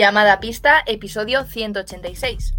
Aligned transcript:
Llamada 0.00 0.40
Pista, 0.40 0.82
episodio 0.86 1.44
186. 1.44 2.54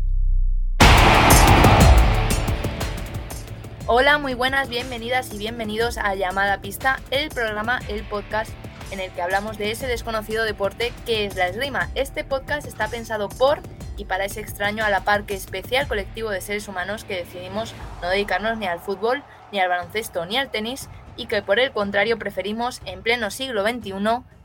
Hola, 3.87 4.19
muy 4.19 4.35
buenas, 4.35 4.69
bienvenidas 4.69 5.33
y 5.33 5.39
bienvenidos 5.39 5.97
a 5.97 6.13
Llamada 6.13 6.61
Pista, 6.61 6.99
el 7.09 7.29
programa, 7.29 7.79
el 7.87 8.03
podcast 8.03 8.51
en 8.91 8.99
el 8.99 9.09
que 9.09 9.23
hablamos 9.23 9.57
de 9.57 9.71
ese 9.71 9.87
desconocido 9.87 10.43
deporte 10.43 10.93
que 11.07 11.25
es 11.25 11.35
la 11.35 11.47
esgrima. 11.47 11.89
Este 11.95 12.23
podcast 12.23 12.67
está 12.67 12.89
pensado 12.89 13.27
por 13.27 13.61
y 13.97 14.05
para 14.05 14.25
ese 14.25 14.39
extraño 14.39 14.85
a 14.85 14.91
la 14.91 15.03
par 15.03 15.23
que 15.23 15.33
especial 15.33 15.87
colectivo 15.87 16.29
de 16.29 16.41
seres 16.41 16.67
humanos 16.67 17.05
que 17.05 17.17
decidimos 17.17 17.73
no 18.03 18.09
dedicarnos 18.09 18.59
ni 18.59 18.67
al 18.67 18.81
fútbol, 18.81 19.23
ni 19.51 19.59
al 19.59 19.67
baloncesto, 19.67 20.27
ni 20.27 20.37
al 20.37 20.51
tenis 20.51 20.89
y 21.17 21.25
que 21.25 21.41
por 21.41 21.59
el 21.59 21.71
contrario 21.71 22.19
preferimos 22.19 22.83
en 22.85 23.01
pleno 23.01 23.31
siglo 23.31 23.63
XXI 23.63 23.93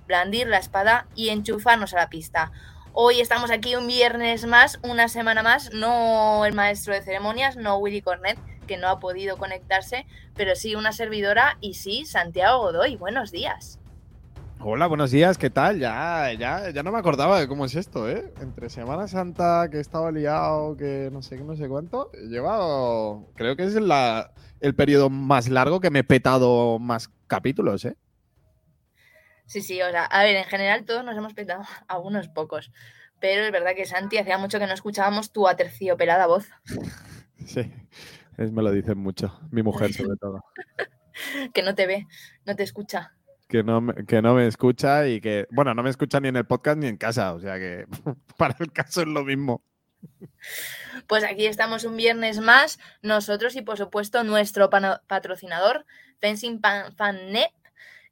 blandir 0.07 0.47
la 0.47 0.57
espada 0.57 1.09
y 1.15 1.29
enchufarnos 1.29 1.93
a 1.93 1.99
la 1.99 2.09
pista. 2.09 2.53
Hoy 2.99 3.21
estamos 3.21 3.51
aquí 3.51 3.77
un 3.77 3.87
viernes 3.87 4.47
más, 4.47 4.81
una 4.83 5.09
semana 5.09 5.43
más, 5.43 5.71
no 5.75 6.47
el 6.47 6.55
maestro 6.55 6.95
de 6.95 7.03
ceremonias, 7.03 7.55
no 7.59 7.77
Willy 7.77 8.01
Cornet, 8.01 8.39
que 8.67 8.79
no 8.79 8.89
ha 8.89 9.01
podido 9.01 9.37
conectarse, 9.37 10.07
pero 10.35 10.57
sí 10.57 10.75
una 10.75 10.93
servidora 10.93 11.59
y 11.61 11.75
sí 11.75 12.07
Santiago 12.07 12.61
Godoy. 12.61 12.97
Buenos 12.97 13.31
días. 13.33 13.79
Hola, 14.61 14.87
buenos 14.87 15.11
días, 15.11 15.37
¿qué 15.37 15.51
tal? 15.51 15.79
Ya, 15.79 16.33
ya, 16.33 16.71
ya 16.71 16.83
no 16.83 16.91
me 16.91 16.99
acordaba 16.99 17.39
de 17.39 17.47
cómo 17.47 17.67
es 17.67 17.75
esto, 17.75 18.09
¿eh? 18.09 18.33
Entre 18.41 18.71
Semana 18.71 19.09
Santa, 19.09 19.69
que 19.71 19.77
he 19.77 19.81
estado 19.81 20.11
liado, 20.11 20.75
que 20.79 21.11
no 21.13 21.21
sé 21.21 21.37
qué, 21.37 21.45
no 21.45 21.55
sé 21.55 21.69
cuánto, 21.69 22.11
llevado, 22.31 23.27
creo 23.35 23.57
que 23.57 23.65
es 23.65 23.77
el 23.77 24.75
periodo 24.75 25.11
más 25.11 25.51
largo 25.51 25.81
que 25.81 25.91
me 25.91 25.99
he 25.99 26.05
petado 26.05 26.79
más 26.79 27.11
capítulos, 27.27 27.85
¿eh? 27.85 27.95
Sí, 29.47 29.61
sí, 29.61 29.81
o 29.81 29.91
sea, 29.91 30.05
a 30.05 30.25
ver, 30.25 30.37
en 30.37 30.45
general 30.45 30.85
todos 30.85 31.05
nos 31.05 31.17
hemos 31.17 31.35
petado 31.35 31.63
algunos 31.89 32.29
pocos, 32.29 32.73
pero 33.21 33.45
es 33.45 33.53
verdad 33.53 33.75
que 33.75 33.87
Santi 33.87 34.19
hacía 34.19 34.39
mucho 34.39 34.59
que 34.59 34.67
no 34.67 34.75
escuchábamos 34.75 35.33
tu 35.33 35.49
aterciopelada 35.49 36.27
voz. 36.27 36.49
Sí, 37.45 37.71
es, 38.39 38.51
me 38.51 38.61
lo 38.61 38.73
dicen 38.73 38.99
mucho, 38.99 39.39
mi 39.53 39.63
mujer 39.63 39.93
sobre 39.93 40.17
todo. 40.21 40.43
que 41.55 41.63
no 41.63 41.77
te 41.77 41.87
ve, 41.87 42.09
no 42.45 42.57
te 42.57 42.65
escucha. 42.65 43.15
Que 43.47 43.63
no, 43.63 43.81
me, 43.81 44.05
que 44.05 44.21
no 44.21 44.35
me 44.35 44.49
escucha 44.49 45.07
y 45.07 45.21
que, 45.21 45.47
bueno, 45.53 45.73
no 45.73 45.85
me 45.85 45.91
escucha 45.91 46.19
ni 46.19 46.27
en 46.27 46.37
el 46.37 46.47
podcast 46.47 46.79
ni 46.79 46.89
en 46.89 46.97
casa, 46.97 47.35
o 47.35 47.41
sea 47.41 47.57
que 47.59 47.87
para 48.37 48.57
el 48.59 48.73
caso 48.73 49.03
es 49.03 49.07
lo 49.07 49.23
mismo. 49.23 49.63
Pues 51.07 51.23
aquí 51.23 51.47
estamos 51.47 51.85
un 51.85 51.97
viernes 51.97 52.41
más, 52.41 52.81
nosotros 53.03 53.55
y 53.55 53.63
por 53.63 53.77
supuesto 53.77 54.25
nuestro 54.25 54.71
patrocinador, 54.71 55.87
Fencing 56.19 56.61
Fan 56.61 57.33
Net, 57.33 57.51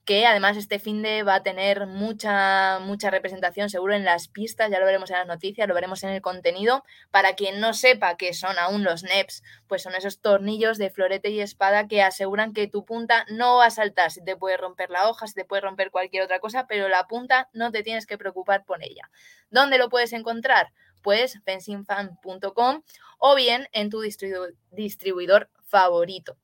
que 0.05 0.27
además 0.27 0.57
este 0.59 0.79
fin 0.79 1.03
de 1.03 1.23
va 1.23 1.37
a 1.37 1.43
tener 1.43 1.87
mucha, 1.87 2.79
mucha 2.81 3.11
representación 3.11 3.71
seguro 3.71 3.95
en 3.95 4.05
las 4.05 4.29
pistas, 4.29 4.71
ya 4.71 4.79
lo 4.79 4.85
veremos 4.85 5.11
en 5.11 5.17
las 5.17 5.27
noticias, 5.27 5.67
lo 5.67 5.75
veremos 5.75 6.03
en 6.03 6.11
el 6.11 6.21
contenido. 6.21 6.85
Para 7.11 7.35
quien 7.35 7.59
no 7.61 7.73
sepa 7.73 8.17
qué 8.17 8.35
son 8.35 8.59
aún 8.59 8.85
los 8.85 9.03
NEPs, 9.03 9.43
pues 9.67 9.83
son 9.83 9.95
esos 9.95 10.21
tornillos 10.21 10.77
de 10.77 10.91
florete 10.91 11.31
y 11.31 11.41
espada 11.41 11.89
que 11.89 12.03
aseguran 12.03 12.53
que 12.53 12.69
tu 12.69 12.85
punta 12.85 13.25
no 13.31 13.57
va 13.57 13.67
a 13.67 13.71
saltar, 13.71 14.11
si 14.11 14.23
te 14.23 14.37
puede 14.37 14.59
romper 14.59 14.91
la 14.91 15.09
hoja, 15.09 15.27
si 15.27 15.35
te 15.35 15.47
puede 15.47 15.63
romper 15.63 15.91
cualquier 15.91 16.23
otra 16.25 16.39
cosa, 16.39 16.67
pero 16.67 16.89
la 16.89 17.07
punta 17.07 17.49
no 17.55 17.73
te 17.73 17.83
tienes 17.83 18.07
que 18.07 18.19
preocupar 18.19 18.65
por 18.65 18.83
ella. 18.83 19.11
¿Dónde 19.49 19.79
lo 19.79 19.89
puedes 19.89 20.13
encontrar? 20.13 20.73
Pues 21.03 21.41
fencingfan.com 21.45 22.83
o 23.19 23.35
bien 23.35 23.69
en 23.73 23.89
tu 23.89 24.03
distribuidor 24.03 25.51
favorito. 25.65 26.37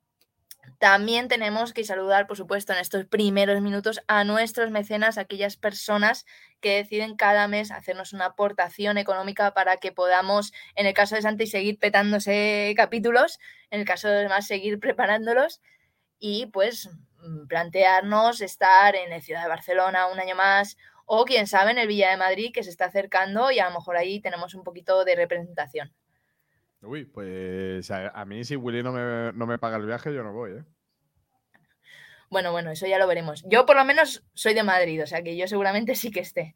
También 0.79 1.29
tenemos 1.29 1.73
que 1.73 1.85
saludar, 1.85 2.27
por 2.27 2.37
supuesto, 2.37 2.73
en 2.73 2.79
estos 2.79 3.05
primeros 3.05 3.61
minutos 3.61 4.01
a 4.07 4.25
nuestros 4.25 4.71
mecenas, 4.71 5.19
aquellas 5.19 5.57
personas 5.57 6.25
que 6.61 6.77
deciden 6.77 7.17
cada 7.17 7.49
mes 7.49 7.71
hacernos 7.71 8.13
una 8.13 8.27
aportación 8.27 8.99
económica 8.99 9.53
para 9.53 9.77
que 9.77 9.93
podamos, 9.93 10.53
en 10.75 10.87
el 10.87 10.95
caso 10.95 11.17
de 11.17 11.23
Santi, 11.23 11.47
seguir 11.47 11.79
petándose 11.79 12.73
capítulos, 12.77 13.39
en 13.71 13.81
el 13.81 13.87
caso 13.87 14.09
de 14.09 14.23
demás, 14.23 14.47
seguir 14.47 14.81
preparándolos 14.81 15.61
y 16.19 16.47
pues 16.47 16.89
mm, 17.19 17.47
plantearnos 17.47 18.41
estar 18.41 18.95
en 18.97 19.11
la 19.11 19.21
ciudad 19.21 19.43
de 19.43 19.49
Barcelona 19.49 20.07
un 20.07 20.21
año 20.21 20.37
más 20.37 20.77
o 21.07 21.25
quién 21.25 21.47
sabe 21.47 21.73
en 21.73 21.79
el 21.79 21.89
Villa 21.89 22.11
de 22.11 22.17
Madrid 22.17 22.53
que 22.55 22.63
se 22.63 22.71
está 22.71 22.87
acercando 22.87 23.51
y 23.51 23.59
a 23.59 23.69
lo 23.69 23.75
mejor 23.75 23.97
ahí 23.97 24.21
tenemos 24.21 24.55
un 24.55 24.63
poquito 24.63 25.05
de 25.05 25.17
representación. 25.17 25.93
Uy, 26.83 27.05
pues 27.05 27.91
a, 27.91 28.25
mí 28.25 28.45
si 28.45 28.57
Willy 28.57 28.83
no 28.83 28.93
me, 28.93 29.33
no 29.35 29.47
me, 29.47 29.59
paga 29.59 29.77
el 29.77 29.87
viaje, 29.87 30.15
yo 30.15 30.23
no 30.23 30.33
voy, 30.33 30.53
¿eh? 30.53 30.65
Bueno, 32.31 32.53
bueno, 32.53 32.71
eso 32.71 32.87
ya 32.87 32.99
lo 32.99 33.07
veremos. 33.07 33.45
Yo 33.49 33.67
por 33.67 33.77
lo 33.77 33.85
menos 33.85 34.25
soy 34.35 34.55
de 34.55 34.63
Madrid, 34.63 35.03
o 35.03 35.07
sea 35.07 35.23
que 35.23 35.37
yo 35.37 35.47
seguramente 35.49 35.95
sí 35.97 36.11
que 36.11 36.21
esté. 36.21 36.55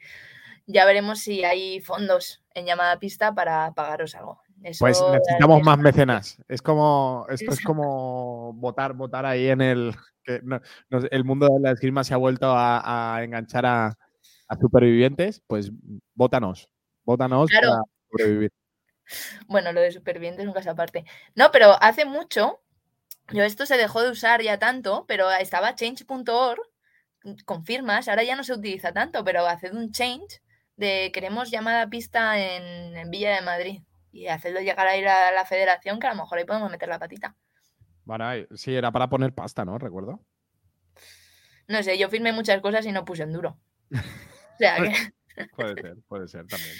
Ya 0.66 0.86
veremos 0.86 1.18
si 1.18 1.44
hay 1.44 1.80
fondos 1.80 2.42
en 2.54 2.64
llamada 2.64 2.98
pista 2.98 3.34
para 3.34 3.72
pagaros 3.72 4.14
algo. 4.14 4.40
pues 4.78 5.02
necesitamos 5.12 5.62
más 5.62 5.78
mecenas. 5.78 6.38
Es 6.48 6.62
como, 6.62 7.26
esto 7.28 7.50
es 7.52 7.60
como 7.60 8.52
votar, 8.54 8.94
votar 8.94 9.26
ahí 9.26 9.48
en 9.48 9.60
el. 9.60 9.94
Que 10.22 10.40
el 11.10 11.24
mundo 11.24 11.48
de 11.48 11.60
la 11.60 11.72
esgrima 11.72 12.02
se 12.02 12.14
ha 12.14 12.16
vuelto 12.16 12.46
a, 12.56 13.18
enganchar 13.22 13.66
a, 13.66 13.98
a, 14.48 14.56
supervivientes. 14.56 15.42
Pues 15.46 15.70
votanos, 16.14 16.70
votanos 17.04 17.50
para 17.50 17.82
sobrevivir. 18.10 18.50
Bueno, 19.46 19.72
lo 19.72 19.80
de 19.80 19.92
supervivientes 19.92 20.44
nunca 20.44 20.62
se 20.62 20.70
aparte. 20.70 21.04
No, 21.34 21.50
pero 21.50 21.76
hace 21.82 22.04
mucho, 22.04 22.62
yo 23.32 23.42
esto 23.42 23.66
se 23.66 23.76
dejó 23.76 24.02
de 24.02 24.10
usar 24.10 24.42
ya 24.42 24.58
tanto, 24.58 25.04
pero 25.06 25.30
estaba 25.30 25.74
change.org 25.74 26.60
con 27.44 27.64
firmas, 27.64 28.08
ahora 28.08 28.22
ya 28.22 28.36
no 28.36 28.44
se 28.44 28.52
utiliza 28.52 28.92
tanto, 28.92 29.24
pero 29.24 29.46
haced 29.46 29.72
un 29.72 29.92
change 29.92 30.42
de 30.76 31.10
queremos 31.12 31.50
llamada 31.50 31.88
pista 31.88 32.38
en, 32.38 33.10
Villa 33.10 33.34
de 33.34 33.42
Madrid 33.42 33.82
y 34.12 34.26
hacerlo 34.26 34.60
llegar 34.60 34.86
a 34.86 34.96
ir 34.96 35.08
a 35.08 35.32
la 35.32 35.44
federación, 35.44 35.98
que 35.98 36.06
a 36.06 36.14
lo 36.14 36.22
mejor 36.22 36.38
ahí 36.38 36.44
podemos 36.44 36.70
meter 36.70 36.88
la 36.88 36.98
patita. 36.98 37.34
Bueno, 38.04 38.26
sí, 38.54 38.74
era 38.74 38.92
para 38.92 39.08
poner 39.08 39.32
pasta, 39.32 39.64
¿no? 39.64 39.78
Recuerdo. 39.78 40.20
No 41.66 41.82
sé, 41.82 41.96
yo 41.96 42.10
firmé 42.10 42.32
muchas 42.32 42.60
cosas 42.60 42.84
y 42.84 42.92
no 42.92 43.04
puse 43.04 43.22
en 43.22 43.32
duro. 43.32 43.58
O 43.90 44.58
sea 44.58 44.76
que... 44.82 45.46
puede 45.56 45.74
ser, 45.80 45.96
puede 46.06 46.28
ser 46.28 46.46
también. 46.46 46.76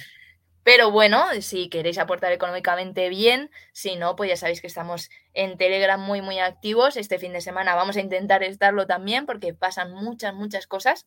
Pero 0.64 0.90
bueno, 0.90 1.22
si 1.40 1.68
queréis 1.68 1.98
aportar 1.98 2.32
económicamente 2.32 3.10
bien, 3.10 3.50
si 3.72 3.96
no, 3.96 4.16
pues 4.16 4.30
ya 4.30 4.36
sabéis 4.36 4.62
que 4.62 4.66
estamos 4.66 5.10
en 5.34 5.58
Telegram 5.58 6.00
muy, 6.00 6.22
muy 6.22 6.38
activos. 6.38 6.96
Este 6.96 7.18
fin 7.18 7.34
de 7.34 7.42
semana 7.42 7.74
vamos 7.74 7.96
a 7.96 8.00
intentar 8.00 8.42
estarlo 8.42 8.86
también 8.86 9.26
porque 9.26 9.52
pasan 9.52 9.92
muchas, 9.92 10.34
muchas 10.34 10.66
cosas. 10.66 11.06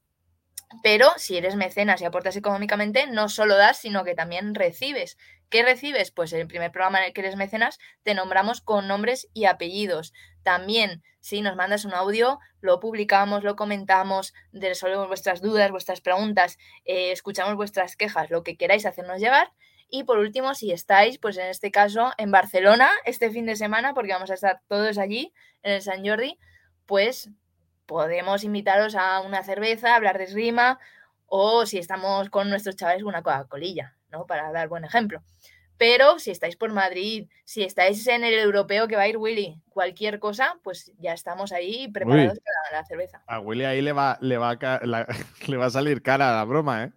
Pero 0.83 1.11
si 1.17 1.37
eres 1.37 1.55
mecenas 1.55 2.01
y 2.01 2.05
aportas 2.05 2.35
económicamente, 2.35 3.07
no 3.07 3.29
solo 3.29 3.55
das, 3.55 3.77
sino 3.77 4.03
que 4.03 4.15
también 4.15 4.53
recibes. 4.53 5.17
¿Qué 5.49 5.63
recibes? 5.63 6.11
Pues 6.11 6.33
en 6.33 6.41
el 6.41 6.47
primer 6.47 6.71
programa 6.71 6.99
en 6.99 7.05
el 7.05 7.13
que 7.13 7.21
eres 7.21 7.37
mecenas 7.37 7.79
te 8.03 8.13
nombramos 8.13 8.59
con 8.59 8.87
nombres 8.87 9.29
y 9.33 9.45
apellidos. 9.45 10.13
También, 10.43 11.03
si 11.21 11.41
nos 11.41 11.55
mandas 11.55 11.85
un 11.85 11.93
audio, 11.93 12.39
lo 12.59 12.81
publicamos, 12.81 13.43
lo 13.43 13.55
comentamos, 13.55 14.33
resolvemos 14.51 15.07
vuestras 15.07 15.41
dudas, 15.41 15.71
vuestras 15.71 16.01
preguntas, 16.01 16.57
eh, 16.83 17.11
escuchamos 17.11 17.55
vuestras 17.55 17.95
quejas, 17.95 18.29
lo 18.29 18.43
que 18.43 18.57
queráis 18.57 18.85
hacernos 18.85 19.21
llegar. 19.21 19.53
Y 19.89 20.03
por 20.03 20.19
último, 20.19 20.53
si 20.53 20.73
estáis, 20.73 21.17
pues 21.17 21.37
en 21.37 21.47
este 21.47 21.71
caso, 21.71 22.11
en 22.17 22.29
Barcelona 22.29 22.89
este 23.05 23.31
fin 23.31 23.45
de 23.45 23.55
semana, 23.55 23.93
porque 23.93 24.11
vamos 24.11 24.31
a 24.31 24.33
estar 24.33 24.61
todos 24.67 24.97
allí 24.97 25.33
en 25.63 25.73
el 25.73 25.81
San 25.81 26.05
Jordi, 26.05 26.37
pues 26.85 27.29
podemos 27.87 28.43
invitaros 28.43 28.93
a 28.95 29.21
una 29.21 29.43
cerveza, 29.43 29.95
hablar 29.95 30.19
de 30.19 30.25
esgrima, 30.25 30.79
o 31.25 31.65
si 31.65 31.79
estamos 31.79 32.29
con 32.29 32.49
nuestros 32.49 32.75
chavales, 32.75 33.03
una 33.03 33.23
Coca-Colilla, 33.23 33.95
¿no? 34.11 34.27
Para 34.27 34.51
dar 34.51 34.67
buen 34.67 34.85
ejemplo. 34.85 35.23
Pero 35.77 36.19
si 36.19 36.31
estáis 36.31 36.55
por 36.55 36.71
Madrid, 36.71 37.29
si 37.43 37.63
estáis 37.63 38.05
en 38.07 38.23
el 38.23 38.33
europeo 38.33 38.87
que 38.87 38.95
va 38.95 39.03
a 39.03 39.07
ir 39.07 39.17
Willy, 39.17 39.61
cualquier 39.69 40.19
cosa, 40.19 40.57
pues 40.63 40.91
ya 40.97 41.13
estamos 41.13 41.51
ahí 41.51 41.87
preparados 41.87 42.39
para 42.39 42.79
la 42.81 42.85
cerveza. 42.85 43.21
A 43.27 43.39
Willy 43.39 43.65
ahí 43.65 43.81
le 43.81 43.91
va, 43.91 44.17
le 44.21 44.37
va, 44.37 44.51
a, 44.51 44.79
le 45.47 45.57
va 45.57 45.65
a 45.65 45.69
salir 45.69 46.01
cara 46.01 46.35
la 46.35 46.43
broma, 46.45 46.85
¿eh? 46.85 46.91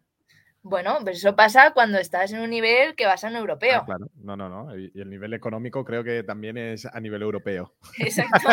Bueno, 0.63 0.99
pues 1.03 1.19
eso 1.19 1.35
pasa 1.35 1.73
cuando 1.73 1.99
estás 1.99 2.33
en 2.33 2.41
un 2.41 2.51
nivel 2.51 2.95
que 2.95 3.07
vas 3.07 3.25
a 3.25 3.29
un 3.29 3.37
europeo. 3.37 3.81
Ah, 3.81 3.87
claro, 3.87 4.07
no, 4.17 4.37
no, 4.37 4.49
no. 4.49 4.77
Y 4.77 4.93
el 4.95 5.09
nivel 5.09 5.33
económico 5.33 5.85
creo 5.85 6.05
que 6.05 6.23
también 6.23 6.59
es 6.59 6.85
a 6.85 7.01
nivel 7.01 7.23
europeo. 7.23 7.75
Exacto. 7.99 8.49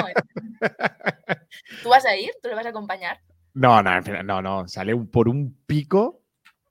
¿Tú 1.83 1.89
vas 1.89 2.05
a 2.05 2.15
ir? 2.15 2.31
¿Tú 2.41 2.47
le 2.47 2.55
vas 2.55 2.65
a 2.65 2.69
acompañar? 2.69 3.19
No, 3.53 3.83
no, 3.83 3.99
no, 4.23 4.41
no. 4.41 4.67
Sale 4.67 4.95
por 4.95 5.27
un 5.27 5.57
pico, 5.65 6.21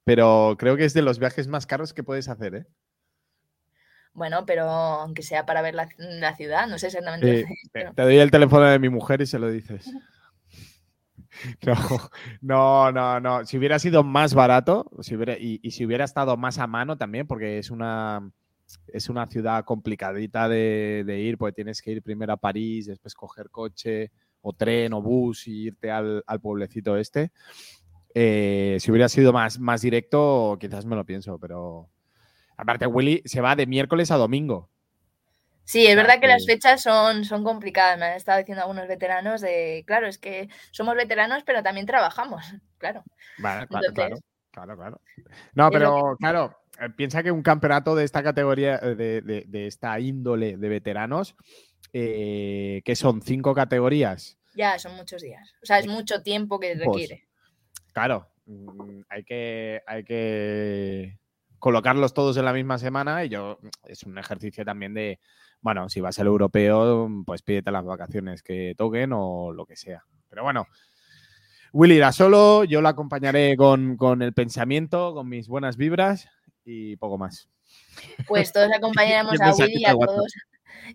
pero 0.04 0.56
creo 0.58 0.76
que 0.76 0.84
es 0.84 0.94
de 0.94 1.02
los 1.02 1.18
viajes 1.18 1.48
más 1.48 1.66
caros 1.66 1.92
que 1.92 2.04
puedes 2.04 2.28
hacer, 2.28 2.54
¿eh? 2.54 2.66
Bueno, 4.14 4.46
pero 4.46 4.62
aunque 4.64 5.22
sea 5.22 5.44
para 5.44 5.60
ver 5.60 5.74
la, 5.74 5.88
ciudad, 6.36 6.66
no 6.66 6.78
sé 6.78 6.86
exactamente. 6.86 7.46
Te 7.72 8.02
doy 8.02 8.16
el 8.16 8.30
teléfono 8.30 8.64
de 8.64 8.78
mi 8.78 8.88
mujer 8.88 9.20
y 9.20 9.26
se 9.26 9.38
lo 9.38 9.50
dices. 9.50 9.92
No, 12.40 12.92
no, 12.92 13.20
no, 13.20 13.44
Si 13.44 13.58
hubiera 13.58 13.78
sido 13.78 14.02
más 14.02 14.34
barato 14.34 14.90
si 15.00 15.16
hubiera, 15.16 15.36
y, 15.38 15.58
si 15.70 15.84
hubiera 15.84 16.04
estado 16.04 16.36
más 16.36 16.58
a 16.58 16.66
mano 16.66 16.96
también, 16.96 17.26
porque 17.26 17.58
es 17.58 17.70
una, 17.70 18.30
es 18.88 19.08
una 19.08 19.26
ciudad 19.26 19.64
complicadita 19.64 20.48
de, 20.48 21.20
ir, 21.20 21.38
porque 21.38 21.54
tienes 21.54 21.82
que 21.82 21.92
ir 21.92 22.02
primero 22.02 22.32
a 22.32 22.36
París, 22.36 22.86
después 22.86 23.14
coger 23.14 23.50
coche 23.50 24.10
o 24.40 24.52
tren 24.52 24.92
o 24.92 25.02
bus 25.02 25.48
y 25.48 25.66
irte 25.66 25.90
al, 25.90 26.22
pueblecito 26.40 26.96
este. 26.96 27.32
Eh, 28.14 28.78
si 28.80 28.90
hubiera 28.90 29.08
sido 29.08 29.32
más, 29.32 29.58
más 29.58 29.82
directo, 29.82 30.56
quizás 30.58 30.86
me 30.86 30.96
lo 30.96 31.04
pienso, 31.04 31.38
pero 31.38 31.88
aparte 32.56 32.86
Willy 32.86 33.22
se 33.26 33.40
va 33.40 33.56
de 33.56 33.66
miércoles 33.66 34.10
a 34.10 34.16
domingo. 34.16 34.70
Sí, 35.66 35.84
es 35.84 35.96
verdad 35.96 36.20
que 36.20 36.28
las 36.28 36.46
fechas 36.46 36.80
son, 36.80 37.24
son 37.24 37.42
complicadas. 37.42 37.98
Me 37.98 38.06
han 38.06 38.16
estado 38.16 38.38
diciendo 38.38 38.62
algunos 38.62 38.86
veteranos 38.86 39.40
de, 39.40 39.82
claro, 39.84 40.06
es 40.06 40.16
que 40.16 40.48
somos 40.70 40.94
veteranos, 40.94 41.42
pero 41.44 41.60
también 41.62 41.86
trabajamos, 41.86 42.44
claro. 42.78 43.02
Vale, 43.38 43.66
claro, 43.66 43.92
claro, 43.92 44.16
claro, 44.52 44.76
claro. 44.76 45.00
No, 45.54 45.68
pero 45.72 46.16
claro, 46.20 46.56
eh, 46.80 46.88
piensa 46.90 47.20
que 47.24 47.32
un 47.32 47.42
campeonato 47.42 47.96
de 47.96 48.04
esta 48.04 48.22
categoría, 48.22 48.78
eh, 48.80 48.94
de, 48.94 49.66
esta 49.66 49.98
índole 49.98 50.56
de 50.56 50.68
veteranos, 50.68 51.34
eh, 51.92 52.80
que 52.84 52.94
son 52.94 53.20
cinco 53.20 53.52
categorías. 53.52 54.38
Ya, 54.54 54.78
son 54.78 54.94
muchos 54.94 55.20
días. 55.20 55.52
O 55.64 55.66
sea, 55.66 55.80
es 55.80 55.88
mucho 55.88 56.22
tiempo 56.22 56.60
que 56.60 56.76
pues, 56.76 56.86
requiere. 56.86 57.26
claro, 57.92 58.30
mm, 58.46 59.00
hay 59.08 59.24
que, 59.24 59.82
hay 59.84 60.04
que 60.04 61.18
colocarlos 61.58 62.14
todos 62.14 62.36
en 62.36 62.44
la 62.44 62.52
misma 62.52 62.78
semana 62.78 63.24
y 63.24 63.30
yo 63.30 63.58
es 63.88 64.04
un 64.04 64.16
ejercicio 64.16 64.64
también 64.64 64.94
de 64.94 65.18
bueno, 65.60 65.88
si 65.88 66.00
vas 66.00 66.18
al 66.18 66.26
europeo, 66.26 67.08
pues 67.24 67.42
pídete 67.42 67.70
las 67.70 67.84
vacaciones 67.84 68.42
que 68.42 68.74
toquen 68.76 69.12
o 69.12 69.52
lo 69.52 69.66
que 69.66 69.76
sea. 69.76 70.04
Pero 70.28 70.42
bueno, 70.42 70.66
Willy 71.72 71.96
irá 71.96 72.12
solo, 72.12 72.64
yo 72.64 72.80
lo 72.80 72.88
acompañaré 72.88 73.56
con, 73.56 74.22
el 74.22 74.32
pensamiento, 74.32 75.14
con 75.14 75.28
mis 75.28 75.48
buenas 75.48 75.76
vibras 75.76 76.28
y 76.64 76.96
poco 76.96 77.18
más. 77.18 77.48
Pues 78.26 78.52
todos 78.52 78.70
acompañaremos 78.74 79.34
a 79.40 79.52
Willy 79.54 79.80
y 79.80 79.84
a 79.84 79.94
todos, 79.94 80.34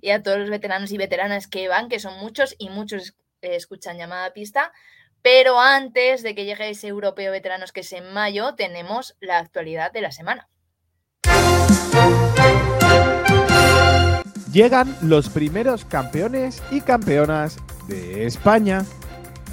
y 0.02 0.10
a 0.10 0.24
todos 0.24 0.40
los 0.40 0.50
veteranos 0.50 0.92
y 0.92 0.98
veteranas 0.98 1.48
que 1.48 1.68
van, 1.68 1.90
que 1.90 2.00
son 2.00 2.20
muchos 2.20 2.56
y 2.58 2.70
muchos 2.70 3.16
escuchan 3.42 3.98
llamada 3.98 4.34
pista. 4.34 4.72
Pero 5.22 5.60
antes 5.60 6.24
de 6.24 6.34
que 6.34 6.46
llegue 6.46 6.70
ese 6.70 6.88
europeo 6.88 7.32
veteranos 7.32 7.72
que 7.72 7.82
es 7.82 7.94
en 7.94 8.12
mayo, 8.12 8.56
tenemos 8.56 9.16
la 9.20 9.38
actualidad 9.38 9.92
de 9.92 10.02
la 10.02 10.12
semana. 10.12 10.50
Llegan 14.52 14.96
los 15.02 15.30
primeros 15.30 15.86
campeones 15.86 16.62
y 16.72 16.82
campeonas 16.82 17.58
de 17.88 18.26
España. 18.26 18.86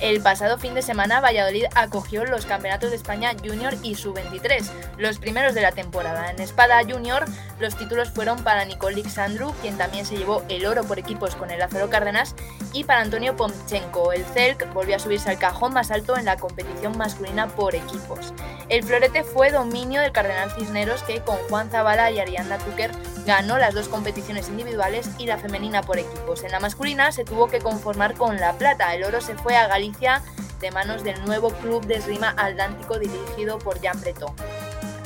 El 0.01 0.21
pasado 0.21 0.59
fin 0.59 0.75
de 0.75 0.83
semana 0.83 1.21
Valladolid 1.21 1.65
acogió 1.75 2.25
los 2.25 2.47
campeonatos 2.47 2.91
de 2.91 2.97
España 2.97 3.33
Junior 3.45 3.75
y 3.83 3.97
Sub-23, 3.97 4.65
los 4.97 5.19
primeros 5.19 5.55
de 5.55 5.63
la 5.63 5.73
temporada. 5.73 6.31
En 6.31 6.41
Espada 6.41 6.81
Junior 6.89 7.25
los 7.59 7.77
títulos 7.77 8.11
fueron 8.11 8.45
para 8.45 8.65
Nicole 8.65 9.03
Sandru, 9.11 9.53
quien 9.61 9.77
también 9.77 10.07
se 10.07 10.17
llevó 10.17 10.45
el 10.49 10.67
oro 10.67 10.85
por 10.85 11.01
equipos 11.01 11.35
con 11.35 11.51
el 11.51 11.61
Acero 11.61 11.91
Cárdenas, 11.91 12.37
y 12.73 12.85
para 12.85 13.01
Antonio 13.01 13.35
Pomchenko. 13.35 14.13
El 14.13 14.25
CELC 14.25 14.73
volvió 14.73 14.95
a 14.95 15.01
subirse 15.01 15.31
al 15.31 15.39
cajón 15.39 15.75
más 15.75 15.91
alto 15.91 16.17
en 16.17 16.27
la 16.27 16.37
competición 16.37 16.97
masculina 16.97 17.49
por 17.49 17.75
equipos. 17.75 18.33
El 18.69 18.85
florete 18.85 19.25
fue 19.25 19.51
dominio 19.51 20.01
del 20.01 20.13
Cardenal 20.13 20.53
Cisneros 20.53 21.03
que 21.03 21.23
con 21.23 21.39
Juan 21.49 21.71
Zavala 21.71 22.13
y 22.13 22.21
Arianda 22.21 22.59
Tucker 22.59 22.93
ganó 23.27 23.59
las 23.59 23.75
dos 23.75 23.89
competiciones 23.89 24.49
individuales 24.49 25.09
y 25.19 25.27
la 25.27 25.39
femenina 25.39 25.83
por 25.83 25.99
equipos. 25.99 26.43
En 26.45 26.53
la 26.53 26.61
masculina 26.61 27.13
se 27.13 27.25
tuvo 27.25 27.49
que 27.49 27.61
conformar 27.61 28.15
con 28.15 28.37
la 28.37 28.55
plata. 28.55 28.95
El 28.95 29.05
oro 29.05 29.21
se 29.21 29.35
fue 29.35 29.57
a 29.57 29.67
Galicia 29.67 30.23
de 30.61 30.71
manos 30.71 31.05
del 31.05 31.25
nuevo 31.25 31.51
club 31.51 31.87
de 31.87 31.97
esgrima 31.97 32.35
atlántico 32.37 32.99
dirigido 32.99 33.59
por 33.59 33.81
Jean 33.81 34.01
Breton. 34.01 34.35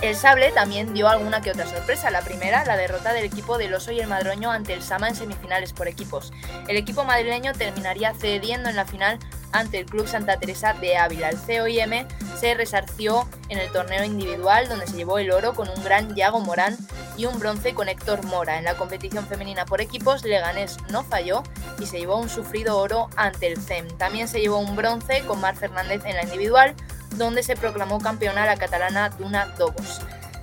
El 0.03 0.17
sable 0.17 0.50
también 0.50 0.94
dio 0.94 1.09
alguna 1.09 1.41
que 1.43 1.53
otra 1.53 1.67
sorpresa. 1.67 2.11
La 2.11 2.23
primera, 2.23 2.64
la 2.64 2.76
derrota 2.76 3.12
del 3.12 3.25
equipo 3.25 3.56
del 3.56 3.73
Oso 3.73 3.93
y 3.93 4.00
el 4.00 4.09
Madroño 4.09 4.50
ante 4.50 4.73
el 4.73 4.82
Sama 4.82 5.09
en 5.09 5.14
semifinales 5.14 5.73
por 5.73 5.87
equipos. 5.87 6.32
El 6.67 6.76
equipo 6.76 7.05
madrileño 7.05 7.53
terminaría 7.53 8.12
cediendo 8.12 8.69
en 8.69 8.75
la 8.75 8.85
final 8.85 9.20
ante 9.52 9.78
el 9.78 9.87
Club 9.87 10.08
Santa 10.08 10.38
Teresa 10.38 10.75
de 10.75 10.96
Ávila. 10.96 11.31
El 11.31 11.38
COIM 11.38 12.06
se 12.38 12.54
resarció 12.54 13.28
en 13.49 13.58
el 13.58 13.70
torneo 13.70 14.04
individual 14.04 14.69
donde 14.69 14.87
se 14.87 14.96
llevó 14.96 15.19
el 15.19 15.31
oro 15.31 15.54
con 15.54 15.69
un 15.69 15.84
gran 15.84 16.14
Yago 16.14 16.40
Morán 16.40 16.76
y 17.16 17.26
un 17.26 17.38
bronce 17.38 17.75
con 17.75 17.88
Héctor 17.88 18.25
Mora. 18.25 18.58
En 18.58 18.64
la 18.64 18.76
competición 18.76 19.26
femenina 19.26 19.64
por 19.64 19.81
equipos, 19.81 20.25
Leganés 20.25 20.78
no 20.90 21.04
falló 21.04 21.43
y 21.78 21.87
se 21.87 21.99
llevó 21.99 22.16
un 22.16 22.28
sufrido 22.28 22.78
oro 22.78 23.08
ante 23.16 23.46
el 23.46 23.60
CEM. 23.60 23.88
También 23.99 24.28
se 24.28 24.40
llevó 24.40 24.58
un 24.58 24.76
bronce 24.76 25.22
con 25.26 25.40
Mar 25.40 25.56
Fernández 25.56 26.02
en 26.04 26.16
la 26.16 26.22
individual, 26.22 26.75
donde 27.16 27.43
se 27.43 27.56
proclamó 27.56 28.00
campeona 28.00 28.46
la 28.46 28.56
catalana 28.56 29.10
Duna 29.10 29.46
Dobos. 29.58 30.00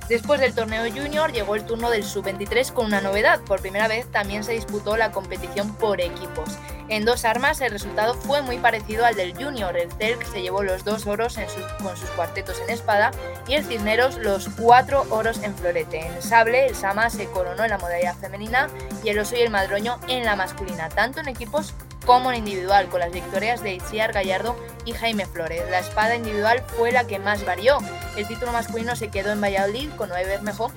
Después 0.10 0.42
del 0.42 0.56
torneo 0.56 0.92
junior 0.92 1.32
llegó 1.32 1.56
el 1.56 1.66
turno 1.66 1.92
del 1.92 2.04
sub-23 2.04 2.74
con 2.74 2.88
una 2.88 3.00
novedad. 3.00 3.42
Por 3.42 3.62
primera 3.62 3.88
vez 3.88 4.08
también 4.08 4.44
se 4.44 4.54
disputó 4.54 4.98
la 4.98 5.12
competición 5.12 5.76
por 5.76 6.02
equipos. 6.02 6.58
En 6.88 7.06
dos 7.06 7.26
armas 7.26 7.62
el 7.62 7.70
resultado 7.70 8.16
fue 8.16 8.42
muy 8.42 8.58
parecido 8.58 9.06
al 9.06 9.14
del 9.14 9.36
junior. 9.36 9.78
El 9.78 9.92
Celk 9.92 10.26
se 10.26 10.42
llevó 10.42 10.64
los 10.64 10.84
dos 10.84 11.06
oros 11.06 11.38
con 11.84 11.96
sus 11.96 12.10
cuartetos 12.10 12.60
en 12.62 12.72
espada 12.72 13.12
y 13.48 13.54
el 13.54 13.64
Cisneros 13.64 14.18
los 14.18 14.50
cuatro 14.60 15.06
oros 15.12 15.44
en 15.44 15.54
florete. 15.56 16.08
En 16.08 16.22
sable 16.24 16.66
el 16.66 16.76
Sama 16.76 17.12
se 17.12 17.28
coronó 17.28 17.64
en 17.64 17.70
la 17.70 17.78
modalidad 17.78 18.16
femenina 18.16 18.68
y 19.04 19.10
el 19.10 19.20
Oso 19.20 19.36
y 19.36 19.42
el 19.42 19.52
Madroño 19.52 20.00
en 20.08 20.26
la 20.26 20.36
masculina, 20.36 20.90
tanto 20.90 21.20
en 21.20 21.28
equipos 21.28 21.76
como 22.06 22.32
en 22.32 22.40
individual, 22.40 22.88
con 22.90 23.00
las 23.00 23.12
victorias 23.12 23.62
de 23.62 23.74
Itziar 23.74 24.14
Gallardo 24.14 24.56
y 24.86 24.94
Jaime 24.94 25.26
Flores. 25.26 25.64
La 25.70 25.80
espada 25.80 26.16
individual 26.16 26.64
fue 26.78 26.92
la 26.92 27.06
que 27.06 27.20
más 27.20 27.46
varió. 27.46 27.78
El 28.16 28.28
título 28.28 28.52
masculino 28.52 28.96
se 28.96 29.10
quedó 29.10 29.32
en 29.32 29.42
Valladolid 29.42 29.90
con 29.92 30.10
Noé 30.10 30.26
Bermejo 30.26 30.72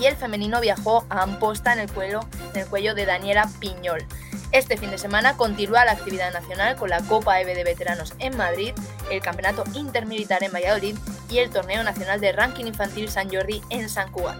y 0.00 0.06
el 0.06 0.16
femenino 0.16 0.60
viajó 0.60 1.04
a 1.10 1.22
Amposta 1.22 1.72
en 1.72 1.80
el 1.80 1.90
cuello, 1.90 2.20
en 2.54 2.60
el 2.60 2.66
cuello 2.66 2.94
de 2.94 3.06
Daniela 3.06 3.48
Piñol. 3.60 4.04
Este 4.52 4.76
fin 4.76 4.90
de 4.90 4.98
semana 4.98 5.36
continúa 5.36 5.84
la 5.84 5.92
actividad 5.92 6.32
nacional 6.32 6.76
con 6.76 6.90
la 6.90 7.00
Copa 7.00 7.40
EVE 7.40 7.54
de 7.54 7.64
Veteranos 7.64 8.12
en 8.18 8.36
Madrid, 8.36 8.74
el 9.10 9.22
Campeonato 9.22 9.64
Intermilitar 9.74 10.44
en 10.44 10.52
Valladolid 10.52 10.96
y 11.30 11.38
el 11.38 11.50
Torneo 11.50 11.82
Nacional 11.82 12.20
de 12.20 12.32
Ranking 12.32 12.66
Infantil 12.66 13.08
San 13.08 13.30
Jordi 13.30 13.62
en 13.70 13.88
San 13.88 14.10
Cugat. 14.12 14.38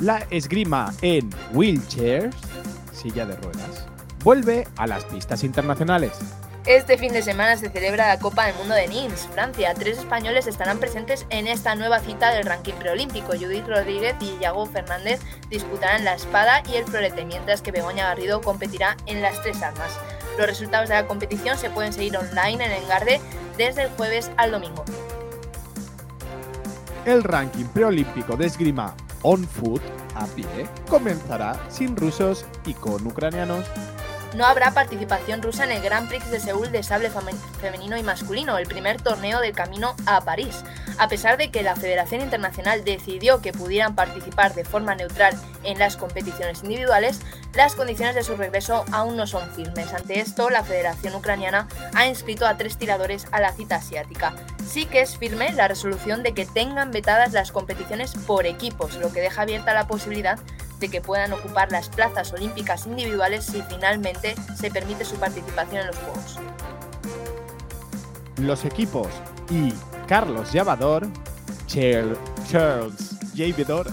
La 0.00 0.26
esgrima 0.30 0.92
en 1.02 1.30
wheelchairs, 1.52 2.34
silla 2.92 3.26
de 3.26 3.36
ruedas, 3.36 3.86
vuelve 4.22 4.66
a 4.76 4.86
las 4.86 5.04
pistas 5.04 5.44
internacionales. 5.44 6.12
Este 6.66 6.98
fin 6.98 7.12
de 7.12 7.22
semana 7.22 7.56
se 7.56 7.70
celebra 7.70 8.08
la 8.08 8.18
Copa 8.18 8.46
del 8.46 8.54
Mundo 8.56 8.74
de 8.74 8.86
Nimes, 8.86 9.26
Francia. 9.32 9.72
Tres 9.74 9.98
españoles 9.98 10.46
estarán 10.46 10.78
presentes 10.78 11.24
en 11.30 11.46
esta 11.46 11.74
nueva 11.74 12.00
cita 12.00 12.30
del 12.34 12.44
ranking 12.44 12.74
preolímpico. 12.74 13.32
Judith 13.32 13.66
Rodríguez 13.66 14.14
y 14.20 14.36
Iago 14.40 14.66
Fernández 14.66 15.20
disputarán 15.48 16.04
la 16.04 16.14
espada 16.14 16.62
y 16.70 16.76
el 16.76 16.84
florete, 16.84 17.24
mientras 17.24 17.62
que 17.62 17.72
Begoña 17.72 18.04
Garrido 18.04 18.42
competirá 18.42 18.96
en 19.06 19.22
las 19.22 19.40
tres 19.42 19.62
armas. 19.62 19.98
Los 20.36 20.46
resultados 20.46 20.90
de 20.90 20.96
la 20.96 21.06
competición 21.06 21.56
se 21.56 21.70
pueden 21.70 21.94
seguir 21.94 22.16
online 22.16 22.64
en 22.64 22.72
Engarde 22.72 23.20
desde 23.56 23.84
el 23.84 23.90
jueves 23.90 24.30
al 24.36 24.50
domingo. 24.52 24.84
El 27.06 27.24
ranking 27.24 27.64
preolímpico 27.66 28.36
de 28.36 28.46
esgrima 28.46 28.94
on 29.22 29.44
foot 29.44 29.82
a 30.14 30.26
pie 30.26 30.46
comenzará 30.88 31.58
sin 31.70 31.96
rusos 31.96 32.44
y 32.66 32.74
con 32.74 33.06
ucranianos 33.06 33.64
no 34.34 34.46
habrá 34.46 34.70
participación 34.72 35.42
rusa 35.42 35.64
en 35.64 35.72
el 35.72 35.82
Grand 35.82 36.08
Prix 36.08 36.30
de 36.30 36.40
Seúl 36.40 36.70
de 36.70 36.82
sable 36.82 37.10
femenino 37.60 37.96
y 37.96 38.02
masculino, 38.02 38.58
el 38.58 38.66
primer 38.66 39.00
torneo 39.00 39.40
del 39.40 39.52
camino 39.52 39.96
a 40.06 40.20
París. 40.20 40.62
A 40.98 41.08
pesar 41.08 41.36
de 41.36 41.50
que 41.50 41.62
la 41.62 41.76
Federación 41.76 42.20
Internacional 42.20 42.84
decidió 42.84 43.40
que 43.40 43.52
pudieran 43.52 43.94
participar 43.94 44.54
de 44.54 44.64
forma 44.64 44.94
neutral 44.94 45.34
en 45.64 45.78
las 45.78 45.96
competiciones 45.96 46.62
individuales, 46.62 47.20
las 47.54 47.74
condiciones 47.74 48.14
de 48.14 48.22
su 48.22 48.36
regreso 48.36 48.84
aún 48.92 49.16
no 49.16 49.26
son 49.26 49.50
firmes. 49.50 49.92
Ante 49.92 50.20
esto, 50.20 50.50
la 50.50 50.62
Federación 50.62 51.14
Ucraniana 51.14 51.66
ha 51.94 52.06
inscrito 52.06 52.46
a 52.46 52.56
tres 52.56 52.76
tiradores 52.76 53.26
a 53.32 53.40
la 53.40 53.52
cita 53.52 53.76
asiática. 53.76 54.34
Sí 54.66 54.86
que 54.86 55.00
es 55.00 55.16
firme 55.16 55.52
la 55.52 55.68
resolución 55.68 56.22
de 56.22 56.32
que 56.32 56.46
tengan 56.46 56.90
vetadas 56.90 57.32
las 57.32 57.50
competiciones 57.50 58.12
por 58.26 58.46
equipos, 58.46 58.96
lo 58.96 59.12
que 59.12 59.20
deja 59.20 59.42
abierta 59.42 59.74
la 59.74 59.86
posibilidad 59.86 60.38
de 60.80 60.88
que 60.88 61.00
puedan 61.00 61.32
ocupar 61.32 61.70
las 61.70 61.88
plazas 61.88 62.32
olímpicas 62.32 62.86
individuales 62.86 63.44
si 63.44 63.62
finalmente 63.62 64.34
se 64.56 64.70
permite 64.70 65.04
su 65.04 65.16
participación 65.16 65.82
en 65.82 65.86
los 65.88 65.96
Juegos. 65.96 66.38
Los 68.38 68.64
equipos 68.64 69.08
y 69.50 69.72
Carlos 70.08 70.52
Llavador, 70.52 71.06
Charles 71.66 72.18
Llavador, 73.34 73.86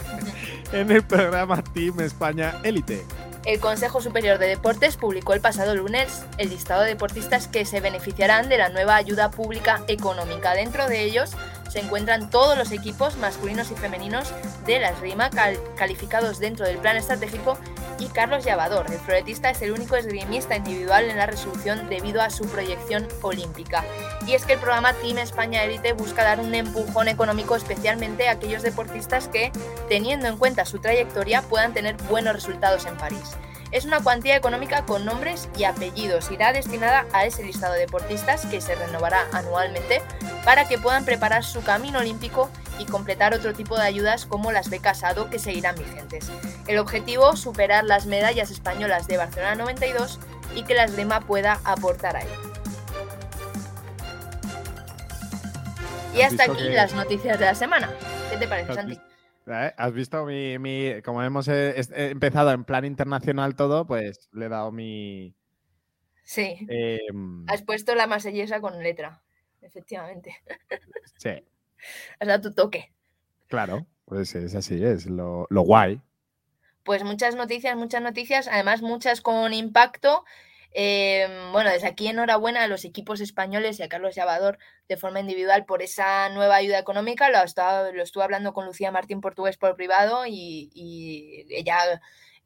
en 0.72 0.90
el 0.90 1.02
programa 1.04 1.62
Team 1.62 2.00
España 2.00 2.58
Elite. 2.64 3.04
El 3.44 3.60
Consejo 3.60 4.00
Superior 4.00 4.38
de 4.38 4.46
Deportes 4.46 4.96
publicó 4.96 5.34
el 5.34 5.42
pasado 5.42 5.74
lunes 5.74 6.24
el 6.38 6.48
listado 6.48 6.80
de 6.80 6.88
deportistas 6.88 7.46
que 7.46 7.66
se 7.66 7.80
beneficiarán 7.80 8.48
de 8.48 8.56
la 8.56 8.70
nueva 8.70 8.96
ayuda 8.96 9.30
pública 9.30 9.82
económica. 9.86 10.54
Dentro 10.54 10.88
de 10.88 11.02
ellos 11.02 11.32
se 11.68 11.80
encuentran 11.80 12.30
todos 12.30 12.56
los 12.56 12.72
equipos 12.72 13.18
masculinos 13.18 13.70
y 13.70 13.74
femeninos 13.74 14.32
de 14.64 14.78
la 14.78 14.90
esgrima 14.90 15.28
calificados 15.76 16.38
dentro 16.38 16.64
del 16.64 16.78
plan 16.78 16.96
estratégico 16.96 17.58
y 17.98 18.06
Carlos 18.06 18.44
Llavador. 18.44 18.90
El 18.90 18.98
floretista 18.98 19.50
es 19.50 19.62
el 19.62 19.72
único 19.72 19.96
esgrimista 19.96 20.56
individual 20.56 21.10
en 21.10 21.16
la 21.16 21.26
resolución 21.26 21.88
debido 21.88 22.20
a 22.22 22.30
su 22.30 22.46
proyección 22.46 23.08
olímpica. 23.22 23.84
Y 24.26 24.34
es 24.34 24.44
que 24.44 24.54
el 24.54 24.58
programa 24.58 24.92
Team 24.94 25.18
España 25.18 25.64
Elite 25.64 25.92
busca 25.92 26.24
dar 26.24 26.40
un 26.40 26.54
empujón 26.54 27.08
económico 27.08 27.56
especialmente 27.56 28.28
a 28.28 28.32
aquellos 28.32 28.62
deportistas 28.62 29.28
que, 29.28 29.52
teniendo 29.88 30.26
en 30.26 30.36
cuenta 30.36 30.64
su 30.64 30.78
trayectoria, 30.78 31.42
puedan 31.42 31.74
tener 31.74 31.96
buenos 32.08 32.34
resultados 32.34 32.86
en 32.86 32.96
París. 32.96 33.36
Es 33.70 33.84
una 33.84 34.00
cuantía 34.00 34.36
económica 34.36 34.86
con 34.86 35.04
nombres 35.04 35.48
y 35.58 35.64
apellidos. 35.64 36.30
Irá 36.30 36.52
destinada 36.52 37.06
a 37.12 37.26
ese 37.26 37.42
listado 37.42 37.74
de 37.74 37.80
deportistas 37.80 38.46
que 38.46 38.60
se 38.60 38.76
renovará 38.76 39.26
anualmente 39.32 40.00
para 40.44 40.68
que 40.68 40.78
puedan 40.78 41.04
preparar 41.04 41.42
su 41.42 41.60
camino 41.62 41.98
olímpico 41.98 42.50
y 42.78 42.86
completar 42.86 43.34
otro 43.34 43.52
tipo 43.52 43.76
de 43.76 43.82
ayudas 43.82 44.26
como 44.26 44.52
las 44.52 44.70
becas 44.70 45.04
ADO 45.04 45.30
que 45.30 45.38
seguirán 45.38 45.76
vigentes. 45.76 46.30
El 46.66 46.78
objetivo, 46.78 47.36
superar 47.36 47.84
las 47.84 48.06
medallas 48.06 48.50
españolas 48.50 49.06
de 49.06 49.16
Barcelona 49.16 49.54
92 49.54 50.20
y 50.54 50.64
que 50.64 50.74
la 50.74 50.84
esgrima 50.84 51.20
pueda 51.20 51.60
aportar 51.64 52.16
ahí. 52.16 52.28
Y 56.14 56.22
hasta 56.22 56.44
aquí 56.44 56.68
las 56.70 56.94
noticias 56.94 57.38
de 57.38 57.44
la 57.44 57.54
semana. 57.54 57.90
¿Qué 58.30 58.36
te 58.36 58.46
parece, 58.46 58.74
Santi? 58.74 58.98
¿Eh? 59.46 59.72
¿Has 59.76 59.92
visto 59.92 60.24
mi, 60.24 61.02
como 61.02 61.22
hemos 61.22 61.48
eh, 61.48 61.74
empezado 61.90 62.52
en 62.52 62.64
plan 62.64 62.84
internacional 62.84 63.56
todo, 63.56 63.86
pues 63.86 64.28
le 64.32 64.46
he 64.46 64.48
dado 64.48 64.72
mi... 64.72 65.34
Sí. 66.22 66.66
Em, 66.68 67.44
Has 67.48 67.62
puesto 67.62 67.94
la 67.94 68.06
masellesa 68.06 68.60
con 68.60 68.82
letra, 68.82 69.22
efectivamente. 69.60 70.36
Sí. 71.16 71.44
Has 72.20 72.28
dado 72.28 72.50
tu 72.50 72.54
toque. 72.54 72.92
Claro, 73.48 73.86
pues 74.04 74.34
es 74.34 74.54
así, 74.54 74.82
es 74.84 75.06
lo, 75.06 75.46
lo 75.50 75.62
guay. 75.62 76.00
Pues 76.82 77.02
muchas 77.04 77.34
noticias, 77.34 77.76
muchas 77.76 78.02
noticias, 78.02 78.48
además 78.48 78.82
muchas 78.82 79.20
con 79.20 79.52
impacto 79.54 80.24
Em, 80.76 81.52
bueno, 81.52 81.70
desde 81.70 81.86
aquí 81.86 82.08
enhorabuena 82.08 82.64
a 82.64 82.66
los 82.66 82.84
equipos 82.84 83.20
españoles 83.20 83.78
y 83.78 83.84
a 83.84 83.88
Carlos 83.88 84.16
Llavador 84.16 84.58
de 84.88 84.96
forma 84.96 85.20
individual 85.20 85.64
por 85.66 85.82
esa 85.82 86.28
nueva 86.30 86.56
ayuda 86.56 86.80
económica. 86.80 87.30
Lo, 87.30 87.38
lo 87.92 88.02
estuve 88.02 88.24
hablando 88.24 88.52
con 88.52 88.66
Lucía 88.66 88.90
Martín 88.90 89.20
Portugués 89.20 89.56
por 89.56 89.76
privado 89.76 90.26
y, 90.26 91.46
ella 91.48 91.78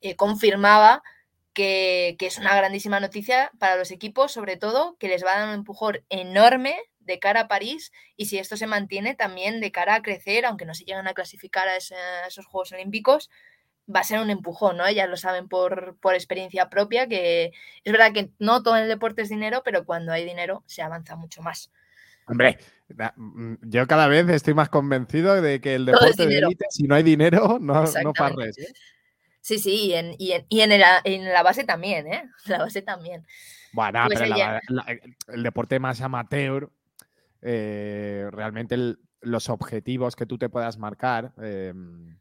eh, 0.03 0.15
confirmaba 0.15 1.03
que, 1.55 2.17
que, 2.19 2.27
es 2.27 2.37
una 2.39 2.55
grandísima 2.55 3.01
noticia 3.01 3.51
para 3.59 3.77
los 3.77 3.91
equipos, 3.91 4.31
sobre 4.31 4.59
todo 4.59 4.97
que 4.99 5.09
les 5.09 5.25
va 5.25 5.33
a 5.35 5.39
dar 5.39 5.49
un 5.49 5.55
empujón 5.55 6.05
enorme 6.11 6.77
de 7.09 7.19
cara 7.19 7.41
a 7.41 7.49
París 7.49 7.91
y 8.17 8.27
si 8.27 8.39
esto 8.39 8.57
se 8.57 8.69
mantiene 8.69 9.17
también 9.17 9.61
de 9.61 9.73
cara 9.73 9.97
a 9.97 10.03
crecer, 10.03 10.47
aunque 10.47 10.65
no 10.65 10.75
se 10.75 10.85
llegan 10.85 11.09
a 11.09 11.15
clasificar 11.15 11.67
a 11.67 11.77
esos 11.77 12.47
Juegos 12.47 12.71
Olímpicos, 12.73 13.31
va 13.93 14.01
a 14.01 14.05
ser 14.05 14.21
un 14.21 14.31
empujón, 14.31 14.77
¿no? 14.77 14.87
Ellas 14.87 15.09
lo 15.09 15.17
saben 15.17 15.49
por, 15.49 15.97
experiencia 16.15 16.69
propia, 16.69 17.09
que 17.09 17.53
es 17.83 17.93
verdad 17.93 18.13
que 18.13 18.31
no 18.39 18.63
todo 18.63 18.77
el 18.77 18.87
deporte 18.87 19.23
es 19.23 19.31
dinero, 19.31 19.63
pero 19.65 19.85
cuando 19.85 20.13
hay 20.13 20.25
dinero 20.25 20.63
se 20.67 20.83
avanza 20.83 21.17
mucho 21.17 21.43
más. 21.43 21.73
Hombre, 22.27 22.59
mm, 23.17 23.55
yo 23.63 23.87
cada 23.87 24.07
vez 24.07 24.29
estoy 24.29 24.53
más 24.53 24.69
convencido 24.69 25.41
de 25.41 25.61
que 25.63 25.75
el 25.75 25.87
deporte 25.87 26.27
de 26.27 26.39
élite, 26.39 26.67
si 26.69 26.85
no 26.85 26.95
hay 26.95 27.03
dinero, 27.03 27.59
no, 27.61 27.85
no 28.05 28.13
parres. 28.13 28.57
Sí, 29.41 29.59
sí, 29.59 29.87
y 29.87 29.95
en, 29.95 30.15
y 30.19 30.61
en, 30.61 31.25
la 31.33 31.43
base 31.43 31.65
también, 31.65 32.07
¿eh? 32.07 32.25
La 32.47 32.59
base 32.59 32.83
también. 32.83 33.27
Bueno, 33.73 34.05
pues 34.07 34.21
pero 34.21 34.95
el 35.29 35.43
deporte 35.43 35.79
más 35.79 36.01
amateur, 36.01 36.71
eh, 37.43 38.29
realmente 38.31 38.77
los 39.21 39.49
objetivos 39.49 40.17
que 40.17 40.27
tú 40.27 40.39
te 40.39 40.49
puedas 40.49 40.79
marcar 40.79 41.33
eh, 41.43 41.73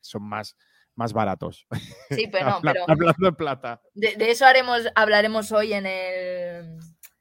son 0.01 0.23
más 0.23 0.55
más 0.97 1.13
baratos. 1.13 1.67
Sí, 2.09 2.27
pero 2.31 2.49
no, 2.49 2.59
pero 2.61 2.83
hablando 2.87 3.27
en 3.29 3.35
plata. 3.35 3.81
De, 3.93 4.15
eso 4.19 4.45
haremos, 4.45 4.81
hablaremos 4.95 5.51
hoy 5.51 5.73
en 5.73 5.85
el, 5.85 6.79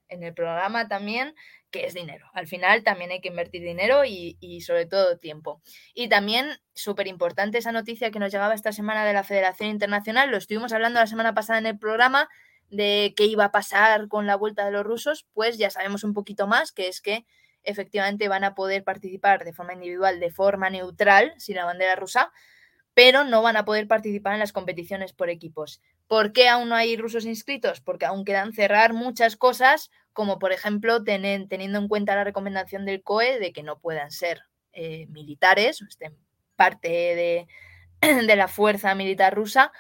en 0.09 0.23
el 0.23 0.35
programa 0.35 0.89
también, 0.89 1.35
que 1.71 1.85
es 1.85 1.95
dinero. 1.95 2.27
Al 2.33 2.47
final 2.47 2.83
también 2.83 3.11
hay 3.11 3.21
que 3.21 3.29
invertir 3.29 3.63
dinero 3.63 4.05
y, 4.05 4.39
y 4.41 4.63
sobre 4.63 4.87
todo 4.87 5.19
tiempo. 5.19 5.61
Y 5.95 6.09
también, 6.09 6.47
súper 6.75 7.07
importante 7.07 7.59
esa 7.59 7.71
noticia 7.71 8.11
que 8.11 8.19
nos 8.19 8.33
llegaba 8.33 8.55
esta 8.55 8.73
semana 8.73 9.05
de 9.05 9.13
la 9.13 9.25
Federación 9.25 9.69
Internacional, 9.69 10.31
lo 10.31 10.39
estuvimos 10.39 10.73
hablando 10.73 10.99
la 10.99 11.07
semana 11.07 11.35
pasada 11.35 11.59
en 11.59 11.67
el 11.67 11.79
programa 11.79 12.31
de 12.71 13.13
qué 13.15 13.27
iba 13.27 13.45
a 13.45 13.53
pasar 13.53 14.09
con 14.09 14.27
la 14.27 14.37
vuelta 14.37 14.65
de 14.65 14.73
los 14.73 14.85
rusos, 14.85 15.27
pues 15.35 15.59
ya 15.59 15.71
sabemos 15.71 16.03
un 16.03 16.15
poquito 16.15 16.47
más, 16.47 16.73
que 16.73 16.89
es 16.89 17.01
que 17.01 17.27
efectivamente 17.67 18.29
van 18.29 18.45
a 18.45 18.55
poder 18.55 18.85
participar 18.85 19.45
de 19.45 19.53
forma 19.53 19.75
individual, 19.75 20.21
de 20.21 20.31
forma 20.31 20.71
neutral, 20.71 21.35
sin 21.39 21.57
la 21.57 21.65
bandera 21.65 21.97
rusa, 21.97 22.33
pero 22.95 23.25
no 23.25 23.43
van 23.43 23.57
a 23.57 23.65
poder 23.65 23.87
participar 23.87 24.35
en 24.35 24.41
las 24.41 24.53
competiciones 24.53 25.13
por 25.13 25.29
equipos. 25.29 25.83
¿Por 26.09 26.33
qué 26.33 26.49
aún 26.49 26.71
no 26.71 26.77
hay 26.77 26.97
rusos 26.97 27.27
inscritos? 27.27 27.81
Porque 27.81 28.07
aún 28.07 28.25
quedan 28.25 28.53
cerrar 28.53 28.95
muchas 28.95 29.37
cosas, 29.37 29.91
como 30.13 30.39
por 30.39 30.53
ejemplo 30.53 31.05
teniendo 31.05 31.79
en 31.79 31.89
cuenta 31.89 32.15
la 32.15 32.25
recomendación 32.25 32.87
del 32.87 33.03
COE 33.03 33.39
de 33.39 33.53
que 33.53 33.63
no 33.63 33.79
puedan 33.79 34.11
ser 34.11 34.43
eh, 34.73 35.07
militares 35.09 35.83
estén 35.83 36.17
parte 36.55 36.89
de, 36.89 37.47
de 38.27 38.37
la 38.37 38.49
fuerza 38.49 38.95
militar 38.95 39.35
rusa, 39.35 39.73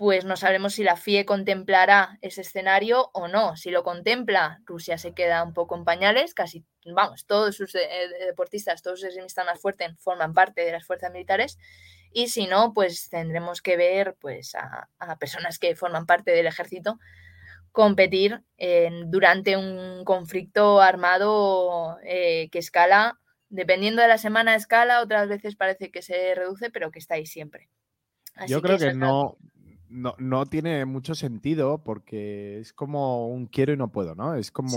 pues 0.00 0.24
no 0.24 0.34
sabemos 0.34 0.72
si 0.72 0.82
la 0.82 0.96
FIE 0.96 1.26
contemplará 1.26 2.16
ese 2.22 2.40
escenario 2.40 3.10
o 3.12 3.28
no. 3.28 3.54
Si 3.58 3.70
lo 3.70 3.82
contempla, 3.82 4.62
Rusia 4.64 4.96
se 4.96 5.12
queda 5.12 5.42
un 5.42 5.52
poco 5.52 5.76
en 5.76 5.84
pañales, 5.84 6.32
casi, 6.32 6.64
vamos, 6.86 7.26
todos 7.26 7.54
sus 7.54 7.74
eh, 7.74 7.80
deportistas, 8.24 8.80
todos 8.80 9.00
sus 9.00 9.08
extremistas 9.08 9.44
más 9.44 9.60
fuertes 9.60 9.92
forman 9.98 10.32
parte 10.32 10.62
de 10.62 10.72
las 10.72 10.86
fuerzas 10.86 11.12
militares 11.12 11.58
y 12.14 12.28
si 12.28 12.46
no, 12.46 12.72
pues 12.72 13.10
tendremos 13.10 13.60
que 13.60 13.76
ver 13.76 14.16
pues, 14.18 14.54
a, 14.54 14.88
personas 15.18 15.58
que 15.58 15.76
forman 15.76 16.06
parte 16.06 16.30
del 16.30 16.46
ejército 16.46 16.98
competir 17.70 18.42
durante 19.04 19.58
un 19.58 20.06
conflicto 20.06 20.80
armado 20.80 21.98
eh, 22.04 22.48
que 22.50 22.58
escala, 22.58 23.20
dependiendo 23.50 24.00
de 24.00 24.08
la 24.08 24.16
semana 24.16 24.54
escala, 24.54 25.02
otras 25.02 25.28
veces 25.28 25.56
parece 25.56 25.90
que 25.90 26.00
se 26.00 26.34
reduce, 26.34 26.70
pero 26.70 26.90
que 26.90 27.00
está 27.00 27.16
ahí 27.16 27.26
siempre. 27.26 27.68
Yo 28.46 28.62
creo 28.62 28.78
que, 28.78 28.94
no, 28.94 29.36
no, 29.90 30.46
tiene 30.46 30.84
mucho 30.84 31.14
sentido 31.14 31.82
porque 31.82 32.60
es 32.60 32.72
como 32.72 33.28
un 33.28 33.46
quiero 33.46 33.72
y 33.72 33.76
no 33.76 33.90
puedo, 33.90 34.14
¿no? 34.14 34.34
Es 34.34 34.50
como 34.50 34.76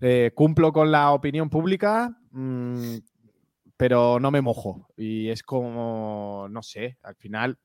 eh, 0.00 0.30
cumplo 0.34 0.72
con 0.72 0.92
la 0.92 1.12
opinión 1.12 1.50
pública, 1.50 2.16
mm, 2.30 2.96
pero 3.76 4.20
no 4.20 4.30
me 4.30 4.40
mojo. 4.40 4.88
Y 4.96 5.28
es 5.28 5.42
como, 5.42 6.46
no 6.50 6.62
sé, 6.62 6.98
al 7.02 7.16
final, 7.16 7.58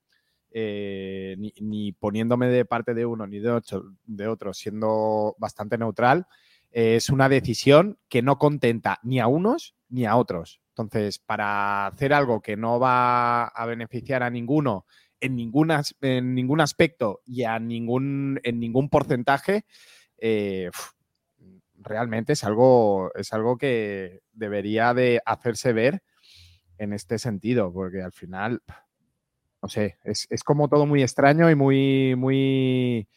eh, 0.51 1.35
ni, 1.59 1.91
poniéndome 1.91 2.47
de 2.47 2.65
parte 2.65 2.93
de 2.93 3.05
uno 3.05 3.27
ni 3.27 3.39
de 3.39 3.51
otro, 3.51 3.93
de 4.05 4.27
otro 4.27 4.53
siendo 4.53 5.35
bastante 5.37 5.77
neutral, 5.77 6.25
es 6.71 7.09
una 7.09 7.29
decisión 7.29 7.97
que 8.09 8.21
no 8.21 8.37
contenta 8.37 8.99
ni 9.03 9.19
a 9.19 9.27
unos 9.27 9.75
ni 9.89 10.05
a 10.05 10.15
otros. 10.15 10.59
Entonces, 10.69 11.17
para 11.17 11.87
hacer 11.87 12.13
algo 12.13 12.41
que 12.41 12.55
no 12.55 12.79
va 12.79 13.47
a 13.47 13.65
beneficiar 13.65 14.21
a 14.21 14.29
ninguno 14.29 14.85
en, 15.19 15.35
ninguna, 15.35 15.81
en 16.01 16.35
ningún 16.35 16.61
aspecto 16.61 17.21
y 17.25 17.43
a 17.43 17.59
ningún, 17.59 18.39
en 18.43 18.59
ningún 18.59 18.89
porcentaje, 18.89 19.65
eh, 20.17 20.69
realmente 21.77 22.33
es 22.33 22.43
algo, 22.43 23.11
es 23.15 23.33
algo 23.33 23.57
que 23.57 24.21
debería 24.33 24.93
de 24.93 25.21
hacerse 25.25 25.73
ver 25.73 26.03
en 26.77 26.93
este 26.93 27.17
sentido, 27.17 27.71
porque 27.73 28.01
al 28.01 28.11
final, 28.11 28.61
no 29.61 29.69
sé, 29.69 29.97
es, 30.03 30.27
como 30.43 30.67
todo 30.67 30.85
muy 30.85 31.01
extraño 31.01 31.49
y 31.49 31.55
muy, 31.55 32.15
muy, 32.15 33.07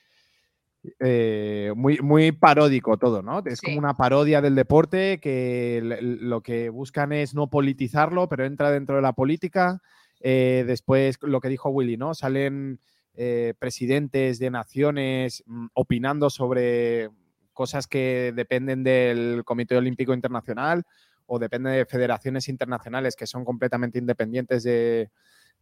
eh, 0.99 1.73
muy, 1.76 1.99
muy 1.99 2.33
paródico 2.33 2.97
todo, 2.97 3.23
¿no? 3.23 3.42
Es 3.45 3.61
como 3.61 3.78
una 3.78 3.97
parodia 3.97 4.40
del 4.40 4.54
deporte 4.54 5.21
que 5.21 5.80
lo 6.00 6.42
que 6.42 6.71
buscan 6.71 7.12
es 7.12 7.35
no 7.35 7.50
politizarlo, 7.50 8.28
pero 8.28 8.47
entra 8.47 8.71
dentro 8.71 8.97
de 8.97 9.02
la 9.02 9.12
política. 9.12 9.83
Eh, 10.21 10.65
después, 10.67 11.19
lo 11.23 11.41
que 11.41 11.49
dijo 11.49 11.71
Willy, 11.71 11.97
¿no? 11.97 12.15
Salen 12.15 12.79
eh, 13.15 13.55
presidentes 13.59 14.39
de 14.39 14.50
naciones 14.50 15.43
mm, 15.47 15.69
opinando 15.75 16.31
sobre 16.31 17.11
cosas 17.53 17.87
que 17.87 18.33
dependen 18.35 18.85
del 18.85 19.43
Comité 19.45 19.77
Olímpico 19.77 20.15
Internacional 20.15 20.85
o 21.27 21.39
depende 21.39 21.71
de 21.71 21.87
federaciones 21.87 22.49
internacionales 22.49 23.17
que 23.17 23.27
son 23.27 23.45
completamente 23.45 23.99
independientes 23.99 24.62
de, 24.62 25.11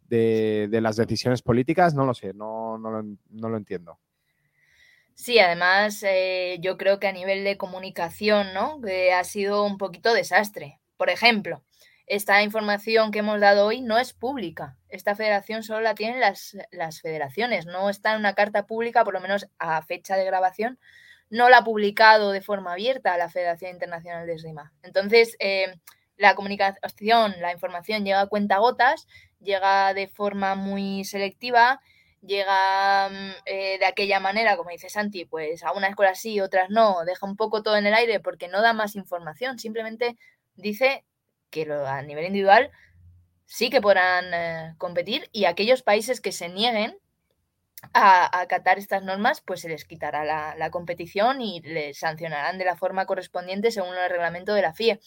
las 0.09 0.97
decisiones 0.97 1.43
políticas, 1.43 1.95
no 1.95 2.05
lo 2.05 2.15
sé, 2.15 2.33
no, 2.33 2.79
lo, 2.79 3.57
entiendo. 3.57 3.99
Sí, 5.15 5.39
además 5.39 6.03
eh, 6.07 6.59
yo 6.61 6.79
creo 6.79 6.99
que 6.99 7.09
a 7.09 7.13
nivel 7.13 7.45
de 7.45 7.59
comunicación, 7.59 8.55
¿no? 8.55 8.81
Ha 9.15 9.25
sido 9.25 9.65
un 9.65 9.77
poquito 9.77 10.15
desastre. 10.15 10.81
Por 10.97 11.11
ejemplo, 11.11 11.63
esta 12.09 12.43
información 12.43 13.11
que 13.11 13.21
hemos 13.21 13.41
dado 13.41 13.67
hoy 13.67 13.81
no 13.81 13.99
es 13.99 14.13
pública. 14.13 14.77
Esta 14.89 15.15
federación 15.15 15.63
solo 15.63 15.81
la 15.81 15.95
tienen 15.95 16.21
las, 16.21 16.57
las 16.71 17.01
federaciones, 17.01 17.67
no 17.67 17.91
está 17.91 18.13
en 18.13 18.21
una 18.21 18.35
carta 18.35 18.67
pública, 18.67 19.05
por 19.05 19.15
lo 19.15 19.21
menos 19.21 19.49
a 19.59 19.83
fecha 19.83 20.17
de 20.17 20.25
grabación, 20.25 20.79
no 21.31 21.49
la 21.49 21.59
ha 21.59 21.65
publicado 21.65 22.33
de 22.33 22.41
forma 22.41 22.73
abierta 22.73 23.17
la 23.19 23.29
Federación 23.29 23.73
Internacional 23.73 24.27
de 24.27 24.35
Esgrima. 24.35 24.73
Entonces, 24.83 25.37
eh, 25.41 25.75
la 26.17 26.35
comunicación, 26.35 27.35
la 27.41 27.53
información 27.53 28.05
llega 28.05 28.23
a 28.23 28.27
cuentagotas, 28.27 29.07
llega 29.41 29.93
de 29.95 30.09
forma 30.09 30.55
muy 30.55 31.05
selectiva, 31.05 31.81
llega 32.23 33.09
mm, 33.11 33.31
eh, 33.45 33.79
de 33.79 33.87
aquella 33.87 34.21
manera, 34.21 34.57
como 34.57 34.71
dice 34.71 34.89
Santi, 34.89 35.25
pues 35.27 35.63
a 35.63 35.73
una 35.73 35.89
escuela 35.89 36.15
sí, 36.15 36.41
otras 36.41 36.71
no, 36.71 37.05
deja 37.05 37.27
un 37.27 37.37
poco 37.37 37.63
todo 37.63 37.77
en 37.77 37.87
el 37.87 37.95
aire 37.95 38.21
porque 38.21 38.49
no 38.49 38.63
da 38.63 38.73
más 38.73 38.97
información, 38.97 39.59
simplemente 39.59 40.17
dice 40.55 41.05
que 41.51 41.71
a 41.73 42.03
nivel 42.03 42.27
individual 42.27 42.71
sí 43.47 43.71
que 43.71 43.81
podrán 43.81 44.33
eh, 44.33 44.75
competir 44.79 45.29
y 45.33 45.47
aquellos 45.47 45.83
países 45.83 46.21
que 46.21 46.33
se 46.33 46.49
nieguen 46.49 46.99
a 47.95 48.41
acatar 48.41 48.79
estas 48.79 49.03
normas, 49.05 49.41
pues 49.41 49.61
se 49.61 49.69
les 49.69 49.85
quitará 49.85 50.25
la, 50.25 50.55
la, 50.57 50.71
competición 50.71 51.41
y 51.41 51.61
les 51.61 51.99
sancionarán 51.99 52.59
de 52.59 52.65
la 52.65 52.77
forma 52.77 53.07
correspondiente 53.07 53.71
según 53.71 53.95
el 53.97 54.11
reglamento 54.11 54.53
de 54.55 54.63
la 54.63 54.75
FIE. 54.75 55.01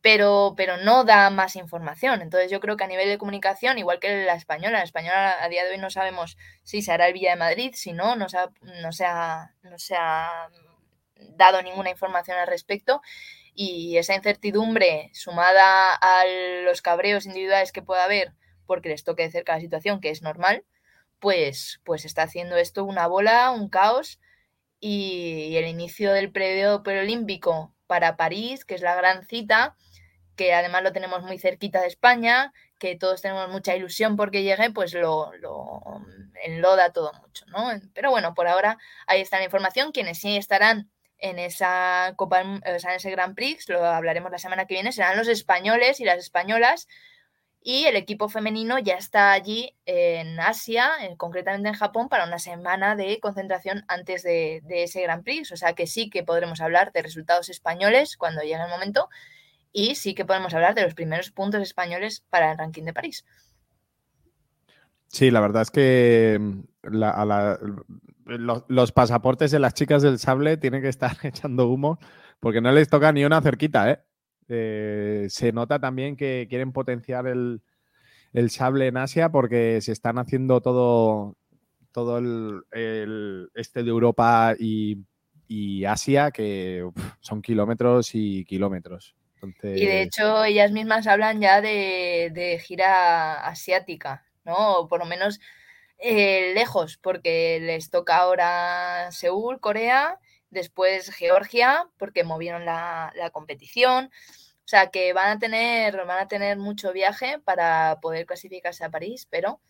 Pero, 0.00 0.54
pero 0.56 0.76
no 0.76 1.04
da 1.04 1.28
más 1.28 1.56
información. 1.56 2.22
Entonces 2.22 2.50
yo 2.50 2.60
creo 2.60 2.76
que 2.76 2.84
a 2.84 2.88
nivel 2.88 3.08
de 3.08 3.18
comunicación, 3.18 3.78
igual 3.78 3.98
que 3.98 4.24
la 4.24 4.34
española, 4.34 4.78
la 4.78 4.84
española 4.84 5.36
a 5.42 5.48
día 5.48 5.64
de 5.64 5.72
hoy 5.72 5.78
no 5.78 5.90
sabemos 5.90 6.38
si 6.62 6.82
se 6.82 6.92
hará 6.92 7.08
el 7.08 7.14
Villa 7.14 7.30
de 7.30 7.36
Madrid, 7.36 7.72
si 7.74 7.92
no, 7.92 8.14
no 8.16 8.28
se 8.28 8.38
ha, 8.38 8.50
no 8.62 8.92
se 8.92 9.04
ha, 9.04 9.54
no 9.62 9.78
se 9.78 9.96
ha 9.96 10.48
dado 11.16 11.62
ninguna 11.62 11.90
información 11.90 12.38
al 12.38 12.46
respecto. 12.46 13.02
Y 13.60 13.96
esa 13.96 14.14
incertidumbre 14.14 15.10
sumada 15.14 15.92
a 15.92 16.24
los 16.62 16.80
cabreos 16.80 17.26
individuales 17.26 17.72
que 17.72 17.82
pueda 17.82 18.04
haber 18.04 18.32
porque 18.66 18.88
les 18.88 19.02
toque 19.02 19.24
de 19.24 19.32
cerca 19.32 19.54
la 19.54 19.60
situación, 19.60 20.00
que 20.00 20.10
es 20.10 20.22
normal, 20.22 20.64
pues, 21.18 21.80
pues 21.84 22.04
está 22.04 22.22
haciendo 22.22 22.56
esto 22.56 22.84
una 22.84 23.08
bola, 23.08 23.50
un 23.50 23.68
caos 23.68 24.20
y, 24.78 25.56
el 25.56 25.66
inicio 25.66 26.12
del 26.12 26.30
periodo 26.30 26.84
preolímpico 26.84 27.74
para 27.88 28.16
París, 28.16 28.64
que 28.64 28.76
es 28.76 28.80
la 28.80 28.94
gran 28.94 29.26
cita, 29.26 29.74
que 30.36 30.54
además 30.54 30.84
lo 30.84 30.92
tenemos 30.92 31.24
muy 31.24 31.40
cerquita 31.40 31.80
de 31.80 31.88
España, 31.88 32.52
que 32.78 32.94
todos 32.94 33.22
tenemos 33.22 33.48
mucha 33.50 33.74
ilusión 33.74 34.14
porque 34.16 34.44
llegue, 34.44 34.70
pues 34.70 34.94
lo, 34.94 35.32
lo 35.38 35.82
enloda 36.44 36.92
todo 36.92 37.12
mucho, 37.22 37.44
¿no? 37.46 37.70
Pero 37.92 38.12
bueno, 38.12 38.34
por 38.34 38.46
ahora 38.46 38.78
ahí 39.08 39.20
está 39.20 39.38
la 39.38 39.46
información. 39.46 39.90
Quienes 39.90 40.18
sí 40.18 40.36
estarán 40.36 40.92
en 41.18 41.38
esa 41.38 42.14
Copa, 42.16 42.40
en 42.40 42.62
ese 42.64 43.10
Grand 43.10 43.34
Prix, 43.34 43.68
lo 43.68 43.84
hablaremos 43.84 44.30
la 44.30 44.38
semana 44.38 44.66
que 44.66 44.74
viene, 44.74 44.92
serán 44.92 45.16
los 45.16 45.28
españoles 45.28 46.00
y 46.00 46.04
las 46.04 46.18
españolas, 46.18 46.88
y 47.60 47.84
el 47.84 47.96
equipo 47.96 48.28
femenino 48.28 48.78
ya 48.78 48.94
está 48.94 49.32
allí 49.32 49.74
en 49.84 50.38
Asia, 50.38 50.90
concretamente 51.16 51.68
en 51.68 51.74
Japón, 51.74 52.08
para 52.08 52.24
una 52.24 52.38
semana 52.38 52.94
de 52.94 53.18
concentración 53.20 53.84
antes 53.88 54.22
de, 54.22 54.62
ese 54.68 55.02
Grand 55.02 55.24
Prix. 55.24 55.52
O 55.52 55.56
sea 55.56 55.74
que 55.74 55.86
sí 55.86 56.08
que 56.08 56.22
podremos 56.22 56.60
hablar 56.60 56.92
de 56.92 57.02
resultados 57.02 57.48
españoles 57.48 58.16
cuando 58.16 58.42
llegue 58.42 58.62
el 58.62 58.70
momento 58.70 59.08
y 59.72 59.96
sí 59.96 60.14
que 60.14 60.24
podemos 60.24 60.54
hablar 60.54 60.74
de 60.74 60.82
los 60.82 60.94
primeros 60.94 61.30
puntos 61.30 61.60
españoles 61.60 62.24
para 62.30 62.52
el 62.52 62.58
ranking 62.58 62.84
de 62.84 62.94
París. 62.94 63.24
Sí, 65.08 65.30
la 65.30 65.40
verdad 65.40 65.62
es 65.62 65.70
que 65.70 66.38
mm, 66.40 66.60
los, 68.28 68.92
pasaportes 68.92 69.50
de 69.50 69.58
las 69.58 69.74
chicas 69.74 70.02
del 70.02 70.18
sable 70.18 70.56
tienen 70.56 70.82
que 70.82 70.88
estar 70.88 71.16
echando 71.22 71.68
humo 71.68 71.98
porque 72.40 72.60
no 72.60 72.70
les 72.72 72.88
toca 72.88 73.12
ni 73.12 73.24
una 73.24 73.42
cerquita, 73.42 73.90
¿eh? 73.90 74.00
Eh, 74.48 75.26
se 75.28 75.52
nota 75.52 75.78
también 75.78 76.16
que 76.16 76.46
quieren 76.48 76.72
potenciar 76.72 77.26
el, 77.26 77.60
sable 78.50 78.86
en 78.86 78.96
Asia 78.96 79.30
porque 79.30 79.80
se 79.80 79.92
están 79.92 80.18
haciendo 80.18 80.60
todo, 80.60 81.36
todo 81.92 82.18
el, 82.18 83.50
este 83.54 83.82
de 83.82 83.90
Europa 83.90 84.54
y, 84.58 85.04
Asia, 85.84 86.30
que 86.30 86.88
son 87.20 87.42
kilómetros 87.42 88.14
y 88.14 88.44
kilómetros. 88.44 89.14
Y 89.62 89.86
de 89.86 90.02
hecho, 90.02 90.44
ellas 90.44 90.72
mismas 90.72 91.06
hablan 91.06 91.40
ya 91.40 91.60
de, 91.60 92.60
gira 92.64 93.46
asiática, 93.46 94.24
¿no? 94.44 94.78
O 94.78 94.88
por 94.88 95.00
lo 95.00 95.06
menos 95.06 95.40
eh, 95.98 96.52
lejos, 96.54 96.96
porque 96.98 97.58
les 97.60 97.90
toca 97.90 98.16
ahora 98.16 99.10
Seúl, 99.12 99.60
Corea 99.60 100.18
después 100.50 101.10
Georgia, 101.10 101.88
porque 101.98 102.24
movieron 102.24 102.64
la, 102.64 103.12
competición. 103.32 104.06
O 104.06 104.68
sea 104.68 104.90
que 104.90 105.12
van 105.12 105.28
a 105.28 105.38
tener, 105.38 105.96
van 106.06 106.20
a 106.20 106.28
tener 106.28 106.58
mucho 106.58 106.92
viaje 106.92 107.38
para 107.40 107.98
poder 108.02 108.26
clasificarse 108.26 108.84
a 108.84 108.90
París, 108.90 109.26
pero 109.30 109.60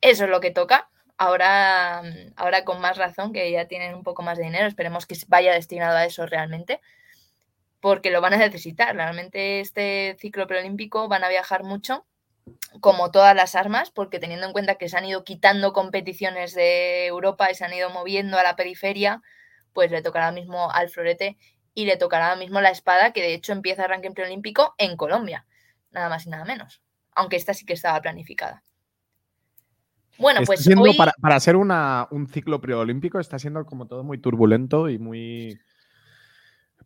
eso 0.00 0.24
es 0.24 0.30
lo 0.30 0.40
que 0.40 0.50
toca. 0.50 0.90
Ahora, 1.16 2.02
ahora 2.36 2.64
con 2.64 2.80
más 2.80 2.96
razón, 2.96 3.32
que 3.32 3.50
ya 3.52 3.66
tienen 3.68 3.94
un 3.94 4.02
poco 4.02 4.22
más 4.22 4.38
de 4.38 4.44
dinero, 4.44 4.66
esperemos 4.66 5.06
que 5.06 5.16
vaya 5.28 5.52
destinado 5.52 5.96
a 5.96 6.06
eso 6.06 6.26
realmente, 6.26 6.80
porque 7.80 8.10
lo 8.10 8.20
van 8.20 8.34
a 8.34 8.38
necesitar. 8.38 8.94
Realmente 8.96 9.60
este 9.60 10.16
ciclo 10.18 10.46
preolímpico 10.46 11.08
van 11.08 11.24
a 11.24 11.28
viajar 11.28 11.62
mucho, 11.62 12.06
como 12.80 13.10
todas 13.10 13.34
las 13.34 13.54
armas, 13.54 13.90
porque 13.90 14.18
teniendo 14.18 14.46
en 14.46 14.52
cuenta 14.52 14.76
que 14.76 14.88
se 14.88 14.96
han 14.96 15.04
ido 15.04 15.24
quitando 15.24 15.72
competiciones 15.72 16.54
de 16.54 17.06
Europa 17.06 17.50
y 17.50 17.54
se 17.54 17.64
han 17.64 17.72
ido 17.72 17.90
moviendo 17.90 18.38
a 18.38 18.42
la 18.42 18.56
periferia, 18.56 19.22
pues 19.72 19.90
le 19.90 20.02
tocará 20.02 20.32
mismo 20.32 20.70
al 20.70 20.88
florete 20.88 21.36
y 21.74 21.84
le 21.86 21.96
tocará 21.96 22.36
mismo 22.36 22.60
la 22.60 22.70
espada, 22.70 23.12
que 23.12 23.22
de 23.22 23.34
hecho 23.34 23.52
empieza 23.52 23.84
el 23.84 23.90
ranking 23.90 24.12
preolímpico 24.12 24.74
en 24.78 24.96
Colombia, 24.96 25.46
nada 25.90 26.08
más 26.08 26.26
y 26.26 26.30
nada 26.30 26.44
menos, 26.44 26.82
aunque 27.14 27.36
esta 27.36 27.54
sí 27.54 27.64
que 27.64 27.74
estaba 27.74 28.00
planificada. 28.00 28.62
Bueno, 30.18 30.40
pues 30.44 30.66
hoy... 30.66 30.96
para, 30.96 31.12
para, 31.20 31.40
ser 31.40 31.56
un 31.56 32.28
ciclo 32.30 32.60
preolímpico 32.60 33.18
está 33.18 33.38
siendo 33.38 33.64
como 33.64 33.86
todo 33.86 34.04
muy 34.04 34.18
turbulento 34.18 34.90
y 34.90 34.98
muy 34.98 35.58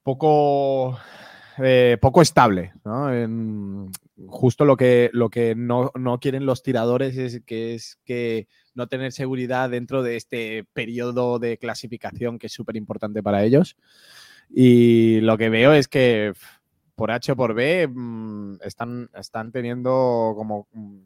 poco, 0.05 0.99
eh, 1.59 1.99
poco 2.01 2.23
estable. 2.23 2.73
justo 4.27 4.65
lo 4.65 4.77
que, 4.77 5.11
lo 5.13 5.31
que 5.31 5.55
no, 5.55 5.91
no, 5.95 6.19
quieren 6.19 6.47
los 6.47 6.63
tiradores 6.63 7.17
es 7.17 7.43
que, 7.45 7.75
es 7.75 7.99
que 8.05 8.49
no 8.75 8.87
tener 8.87 9.13
seguridad 9.13 9.71
dentro 9.71 10.03
de 10.03 10.17
este 10.17 10.65
periodo 10.73 11.39
de 11.39 11.59
clasificación 11.59 12.39
que 12.39 12.49
es 12.49 12.53
súper 12.53 12.77
importante 12.77 13.23
para 13.23 13.45
ellos. 13.45 13.77
Y 14.51 15.21
lo 15.21 15.39
que 15.39 15.49
veo 15.49 15.73
es 15.73 15.89
que 15.89 16.33
por 16.95 17.11
H 17.11 17.33
o 17.33 17.37
por 17.37 17.55
B 17.55 17.89
mm, 17.89 18.59
están, 18.63 19.11
están 19.15 19.53
teniendo 19.53 20.35
como 20.37 20.69
mm, 20.73 20.99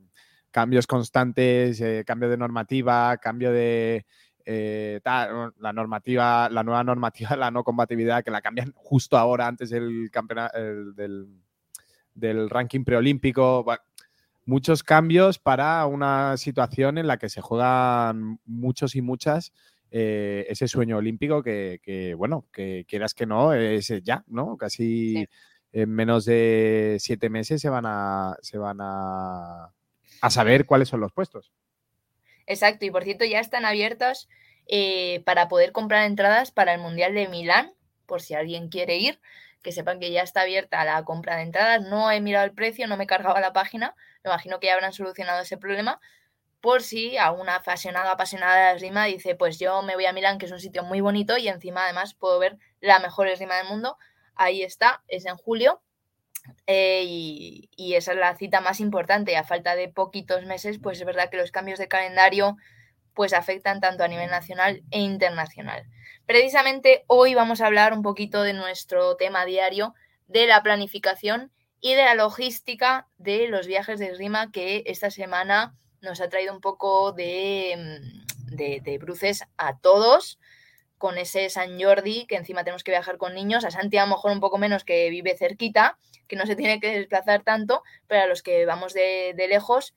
cambios 0.51 0.87
constantes, 0.87 1.81
eh, 1.81 2.05
cambio 2.07 2.29
de 2.29 2.37
normativa, 2.37 3.17
cambio 3.19 3.53
de 3.53 4.07
eh, 4.51 5.01
la 5.05 5.73
normativa, 5.75 6.49
la 6.49 6.63
nueva 6.63 6.83
normativa, 6.83 7.37
la 7.37 7.51
no 7.51 7.65
combatividad, 7.65 8.25
que 8.25 8.31
la 8.31 8.41
cambian 8.41 8.73
justo 8.75 9.19
ahora 9.19 9.47
antes 9.47 9.69
del 9.69 10.11
campeonato 10.11 10.59
del, 10.95 11.27
del 12.15 12.49
ranking 12.49 12.85
preolímpico 12.85 13.65
muchos 14.47 14.83
cambios 14.83 15.39
para 15.39 15.85
una 15.85 16.39
situación 16.39 16.97
en 16.97 17.07
la 17.07 17.19
que 17.19 17.29
se 17.29 17.43
juegan 17.43 18.41
muchos 18.47 18.97
y 18.97 19.03
muchas 19.03 19.53
eh, 19.91 20.47
ese 20.49 20.69
sueño 20.69 20.97
olímpico 20.97 21.43
que, 21.43 22.15
bueno, 22.17 22.47
que 22.51 22.87
quieras 22.89 23.13
que 23.13 23.27
no, 23.27 23.53
es 23.53 23.93
ya, 24.03 24.25
¿no? 24.27 24.57
Casi 24.57 25.29
en 25.73 25.91
menos 25.91 26.25
de 26.25 26.97
siete 26.99 27.29
meses 27.29 27.61
se 27.61 27.69
van 27.69 27.85
a, 27.87 28.39
se 28.41 28.57
van 28.57 28.79
a, 28.81 29.75
saber 30.31 30.65
cuáles 30.65 30.89
son 30.89 31.01
los 31.01 31.13
puestos. 31.13 31.53
Exacto, 32.49 32.85
y 32.87 32.91
por 32.91 33.05
cierto 33.05 33.25
ya 33.25 33.41
están 33.41 33.65
abiertos 33.65 34.29
eh, 34.67 35.23
para 35.25 35.49
poder 35.49 35.73
comprar 35.73 36.05
entradas 36.05 36.51
para 36.51 36.75
el 36.75 36.81
Mundial 36.81 37.15
de 37.15 37.29
Milán, 37.29 37.75
por 38.07 38.23
si 38.23 38.35
alguien 38.35 38.69
quiere 38.69 38.97
ir 38.97 39.21
que 39.63 39.73
sepan 39.73 40.01
que 40.01 40.11
ya 40.11 40.23
está 40.23 40.43
abierta 40.43 40.85
la 40.85 41.05
compra 41.05 41.37
de 41.37 41.43
entradas. 41.43 41.83
No 41.83 42.11
he 42.11 42.21
mirado 42.21 42.45
el 42.45 42.55
precio, 42.55 42.87
no 42.87 42.97
me 42.97 43.07
cargaba 43.07 43.41
la 43.41 43.53
página. 43.53 43.95
Me 44.25 44.31
imagino 44.31 44.61
que 44.61 44.69
ya 44.69 44.75
habrán 44.75 44.93
solucionado 44.93 45.43
ese 45.43 45.57
problema. 45.57 46.01
Por 46.61 46.83
si 46.83 47.17
a 47.19 47.33
una 47.33 47.57
apasionada 47.57 48.13
apasionada 48.13 48.57
de 48.57 48.63
la 48.63 48.73
esgrima 48.73 49.05
dice, 49.05 49.35
pues 49.35 49.59
yo 49.59 49.83
me 49.83 49.95
voy 49.95 50.07
a 50.07 50.13
Milán, 50.13 50.39
que 50.39 50.47
es 50.47 50.53
un 50.53 50.61
sitio 50.61 50.83
muy 50.85 51.01
bonito 51.01 51.37
y 51.37 51.49
encima 51.49 51.85
además 51.85 52.15
puedo 52.15 52.39
ver 52.39 52.59
la 52.81 52.99
mejor 52.99 53.29
esgrima 53.29 53.57
del 53.57 53.69
mundo. 53.69 53.97
Ahí 54.35 54.63
está, 54.63 55.03
es 55.09 55.27
en 55.27 55.37
julio. 55.37 55.83
Eh, 56.67 57.03
y, 57.07 57.95
esa 57.95 58.13
es 58.13 58.19
la 58.19 58.37
cita 58.37 58.61
más 58.61 58.81
importante. 58.81 59.37
A 59.37 59.45
falta 59.45 59.75
de 59.75 59.89
poquitos 59.89 60.45
meses, 60.45 60.79
pues 60.79 60.99
es 60.99 61.07
verdad 61.07 61.31
que 61.31 61.37
los 61.37 61.51
cambios 61.51 61.79
de 61.79 61.89
calendario 61.89 62.57
pues 63.15 63.33
afectan 63.33 63.81
tanto 63.81 64.05
a 64.05 64.09
nivel 64.09 64.31
nacional 64.31 64.83
e 64.91 65.01
internacional. 65.01 65.85
Precisamente 66.27 67.05
hoy 67.09 67.35
vamos 67.35 67.61
a 67.61 67.67
hablar 67.67 67.93
un 67.93 68.03
poquito 68.03 68.43
de 68.43 68.53
nuestro 68.53 69.17
tema 69.17 69.45
diario, 69.45 69.95
de 70.29 70.47
la 70.47 70.63
planificación 70.63 71.51
y 71.81 71.95
de 71.95 72.05
la 72.05 72.15
logística 72.15 73.09
de 73.17 73.49
los 73.49 73.67
viajes 73.67 73.99
de 73.99 74.07
esgrima 74.07 74.53
que 74.53 74.85
esta 74.87 75.11
semana 75.11 75.75
nos 76.01 76.21
ha 76.21 76.29
traído 76.29 76.55
un 76.55 76.61
poco 76.61 77.13
de, 77.13 77.75
mm, 77.77 78.55
de, 78.55 78.99
bruces 78.99 79.45
a 79.57 79.79
todos 79.79 80.39
con 80.99 81.17
ese 81.17 81.49
San 81.49 81.81
Jordi, 81.81 82.27
que 82.27 82.37
encima 82.37 82.65
tenemos 82.65 82.85
que 82.85 82.91
viajar 82.91 83.17
con 83.17 83.35
niños, 83.35 83.65
a 83.65 83.71
Santi 83.71 83.97
a 83.97 84.05
lo 84.05 84.11
mejor 84.11 84.33
un 84.33 84.41
poco 84.41 84.59
menos 84.59 84.85
que 84.85 85.09
vive 85.11 85.37
cerquita, 85.37 85.97
que 86.27 86.37
no 86.37 86.45
se 86.45 86.57
tiene 86.57 86.81
que 86.81 86.99
desplazar 86.99 87.43
tanto, 87.43 87.83
pero 88.07 88.23
a 88.23 88.27
los 88.27 88.43
que 88.43 88.67
vamos 88.67 88.93
de, 88.93 89.33
de 89.37 89.49
lejos, 89.49 89.95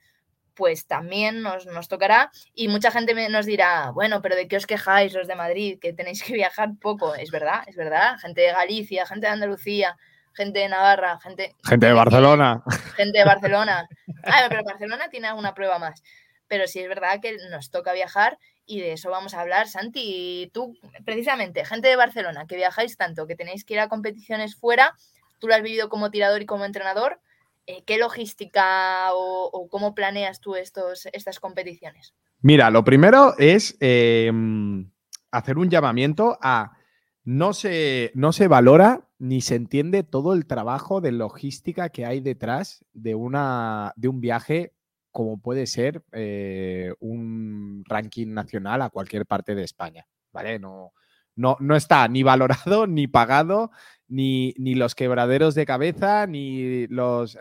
pues 0.56 0.86
también 0.88 1.42
nos, 1.42 1.66
tocará. 1.88 2.32
Y 2.54 2.68
mucha 2.68 2.92
gente 2.92 3.16
nos 3.30 3.46
dirá, 3.46 3.92
bueno, 3.92 4.22
pero 4.22 4.36
¿de 4.36 4.48
qué 4.48 4.58
os 4.58 4.68
quejáis 4.68 5.14
los 5.14 5.28
de 5.28 5.36
Madrid? 5.36 5.80
Que 5.80 5.94
tenéis 5.94 6.24
que 6.24 6.34
viajar 6.34 6.70
poco. 6.80 7.16
Es 7.16 7.32
verdad, 7.32 7.64
es 7.68 7.76
verdad. 7.76 8.18
Gente 8.20 8.42
de 8.42 8.52
Galicia, 8.52 9.06
gente 9.06 9.28
de 9.28 9.34
Andalucía, 9.34 9.98
gente 10.34 10.60
de 10.60 10.70
Navarra, 10.70 11.20
gente... 11.20 11.56
Gente 11.64 11.88
de 11.88 11.94
Barcelona. 11.94 12.64
Gente 12.96 13.18
de 13.18 13.26
Barcelona. 13.26 13.88
Ah, 14.24 14.46
pero 14.50 14.64
Barcelona 14.64 15.10
tiene 15.10 15.28
alguna 15.28 15.54
prueba 15.54 15.80
más. 15.80 16.04
Pero 16.48 16.68
sí 16.68 16.80
es 16.80 16.88
verdad 16.88 17.20
que 17.22 17.38
nos 17.50 17.72
toca 17.72 17.94
viajar 17.94 18.38
y 18.66 18.80
de 18.80 18.94
eso 18.94 19.10
vamos 19.10 19.34
a 19.34 19.42
hablar. 19.42 19.68
Santi, 19.68 20.50
tú, 20.54 20.78
precisamente, 21.06 21.66
gente 21.66 21.88
de 21.88 21.96
Barcelona, 21.96 22.46
que 22.48 22.56
viajáis 22.56 22.98
tanto, 22.98 23.28
que 23.28 23.36
tenéis 23.36 23.66
que 23.66 23.76
ir 23.76 23.80
a 23.80 23.90
competiciones 23.90 24.56
fuera, 24.56 24.96
tú 25.40 25.48
lo 25.48 25.56
has 25.56 25.62
vivido 25.62 25.90
como 25.90 26.12
tirador 26.12 26.42
y 26.42 26.46
como 26.46 26.66
entrenador. 26.66 27.20
Eh, 27.68 27.84
¿qué 27.86 27.98
logística 27.98 29.10
o, 29.14 29.68
cómo 29.70 29.94
planeas 29.94 30.42
tú 30.42 30.56
estos, 30.56 31.08
estas 31.14 31.40
competiciones? 31.40 32.14
Mira, 32.42 32.72
lo 32.72 32.84
primero 32.84 33.36
es 33.38 33.78
em, 33.80 34.90
hacer 35.30 35.58
un 35.58 35.70
llamamiento 35.70 36.40
a 36.42 36.78
no 37.24 37.54
se, 37.54 38.12
no 38.16 38.34
se 38.34 38.48
valora 38.48 39.08
ni 39.20 39.42
se 39.42 39.56
entiende 39.56 40.02
todo 40.02 40.34
el 40.34 40.48
trabajo 40.48 41.02
de 41.02 41.12
logística 41.12 41.90
que 41.90 42.06
hay 42.06 42.20
detrás 42.20 42.84
de, 42.94 43.14
una, 43.14 43.94
de 43.96 44.08
un 44.08 44.20
viaje 44.20 44.74
como 45.12 45.40
puede 45.40 45.68
ser 45.68 46.04
eh, 46.12 46.94
un 47.00 47.84
ranking 47.88 48.28
nacional 48.28 48.82
a 48.82 48.90
cualquier 48.90 49.26
parte 49.26 49.56
de 49.56 49.64
España. 49.64 50.08
¿Vale? 50.32 50.60
No, 50.60 50.94
no, 51.36 51.58
no 51.60 51.76
está 51.76 52.08
ni 52.08 52.24
valorado, 52.24 52.88
ni 52.88 53.08
pagado, 53.08 53.72
ni, 54.08 54.54
ni 54.58 54.76
los 54.76 54.96
quebraderos 54.96 55.56
de 55.56 55.66
cabeza, 55.66 56.28
ni 56.28 56.88
los 56.88 57.38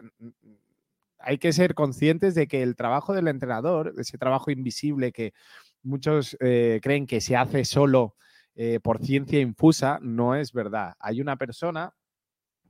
hay 1.22 1.38
que 1.38 1.52
ser 1.52 1.74
conscientes 1.74 2.34
de 2.34 2.46
que 2.48 2.62
el 2.62 2.76
trabajo 2.76 3.12
del 3.12 3.28
entrenador, 3.28 3.94
ese 3.98 4.18
trabajo 4.18 4.50
invisible 4.50 5.12
que 5.12 5.34
muchos 5.82 6.36
eh, 6.40 6.80
creen 6.82 7.06
que 7.06 7.20
se 7.20 7.36
hace 7.36 7.64
solo 7.64 8.16
eh, 8.54 8.80
por 8.82 9.04
ciencia 9.04 9.40
infusa, 9.40 9.98
no 10.02 10.34
es 10.34 10.52
verdad. 10.52 10.94
Hay 10.98 11.20
una 11.20 11.36
persona 11.36 11.94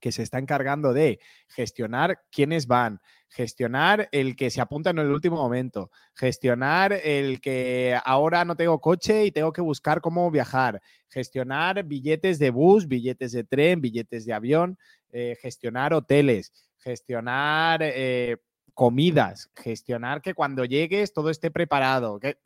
que 0.00 0.12
se 0.12 0.22
está 0.22 0.38
encargando 0.38 0.92
de 0.92 1.20
gestionar 1.48 2.22
quiénes 2.30 2.66
van, 2.66 3.00
gestionar 3.28 4.08
el 4.12 4.34
que 4.34 4.50
se 4.50 4.60
apunta 4.60 4.90
en 4.90 4.98
el 4.98 5.10
último 5.10 5.36
momento, 5.36 5.90
gestionar 6.14 6.92
el 6.92 7.40
que 7.40 7.98
ahora 8.04 8.44
no 8.44 8.56
tengo 8.56 8.80
coche 8.80 9.24
y 9.24 9.30
tengo 9.30 9.52
que 9.52 9.60
buscar 9.60 10.00
cómo 10.00 10.30
viajar, 10.30 10.80
gestionar 11.08 11.84
billetes 11.84 12.38
de 12.38 12.50
bus, 12.50 12.88
billetes 12.88 13.32
de 13.32 13.44
tren, 13.44 13.80
billetes 13.80 14.24
de 14.24 14.32
avión, 14.32 14.78
eh, 15.12 15.36
gestionar 15.40 15.94
hoteles, 15.94 16.52
gestionar 16.78 17.80
eh, 17.82 18.38
comidas, 18.74 19.50
gestionar 19.54 20.22
que 20.22 20.34
cuando 20.34 20.64
llegues 20.64 21.12
todo 21.12 21.30
esté 21.30 21.50
preparado, 21.50 22.18
que 22.18 22.38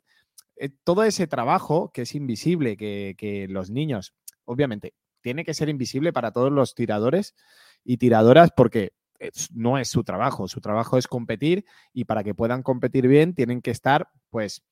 eh, 0.57 0.69
todo 0.83 1.03
ese 1.03 1.27
trabajo 1.27 1.91
que 1.93 2.03
es 2.03 2.15
invisible, 2.15 2.77
que, 2.77 3.47
los 3.49 3.69
niños, 3.69 4.13
obviamente, 4.45 4.93
tiene 5.25 5.43
que 5.43 5.55
ser 5.55 5.69
invisible 5.69 6.13
para 6.13 6.31
todos 6.31 6.51
los 6.51 6.75
tiradores 6.75 7.33
y 7.83 7.97
tiradoras 7.97 8.51
porque 8.55 8.93
no 9.55 9.79
es 9.79 9.87
su 9.87 10.03
trabajo, 10.03 10.47
su 10.47 10.61
trabajo 10.61 10.99
es 10.99 11.07
competir 11.07 11.65
y 11.93 12.05
para 12.05 12.23
que 12.23 12.35
puedan 12.35 12.61
competir 12.61 13.07
bien 13.07 13.33
tienen 13.33 13.63
que 13.63 13.71
estar, 13.71 14.07
pues, 14.29 14.63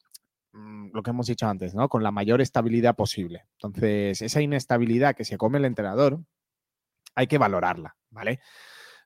mm, 0.51 0.89
lo 0.93 1.01
que 1.01 1.09
hemos 1.09 1.25
dicho 1.25 1.47
antes, 1.47 1.73
¿no? 1.73 1.89
Con 1.89 2.03
la 2.03 2.11
mayor 2.11 2.39
estabilidad 2.39 2.95
posible. 2.95 3.47
Entonces, 3.53 4.21
esa 4.21 4.41
inestabilidad 4.43 5.15
que 5.15 5.25
se 5.25 5.37
come 5.37 5.57
el 5.57 5.65
entrenador, 5.65 6.23
hay 7.15 7.25
que 7.25 7.39
valorarla, 7.39 7.95
¿vale? 8.11 8.39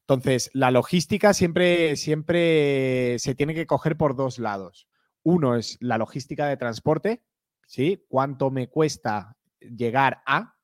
Entonces, 0.02 0.50
la 0.52 0.70
logística 0.70 1.34
siempre, 1.34 1.96
siempre 1.96 3.20
se 3.20 3.36
tiene 3.36 3.54
que 3.54 3.66
coger 3.66 3.96
por 3.96 4.18
dos 4.18 4.38
lados. 4.38 4.90
Uno 5.24 5.56
es 5.56 5.78
la 5.80 5.98
logística 5.98 6.46
de 6.46 6.58
transporte, 6.58 7.24
¿sí? 7.66 8.04
¿Cuánto 8.10 8.52
me 8.52 8.68
cuesta 8.68 9.38
llegar 9.62 10.22
a, 10.26 10.57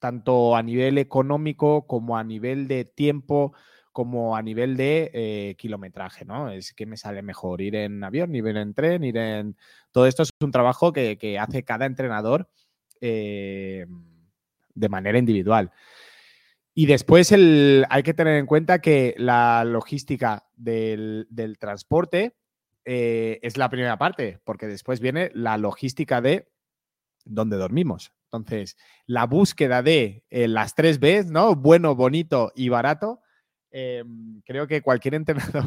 tanto 0.00 0.56
a 0.56 0.62
nivel 0.62 0.98
económico 0.98 1.86
como 1.86 2.18
a 2.18 2.24
nivel 2.24 2.66
de 2.66 2.84
tiempo, 2.84 3.52
como 3.92 4.34
a 4.34 4.42
nivel 4.42 4.76
de 4.76 5.10
eh, 5.14 5.54
kilometraje, 5.56 6.24
¿no? 6.24 6.50
Es 6.50 6.72
que 6.72 6.86
me 6.86 6.96
sale 6.96 7.22
mejor 7.22 7.60
ir 7.60 7.76
en 7.76 8.02
avión, 8.02 8.34
ir 8.34 8.46
en 8.46 8.74
tren, 8.74 9.04
ir 9.04 9.16
en... 9.16 9.56
Todo 9.92 10.06
esto 10.06 10.22
es 10.22 10.30
un 10.40 10.50
trabajo 10.50 10.92
que, 10.92 11.38
hace 11.38 11.64
cada 11.64 11.86
entrenador 11.86 12.48
eh, 13.00 13.86
de 14.74 14.88
manera 14.88 15.18
individual. 15.18 15.70
Y 16.72 16.86
después 16.86 17.30
hay 17.32 18.02
que 18.02 18.14
tener 18.14 18.36
en 18.38 18.46
cuenta 18.46 18.80
que 18.80 19.14
la 19.18 19.64
logística 19.64 20.46
del, 20.56 21.26
transporte 21.58 22.36
eh, 22.84 23.38
es 23.42 23.56
la 23.58 23.68
primera 23.68 23.98
parte, 23.98 24.40
porque 24.44 24.66
después 24.66 25.00
viene 25.00 25.30
la 25.34 25.58
logística 25.58 26.20
de 26.20 26.48
dónde 27.24 27.56
dormimos. 27.56 28.12
Entonces, 28.32 28.76
la 29.06 29.26
búsqueda 29.26 29.82
de 29.82 30.24
eh, 30.30 30.46
las 30.46 30.74
tres 30.74 31.00
Bs, 31.00 31.26
¿no? 31.30 31.56
Bueno, 31.56 31.96
bonito 31.96 32.52
y 32.54 32.68
barato. 32.68 33.20
Em, 33.72 34.40
creo 34.44 34.66
que 34.66 34.82
cualquier 34.82 35.14
entrenador 35.64 35.66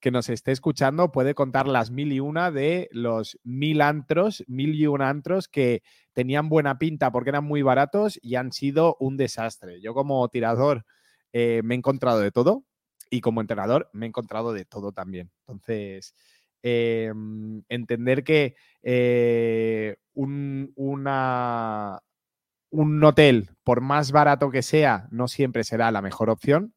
que 0.00 0.10
nos 0.10 0.28
esté 0.28 0.52
escuchando 0.52 1.12
puede 1.12 1.34
contar 1.34 1.68
las 1.68 1.90
mil 1.90 2.12
y 2.12 2.20
una 2.20 2.50
de 2.50 2.88
los 2.92 3.38
mil 3.44 3.80
antros, 3.82 4.44
mil 4.46 4.74
y 4.74 4.86
un 4.86 5.02
antros 5.02 5.48
que 5.48 5.82
tenían 6.14 6.48
buena 6.48 6.78
pinta 6.78 7.10
porque 7.12 7.30
eran 7.30 7.44
muy 7.44 7.62
baratos 7.62 8.18
y 8.22 8.36
han 8.36 8.52
sido 8.52 8.96
un 9.00 9.16
desastre. 9.16 9.80
Yo 9.80 9.94
como 9.94 10.26
tirador 10.28 10.84
eh, 11.32 11.62
me 11.64 11.74
he 11.74 11.78
encontrado 11.78 12.20
de 12.20 12.32
todo 12.32 12.64
y 13.10 13.20
como 13.20 13.40
entrenador 13.40 13.90
me 13.92 14.06
he 14.06 14.08
encontrado 14.08 14.52
de 14.52 14.64
todo 14.64 14.92
también. 14.92 15.30
Entonces, 15.46 16.14
em, 16.62 17.62
entender 17.68 18.24
que 18.24 18.56
eh, 18.82 19.96
un, 20.14 20.72
un 22.70 23.04
hotel, 23.04 23.50
por 23.64 23.80
más 23.80 24.12
barato 24.12 24.50
que 24.50 24.62
sea, 24.62 25.08
no 25.10 25.28
siempre 25.28 25.64
será 25.64 25.90
la 25.90 26.02
mejor 26.02 26.30
opción. 26.30 26.74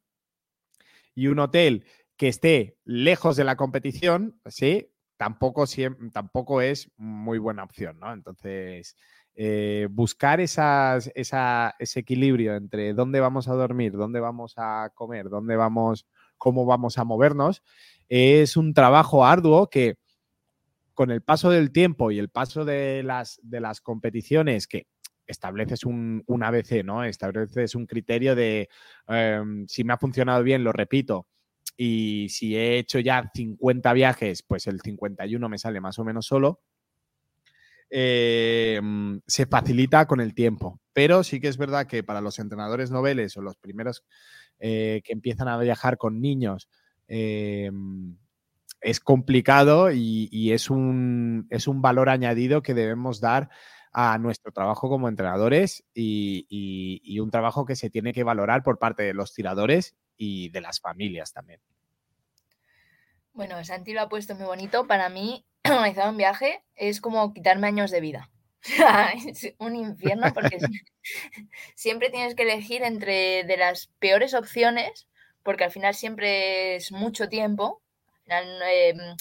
Y 1.14 1.28
un 1.28 1.38
hotel 1.38 1.84
que 2.16 2.28
esté 2.28 2.76
lejos 2.84 3.36
de 3.36 3.44
la 3.44 3.56
competición, 3.56 4.40
¿sí? 4.46 4.92
Tampoco, 5.16 5.64
tampoco 6.12 6.60
es 6.60 6.90
muy 6.96 7.38
buena 7.38 7.64
opción, 7.64 7.98
¿no? 7.98 8.12
Entonces, 8.12 8.96
eh, 9.34 9.88
buscar 9.90 10.40
esas, 10.40 11.10
ese 11.14 12.00
equilibrio 12.00 12.56
entre 12.56 12.94
dónde 12.94 13.20
vamos 13.20 13.48
a 13.48 13.54
dormir, 13.54 13.92
dónde 13.92 14.18
vamos 14.18 14.54
a 14.56 14.90
comer, 14.94 15.28
dónde 15.28 15.56
vamos, 15.56 16.06
cómo 16.38 16.64
vamos 16.64 16.96
a 16.98 17.04
movernos, 17.04 17.62
es 18.08 18.56
un 18.56 18.74
trabajo 18.74 19.24
arduo 19.24 19.68
que 19.68 19.96
con 20.94 21.10
el 21.10 21.22
paso 21.22 21.50
del 21.50 21.72
tiempo 21.72 22.10
y 22.10 22.18
el 22.18 22.30
paso 22.30 22.64
de 22.64 23.02
las, 23.02 23.38
de 23.42 23.60
las 23.60 23.80
competiciones 23.80 24.66
que 24.66 24.86
estableces 25.26 25.84
un, 25.84 26.24
ABC, 26.28 26.84
¿no? 26.84 27.04
Estableces 27.04 27.74
un 27.74 27.86
criterio 27.86 28.34
de 28.34 28.68
em, 29.08 29.66
si 29.66 29.84
me 29.84 29.92
ha 29.92 29.98
funcionado 29.98 30.42
bien, 30.42 30.64
lo 30.64 30.72
repito, 30.72 31.26
y 31.76 32.28
si 32.30 32.56
he 32.56 32.78
hecho 32.78 32.98
ya 33.00 33.30
50 33.34 33.92
viajes, 33.92 34.42
pues 34.42 34.66
el 34.66 34.80
51 34.80 35.48
me 35.48 35.58
sale 35.58 35.80
más 35.80 35.98
o 35.98 36.04
menos 36.04 36.26
solo. 36.26 36.60
Em, 37.90 39.20
se 39.26 39.46
facilita 39.46 40.06
con 40.06 40.20
el 40.20 40.34
tiempo. 40.34 40.80
Pero 40.92 41.22
sí 41.22 41.40
que 41.40 41.48
es 41.48 41.58
verdad 41.58 41.86
que 41.86 42.02
para 42.02 42.20
los 42.20 42.38
entrenadores 42.38 42.90
noveles 42.90 43.36
o 43.36 43.42
los 43.42 43.56
primeros 43.56 44.04
eh, 44.58 45.02
que 45.04 45.12
empiezan 45.12 45.48
a 45.48 45.58
viajar 45.58 45.98
con 45.98 46.20
niños, 46.20 46.68
em, 47.08 48.16
es 48.80 49.00
complicado 49.00 49.90
y, 49.92 50.52
es, 50.52 50.70
un, 50.70 51.46
es, 51.50 51.68
un, 51.68 51.82
valor 51.82 52.08
añadido 52.08 52.62
que 52.62 52.74
debemos 52.74 53.20
dar 53.20 53.48
a 53.92 54.18
nuestro 54.18 54.52
trabajo 54.52 54.88
como 54.88 55.08
entrenadores 55.08 55.84
y 55.94 57.18
un 57.20 57.30
trabajo 57.30 57.64
que 57.64 57.76
se 57.76 57.90
tiene 57.90 58.12
que 58.12 58.24
valorar 58.24 58.62
por 58.62 58.78
parte 58.78 59.02
de 59.02 59.14
los 59.14 59.32
tiradores 59.32 59.96
y 60.16 60.50
de 60.50 60.60
las 60.60 60.80
familias 60.80 61.32
también. 61.32 61.60
Bueno, 63.36 63.62
Santi 63.64 63.92
lo 63.92 64.00
ha 64.00 64.08
puesto 64.08 64.34
muy 64.34 64.46
bonito. 64.46 64.86
Para 64.86 65.10
mí, 65.10 65.44
organizar 65.64 66.08
un 66.08 66.16
viaje 66.16 66.64
es 66.74 67.02
como 67.02 67.34
quitarme 67.34 67.66
años 67.66 67.90
de 67.90 68.00
vida. 68.00 68.30
es 69.26 69.54
un 69.58 69.76
infierno 69.76 70.32
porque 70.32 70.58
siempre 71.74 72.08
tienes 72.08 72.34
que 72.34 72.44
elegir 72.44 72.82
entre 72.82 73.44
de 73.44 73.56
las 73.58 73.88
peores 73.98 74.32
opciones, 74.32 75.06
porque 75.46 75.64
al 75.64 75.70
final 75.70 75.94
siempre 75.94 76.76
es 76.76 76.92
mucho 76.92 77.30
tiempo. 77.30 77.80
Al 78.08 78.22
final, 78.24 78.62
em, 78.70 79.16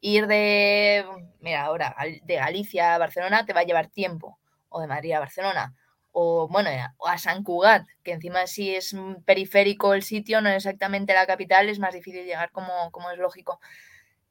ir 0.00 0.26
de, 0.26 1.04
mira, 1.40 1.64
ahora, 1.64 1.94
de 2.24 2.34
Galicia 2.36 2.94
a 2.94 2.98
Barcelona 2.98 3.46
te 3.46 3.52
va 3.52 3.60
a 3.60 3.64
llevar 3.64 3.88
tiempo, 3.88 4.38
o 4.70 4.80
de 4.80 4.88
Madrid 4.88 5.12
a 5.12 5.20
Barcelona 5.20 5.74
o 6.20 6.48
bueno, 6.48 6.70
a 7.06 7.18
San 7.18 7.44
Cugat, 7.44 7.86
que 8.02 8.12
encima 8.12 8.46
sí 8.48 8.74
es 8.74 8.94
periférico 9.24 9.94
el 9.94 10.02
sitio, 10.02 10.40
no 10.40 10.48
es 10.48 10.56
exactamente 10.56 11.14
la 11.14 11.26
capital, 11.26 11.68
es 11.68 11.78
más 11.78 11.94
difícil 11.94 12.24
llegar 12.24 12.50
como, 12.50 12.90
como 12.90 13.10
es 13.10 13.18
lógico. 13.18 13.60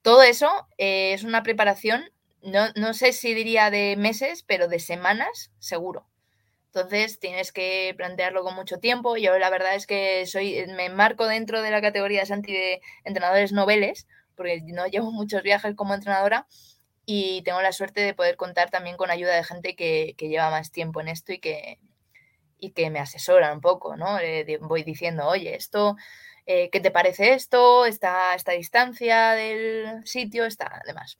Todo 0.02 0.22
eso 0.22 0.68
eh, 0.78 1.14
es 1.14 1.24
una 1.24 1.44
preparación, 1.44 2.12
no, 2.42 2.68
no, 2.76 2.94
sé 2.94 3.14
si 3.14 3.34
diría 3.34 3.70
de 3.72 3.96
meses, 3.98 4.44
pero 4.44 4.68
de 4.68 4.80
semanas 4.80 5.52
seguro. 5.60 6.06
Entonces 6.78 7.20
tienes 7.20 7.52
que 7.52 7.96
plantearlo 7.98 8.44
con 8.44 8.54
mucho 8.54 8.78
tiempo. 8.78 9.18
Yo 9.18 9.40
la 9.40 9.50
verdad 9.50 9.74
es 9.74 9.88
que 9.88 10.28
soy, 10.28 10.64
me 10.68 10.86
enmarco 10.86 11.26
dentro 11.26 11.64
de 11.64 11.72
la 11.72 11.82
categoría 11.82 12.24
de 12.24 12.82
entrenadores 13.04 13.52
noveles, 13.52 14.08
porque 14.36 14.62
no 14.62 14.86
llevo 14.86 15.12
muchos 15.12 15.42
viajes 15.42 15.74
como 15.76 15.96
entrenadora 15.96 16.46
y 17.04 17.42
tengo 17.44 17.62
la 17.64 17.72
suerte 17.72 18.02
de 18.02 18.14
poder 18.14 18.38
contar 18.38 18.70
también 18.70 18.96
con 18.96 19.10
ayuda 19.10 19.36
de 19.36 19.44
gente 19.44 19.76
que, 19.76 20.14
lleva 20.20 20.52
más 20.52 20.72
tiempo 20.72 21.02
en 21.02 21.08
esto 21.08 21.34
y 21.34 21.40
que, 21.40 21.80
y 22.60 22.72
que 22.74 22.92
me 22.92 23.00
asesora 23.00 23.54
un 23.54 23.62
poco, 23.62 23.96
¿no? 23.96 24.20
Eh, 24.20 24.60
voy 24.62 24.84
diciendo, 24.84 25.26
oye, 25.26 25.56
esto, 25.56 25.96
eh, 26.46 26.70
¿qué 26.70 26.80
te 26.80 26.92
parece 26.92 27.34
esto? 27.34 27.88
Esta, 27.88 28.36
esta 28.36 28.52
distancia 28.52 29.32
del 29.32 30.06
sitio, 30.06 30.46
está 30.46 30.84
demás. 30.86 31.18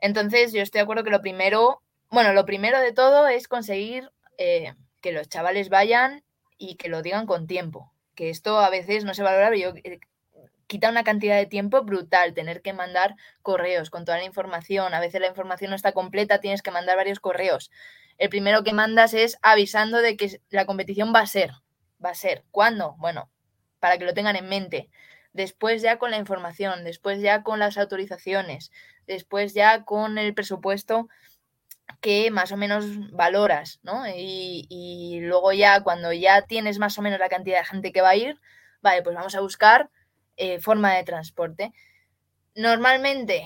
Entonces, 0.00 0.52
yo 0.52 0.62
estoy 0.62 0.80
de 0.80 0.82
acuerdo 0.82 1.04
que 1.04 1.10
lo 1.10 1.20
primero, 1.20 1.82
bueno, 2.10 2.32
lo 2.32 2.44
primero 2.46 2.80
de 2.80 2.92
todo 2.92 3.28
es 3.28 3.46
conseguir 3.46 4.10
eh, 4.38 4.74
que 5.00 5.12
los 5.12 5.28
chavales 5.28 5.68
vayan 5.68 6.24
y 6.56 6.76
que 6.76 6.88
lo 6.88 7.02
digan 7.02 7.26
con 7.26 7.46
tiempo, 7.46 7.92
que 8.14 8.30
esto 8.30 8.58
a 8.58 8.70
veces 8.70 9.04
no 9.04 9.14
se 9.14 9.22
valora, 9.22 9.50
pero 9.50 9.74
yo 9.74 9.80
quita 10.68 10.90
una 10.90 11.02
cantidad 11.02 11.36
de 11.36 11.46
tiempo 11.46 11.82
brutal 11.82 12.34
tener 12.34 12.62
que 12.62 12.72
mandar 12.72 13.16
correos 13.42 13.90
con 13.90 14.04
toda 14.04 14.18
la 14.18 14.24
información. 14.24 14.94
A 14.94 15.00
veces 15.00 15.20
la 15.20 15.28
información 15.28 15.70
no 15.70 15.76
está 15.76 15.92
completa, 15.92 16.40
tienes 16.40 16.62
que 16.62 16.70
mandar 16.70 16.96
varios 16.96 17.20
correos. 17.20 17.70
El 18.18 18.28
primero 18.28 18.62
que 18.62 18.74
mandas 18.74 19.14
es 19.14 19.38
avisando 19.42 19.98
de 19.98 20.16
que 20.16 20.40
la 20.50 20.66
competición 20.66 21.12
va 21.14 21.20
a 21.20 21.26
ser. 21.26 21.52
Va 22.04 22.10
a 22.10 22.14
ser. 22.14 22.44
¿Cuándo? 22.50 22.94
Bueno, 22.98 23.30
para 23.80 23.96
que 23.98 24.04
lo 24.04 24.14
tengan 24.14 24.36
en 24.36 24.48
mente. 24.48 24.90
Después 25.32 25.82
ya 25.82 25.98
con 25.98 26.10
la 26.10 26.18
información, 26.18 26.84
después 26.84 27.20
ya 27.20 27.42
con 27.42 27.58
las 27.58 27.78
autorizaciones, 27.78 28.70
después 29.06 29.54
ya 29.54 29.84
con 29.84 30.18
el 30.18 30.34
presupuesto 30.34 31.08
que 32.00 32.30
más 32.30 32.52
o 32.52 32.56
menos 32.56 33.10
valoras, 33.12 33.80
¿no? 33.82 34.04
Y, 34.08 35.18
luego 35.22 35.52
ya 35.52 35.82
cuando 35.82 36.12
ya 36.12 36.42
tienes 36.42 36.78
más 36.78 36.98
o 36.98 37.02
menos 37.02 37.18
la 37.18 37.28
cantidad 37.28 37.58
de 37.58 37.64
gente 37.64 37.92
que 37.92 38.00
va 38.00 38.10
a 38.10 38.16
ir, 38.16 38.36
vale, 38.82 39.02
pues 39.02 39.16
vamos 39.16 39.34
a 39.34 39.40
buscar 39.40 39.90
eh, 40.36 40.60
forma 40.60 40.94
de 40.94 41.04
transporte. 41.04 41.72
Normalmente, 42.54 43.44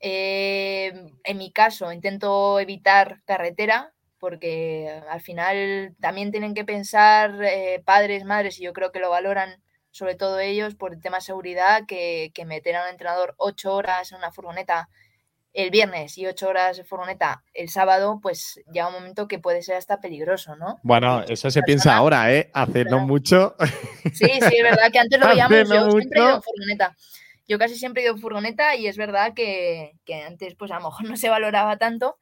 eh, 0.00 0.92
en 1.24 1.38
mi 1.38 1.52
caso, 1.52 1.92
intento 1.92 2.58
evitar 2.60 3.22
carretera 3.26 3.92
porque 4.18 5.02
al 5.08 5.20
final 5.22 5.96
también 6.00 6.30
tienen 6.30 6.54
que 6.54 6.64
pensar 6.64 7.42
eh, 7.42 7.82
padres, 7.84 8.24
madres, 8.24 8.60
y 8.60 8.64
yo 8.64 8.72
creo 8.74 8.92
que 8.92 9.00
lo 9.00 9.10
valoran 9.10 9.62
sobre 9.90 10.14
todo 10.14 10.38
ellos 10.38 10.74
por 10.76 10.92
el 10.94 11.00
tema 11.00 11.16
de 11.16 11.22
seguridad, 11.22 11.84
que, 11.86 12.30
que 12.34 12.44
meter 12.44 12.76
a 12.76 12.84
un 12.84 12.90
entrenador 12.90 13.34
ocho 13.38 13.74
horas 13.74 14.12
en 14.12 14.18
una 14.18 14.30
furgoneta 14.30 14.88
el 15.52 15.70
viernes 15.70 16.16
y 16.16 16.26
ocho 16.26 16.48
horas 16.48 16.76
de 16.76 16.84
furgoneta 16.84 17.42
el 17.54 17.68
sábado, 17.68 18.20
pues 18.22 18.60
llega 18.72 18.86
un 18.86 18.94
momento 18.94 19.26
que 19.26 19.38
puede 19.38 19.62
ser 19.62 19.76
hasta 19.76 20.00
peligroso, 20.00 20.54
¿no? 20.56 20.78
Bueno, 20.82 21.22
eso 21.28 21.50
se 21.50 21.62
piensa 21.62 21.96
ahora, 21.96 22.32
¿eh? 22.32 22.50
Hacerlo 22.54 23.00
mucho. 23.00 23.56
Sí, 24.12 24.26
sí, 24.26 24.56
es 24.56 24.62
verdad 24.62 24.90
que 24.92 24.98
antes 24.98 25.18
lo 25.20 25.28
veíamos, 25.28 25.68
yo 25.68 25.90
siempre 25.90 26.20
he 26.20 26.22
ido 26.22 26.36
en 26.36 26.42
furgoneta. 26.42 26.96
Yo 27.48 27.58
casi 27.58 27.74
siempre 27.74 28.02
he 28.02 28.04
ido 28.04 28.14
en 28.14 28.20
furgoneta 28.20 28.76
y 28.76 28.86
es 28.86 28.96
verdad 28.96 29.34
que, 29.34 29.92
que, 30.04 30.22
antes 30.22 30.54
pues 30.54 30.70
a 30.70 30.78
lo 30.78 30.84
mejor 30.84 31.04
no 31.10 31.16
se 31.16 31.28
valoraba 31.28 31.76
tanto, 31.78 32.16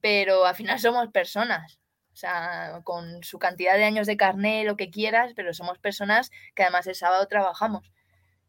pero 0.00 0.44
al 0.44 0.54
final 0.54 0.80
somos 0.80 1.08
personas. 1.10 1.78
O 2.12 2.16
sea, 2.16 2.80
con 2.84 3.24
su 3.24 3.38
cantidad 3.38 3.76
de 3.76 3.84
años 3.84 4.06
de 4.06 4.16
carné, 4.16 4.64
lo 4.64 4.76
que 4.76 4.90
quieras, 4.90 5.32
pero 5.34 5.52
somos 5.52 5.78
personas 5.78 6.30
que 6.54 6.62
además 6.62 6.86
el 6.86 6.94
sábado 6.94 7.26
trabajamos. 7.26 7.90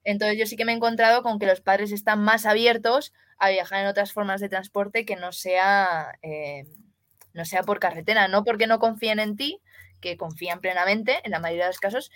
Entonces 0.04 0.38
yo 0.38 0.46
sí 0.46 0.56
que 0.56 0.66
me 0.66 0.72
he 0.72 0.76
encontrado 0.76 1.24
con 1.24 1.40
que 1.40 1.48
los 1.48 1.62
padres 1.62 1.92
están 1.92 2.24
más 2.24 2.46
abiertos 2.46 3.12
a 3.38 3.50
viajar 3.50 3.82
en 3.82 3.88
otras 3.88 4.14
formas 4.14 4.42
de 4.42 4.50
transporte 4.50 5.06
que 5.06 5.16
no 5.16 5.32
sea, 5.32 6.18
eh, 6.22 6.66
no 7.34 7.46
sea 7.46 7.64
por 7.64 7.80
carretera, 7.80 8.28
no 8.28 8.44
porque 8.44 8.68
no 8.68 8.80
confíen 8.80 9.20
en 9.20 9.36
ti, 9.36 9.62
que 10.02 10.18
confían 10.18 10.60
plenamente 10.60 11.20
en 11.24 11.32
la 11.32 11.40
mayoría 11.40 11.66
de 11.66 11.70
los 11.70 11.80
casos, 11.80 12.12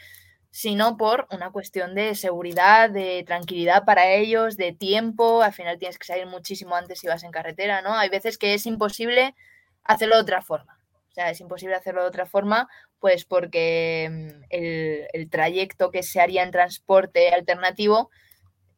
sino 0.51 0.97
por 0.97 1.27
una 1.31 1.51
cuestión 1.51 1.93
de 1.93 2.15
seguridad, 2.15 2.89
de 2.89 3.23
tranquilidad 3.25 3.85
para 3.85 4.11
ellos, 4.11 4.57
de 4.57 4.73
tiempo. 4.73 5.41
Al 5.41 5.53
final 5.53 5.77
tienes 5.77 5.99
que 5.99 6.07
salir 6.07 6.25
muchísimo 6.25 6.75
antes 6.75 6.99
si 6.99 7.07
vas 7.07 7.23
en 7.23 7.31
carretera, 7.31 7.81
¿no? 7.81 7.95
Hay 7.95 8.09
veces 8.09 8.37
que 8.37 8.53
es 8.53 8.65
imposible 8.65 9.35
hacerlo 9.83 10.15
de 10.15 10.21
otra 10.21 10.41
forma. 10.41 10.79
O 11.09 11.11
sea, 11.11 11.29
es 11.29 11.41
imposible 11.41 11.75
hacerlo 11.75 12.01
de 12.01 12.07
otra 12.07 12.25
forma, 12.25 12.67
pues 12.99 13.25
porque 13.25 14.07
mm, 14.09 14.43
el, 14.49 15.29
trayecto 15.29 15.91
que 15.91 16.03
se 16.03 16.21
haría 16.21 16.43
en 16.43 16.51
transporte 16.51 17.29
alternativo 17.33 18.09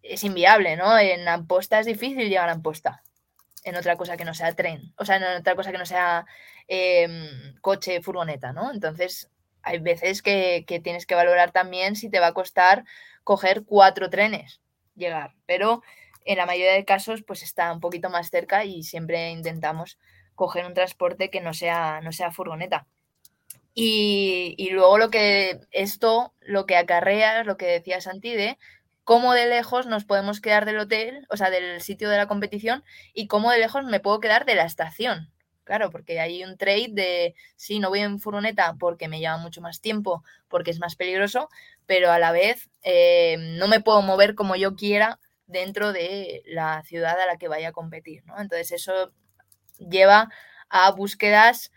es 0.03 0.23
inviable, 0.23 0.75
¿no? 0.75 0.97
En 0.97 1.27
Amposta 1.27 1.79
es 1.79 1.85
difícil 1.85 2.29
llegar 2.29 2.49
a 2.49 2.53
Amposta. 2.53 3.03
En 3.63 3.75
otra 3.75 3.95
cosa 3.95 4.17
que 4.17 4.25
no 4.25 4.33
sea 4.33 4.53
tren. 4.53 4.93
O 4.97 5.05
sea, 5.05 5.17
en 5.17 5.23
otra 5.39 5.55
cosa 5.55 5.71
que 5.71 5.77
no 5.77 5.85
sea 5.85 6.25
em, 6.67 7.55
coche, 7.61 8.01
furgoneta, 8.01 8.53
¿no? 8.53 8.71
Entonces, 8.71 9.29
hay 9.61 9.79
veces 9.79 10.21
que, 10.21 10.65
que, 10.67 10.79
tienes 10.79 11.05
que 11.05 11.15
valorar 11.15 11.51
también 11.51 11.95
si 11.95 12.09
te 12.09 12.19
va 12.19 12.27
a 12.27 12.33
costar 12.33 12.83
coger 13.23 13.63
cuatro 13.65 14.09
trenes 14.09 14.61
llegar. 14.95 15.35
Pero 15.45 15.83
en 16.25 16.37
la 16.37 16.45
mayoría 16.45 16.73
de 16.73 16.85
casos, 16.85 17.23
pues 17.23 17.43
está 17.43 17.71
un 17.71 17.79
poquito 17.79 18.09
más 18.09 18.29
cerca 18.29 18.65
y 18.65 18.83
siempre 18.83 19.31
intentamos 19.31 19.97
coger 20.35 20.65
un 20.65 20.73
transporte 20.73 21.29
que 21.29 21.41
no 21.41 21.53
sea, 21.53 22.01
no 22.01 22.11
sea 22.11 22.31
furgoneta. 22.31 22.87
Y, 23.73 24.55
y, 24.57 24.71
luego 24.71 24.97
lo 24.97 25.09
que 25.09 25.61
esto, 25.71 26.33
lo 26.41 26.65
que 26.65 26.75
acarrea, 26.75 27.43
lo 27.45 27.55
que 27.55 27.67
decía 27.67 28.01
Santi, 28.01 28.33
de 28.33 28.57
cómo 29.03 29.33
de 29.33 29.47
lejos 29.47 29.87
nos 29.87 30.05
podemos 30.05 30.41
quedar 30.41 30.65
del 30.65 30.79
hotel, 30.79 31.25
o 31.29 31.37
sea, 31.37 31.49
del 31.49 31.81
sitio 31.81 32.09
de 32.09 32.17
la 32.17 32.27
competición, 32.27 32.83
y 33.13 33.27
cómo 33.27 33.51
de 33.51 33.59
lejos 33.59 33.83
me 33.85 33.99
puedo 33.99 34.19
quedar 34.19 34.45
de 34.45 34.55
la 34.55 34.65
estación. 34.65 35.31
Claro, 35.63 35.89
porque 35.91 36.19
hay 36.19 36.43
un 36.43 36.57
trade 36.57 36.89
de, 36.91 37.35
sí, 37.55 37.79
no 37.79 37.89
voy 37.89 37.99
en 37.99 38.19
furgoneta 38.19 38.75
porque 38.79 39.07
me 39.07 39.19
lleva 39.19 39.37
mucho 39.37 39.61
más 39.61 39.79
tiempo, 39.79 40.23
porque 40.49 40.71
es 40.71 40.79
más 40.79 40.95
peligroso, 40.95 41.49
pero 41.85 42.11
a 42.11 42.19
la 42.19 42.31
vez 42.31 42.69
eh, 42.83 43.37
no 43.57 43.67
me 43.67 43.79
puedo 43.79 44.01
mover 44.01 44.35
como 44.35 44.55
yo 44.55 44.75
quiera 44.75 45.19
dentro 45.45 45.93
de 45.93 46.41
la 46.45 46.81
ciudad 46.83 47.19
a 47.19 47.25
la 47.25 47.37
que 47.37 47.47
vaya 47.47 47.69
a 47.69 47.73
competir, 47.73 48.25
¿no? 48.25 48.39
Entonces 48.39 48.71
eso 48.71 49.13
lleva 49.77 50.29
a 50.69 50.91
búsquedas 50.91 51.71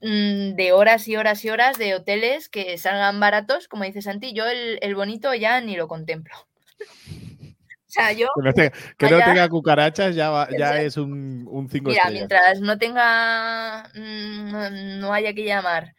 de 0.00 0.72
horas 0.72 1.08
y 1.08 1.16
horas 1.16 1.44
y 1.44 1.50
horas 1.50 1.78
de 1.78 1.94
hoteles 1.94 2.48
que 2.48 2.78
salgan 2.78 3.18
baratos, 3.18 3.68
como 3.68 3.84
dice 3.84 4.02
Santi, 4.02 4.32
yo 4.32 4.46
el, 4.46 4.94
bonito 4.94 5.34
ya 5.34 5.60
ni 5.60 5.76
lo 5.76 5.88
contemplo. 5.88 6.34
o 7.42 7.90
sea, 7.90 8.12
yo... 8.12 8.28
Que 8.36 9.10
no, 9.10 9.18
tenga, 9.18 9.48
cucarachas 9.48 10.14
ya, 10.14 10.48
ya 10.56 10.80
es 10.80 10.96
un 10.96 11.68
5 11.70 11.90
Mira, 11.90 12.10
mientras 12.10 12.60
no 12.60 12.78
tenga, 12.78 13.90
mm, 13.94 15.00
no, 15.00 15.12
haya 15.12 15.32
que 15.32 15.44
llamar 15.44 15.94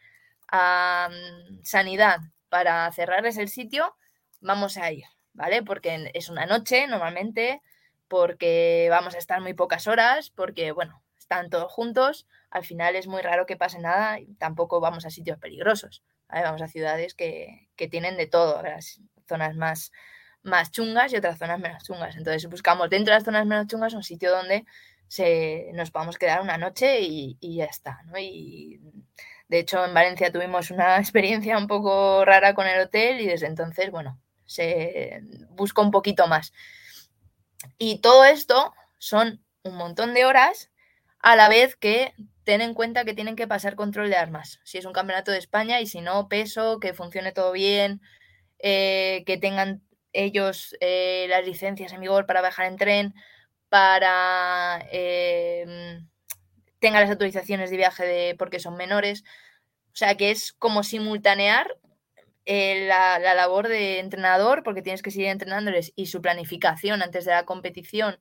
a 0.48 1.10
mm, 1.10 1.62
sanidad 1.62 2.20
para 2.48 2.90
cerrarles 2.92 3.36
el 3.36 3.48
sitio, 3.48 3.94
vamos 4.40 4.78
a 4.78 4.90
ir, 4.90 5.04
¿vale? 5.34 5.62
Porque 5.62 6.10
es 6.14 6.30
una 6.30 6.46
noche 6.46 6.86
normalmente, 6.86 7.60
porque 8.08 8.88
vamos 8.90 9.14
a 9.14 9.18
estar 9.18 9.40
muy 9.40 9.52
pocas 9.52 9.86
horas, 9.86 10.30
porque, 10.30 10.72
bueno, 10.72 11.02
están 11.30 11.48
todos 11.48 11.70
juntos, 11.72 12.26
al 12.50 12.64
final 12.64 12.96
es 12.96 13.06
muy 13.06 13.22
raro 13.22 13.46
que 13.46 13.56
pase 13.56 13.78
nada 13.78 14.18
y 14.18 14.34
tampoco 14.34 14.80
vamos 14.80 15.06
a 15.06 15.10
sitios 15.10 15.38
peligrosos, 15.38 16.02
vamos 16.28 16.60
a 16.60 16.66
ciudades 16.66 17.14
que, 17.14 17.68
tienen 17.88 18.16
de 18.16 18.26
todo, 18.26 18.60
las 18.62 19.00
zonas 19.28 19.54
más, 19.54 19.92
más 20.42 20.72
chungas 20.72 21.12
y 21.12 21.16
otras 21.16 21.38
zonas 21.38 21.60
menos 21.60 21.84
chungas. 21.84 22.16
Entonces 22.16 22.50
buscamos 22.50 22.90
dentro 22.90 23.12
de 23.12 23.18
las 23.18 23.24
zonas 23.24 23.46
menos 23.46 23.68
chungas 23.68 23.94
un 23.94 24.02
sitio 24.02 24.32
donde 24.32 24.64
se, 25.06 25.70
nos 25.72 25.92
podamos 25.92 26.18
quedar 26.18 26.40
una 26.40 26.58
noche 26.58 27.00
y, 27.00 27.38
ya 27.40 27.66
está. 27.66 28.00
Y 28.18 28.80
de 29.46 29.60
hecho 29.60 29.84
en 29.84 29.94
Valencia 29.94 30.32
tuvimos 30.32 30.72
una 30.72 30.98
experiencia 30.98 31.56
un 31.58 31.68
poco 31.68 32.24
rara 32.24 32.54
con 32.54 32.66
el 32.66 32.80
hotel 32.80 33.20
y 33.20 33.26
desde 33.26 33.46
entonces, 33.46 33.92
bueno, 33.92 34.20
se 34.46 35.22
busca 35.50 35.80
un 35.80 35.92
poquito 35.92 36.26
más. 36.26 36.52
Y 37.78 38.00
todo 38.00 38.24
esto 38.24 38.74
son 38.98 39.44
un 39.62 39.76
montón 39.76 40.12
de 40.12 40.24
horas 40.24 40.69
a 41.20 41.36
la 41.36 41.48
vez 41.48 41.76
que 41.76 42.14
ten 42.44 42.60
en 42.60 42.74
cuenta 42.74 43.04
que 43.04 43.14
tienen 43.14 43.36
que 43.36 43.46
pasar 43.46 43.76
control 43.76 44.10
de 44.10 44.16
armas. 44.16 44.60
Si 44.64 44.78
es 44.78 44.84
un 44.84 44.92
campeonato 44.92 45.30
de 45.30 45.38
España 45.38 45.80
y 45.80 45.86
si 45.86 46.00
no, 46.00 46.28
peso, 46.28 46.80
que 46.80 46.94
funcione 46.94 47.32
todo 47.32 47.52
bien, 47.52 48.00
eh, 48.58 49.22
que 49.26 49.38
tengan 49.38 49.82
ellos 50.12 50.76
eh, 50.80 51.26
las 51.28 51.44
licencias 51.44 51.92
en 51.92 52.00
vigor 52.00 52.26
para 52.26 52.40
viajar 52.40 52.66
en 52.66 52.76
tren, 52.76 53.14
para 53.68 54.84
eh, 54.90 56.00
tengan 56.80 57.02
las 57.02 57.10
autorizaciones 57.10 57.70
de 57.70 57.76
viaje 57.76 58.04
de, 58.04 58.34
porque 58.38 58.58
son 58.58 58.76
menores. 58.76 59.24
O 59.92 59.96
sea 59.96 60.16
que 60.16 60.30
es 60.30 60.52
como 60.52 60.82
simultanear 60.82 61.76
eh, 62.46 62.86
la, 62.88 63.18
labor 63.18 63.68
de 63.68 64.00
entrenador, 64.00 64.62
porque 64.64 64.82
tienes 64.82 65.02
que 65.02 65.10
seguir 65.10 65.28
entrenándoles, 65.28 65.92
y 65.94 66.06
su 66.06 66.20
planificación 66.20 67.02
antes 67.02 67.24
de 67.24 67.32
la 67.32 67.44
competición, 67.44 68.18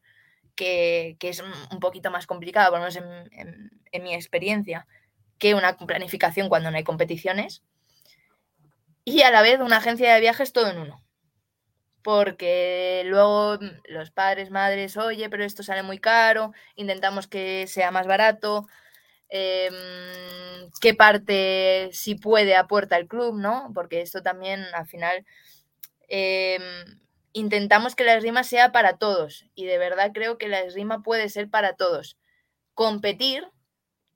que, 0.60 1.18
es 1.22 1.42
un 1.72 1.80
poquito 1.80 2.12
más 2.12 2.28
complicada, 2.28 2.70
por 2.70 2.80
lo 2.80 2.86
menos 2.86 2.98
en, 3.32 4.04
mi 4.04 4.14
experiencia, 4.14 4.88
que 5.38 5.56
una 5.56 5.78
planificación 5.78 6.50
cuando 6.50 6.70
no 6.70 6.78
hay 6.78 6.84
competiciones. 6.84 7.64
Y 9.06 9.22
a 9.22 9.32
la 9.32 9.42
vez 9.42 9.60
una 9.60 9.78
agencia 9.78 10.14
de 10.14 10.20
viajes 10.20 10.54
todo 10.54 10.70
en 10.70 10.80
uno. 10.80 11.04
Porque 12.02 13.04
luego 13.06 13.58
los 13.86 14.12
padres, 14.12 14.52
madres, 14.52 14.98
oye, 14.98 15.30
pero 15.30 15.44
esto 15.44 15.64
sale 15.64 15.84
muy 15.84 16.00
caro, 16.00 16.54
intentamos 16.76 17.28
que 17.28 17.66
sea 17.68 17.92
más 17.92 18.08
barato, 18.08 18.68
Em, 19.30 19.74
qué 20.82 20.96
parte, 20.96 21.90
si 21.94 22.16
puede, 22.16 22.56
aporta 22.56 22.98
el 22.98 23.08
club, 23.08 23.38
¿no? 23.40 23.72
Porque 23.76 24.02
esto 24.02 24.24
también 24.24 24.62
al 24.74 24.88
final 24.88 25.24
em, 26.08 26.62
intentamos 27.34 27.96
que 27.96 28.04
la 28.04 28.16
esgrima 28.16 28.44
sea 28.44 28.72
para 28.72 28.98
todos 28.98 29.46
y 29.56 29.66
de 29.66 29.78
verdad 29.78 30.12
creo 30.14 30.38
que 30.38 30.48
la 30.48 30.62
esgrima 30.62 31.04
puede 31.04 31.30
ser 31.30 31.50
para 31.50 31.76
todos. 31.76 32.18
Competir 32.74 33.48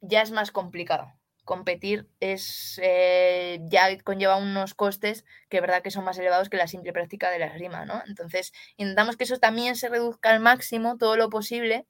ya 0.02 0.22
es 0.22 0.32
más 0.32 0.52
complicado. 0.52 1.12
Competir 1.46 2.08
es 2.22 2.80
eh, 2.82 3.60
ya 3.64 3.98
conlleva 4.04 4.38
unos 4.38 4.74
costes 4.74 5.26
que 5.50 5.60
verdad 5.60 5.82
que 5.82 5.92
son 5.92 6.06
más 6.06 6.18
elevados 6.18 6.50
que 6.50 6.58
la 6.58 6.68
simple 6.68 6.94
práctica 6.94 7.30
de 7.30 7.40
la 7.40 7.48
esgrima, 7.48 7.86
¿no? 7.86 8.02
Entonces 8.08 8.54
intentamos 8.78 9.18
que 9.18 9.26
eso 9.26 9.40
también 9.40 9.76
se 9.76 9.90
reduzca 9.90 10.30
al 10.30 10.40
máximo 10.40 10.98
todo 10.98 11.18
lo 11.18 11.30
posible 11.30 11.86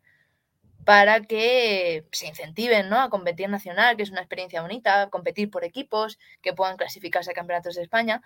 para 0.86 1.22
que 1.22 2.06
se 2.12 2.28
incentiven 2.28 2.90
¿no? 2.90 3.00
a 3.00 3.10
competir 3.10 3.50
nacional, 3.50 3.96
que 3.96 4.04
es 4.04 4.12
una 4.12 4.22
experiencia 4.22 4.62
bonita, 4.62 5.10
competir 5.10 5.50
por 5.50 5.64
equipos, 5.64 6.20
que 6.42 6.54
puedan 6.54 6.78
clasificarse 6.78 7.32
a 7.32 7.34
campeonatos 7.34 7.76
de 7.76 7.84
España. 7.84 8.22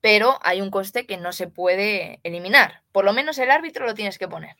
Pero 0.00 0.38
hay 0.42 0.60
un 0.60 0.70
coste 0.70 1.06
que 1.06 1.16
no 1.16 1.32
se 1.32 1.48
puede 1.48 2.20
eliminar. 2.22 2.82
Por 2.92 3.04
lo 3.04 3.12
menos 3.12 3.38
el 3.38 3.50
árbitro 3.50 3.86
lo 3.86 3.94
tienes 3.94 4.18
que 4.18 4.28
poner. 4.28 4.56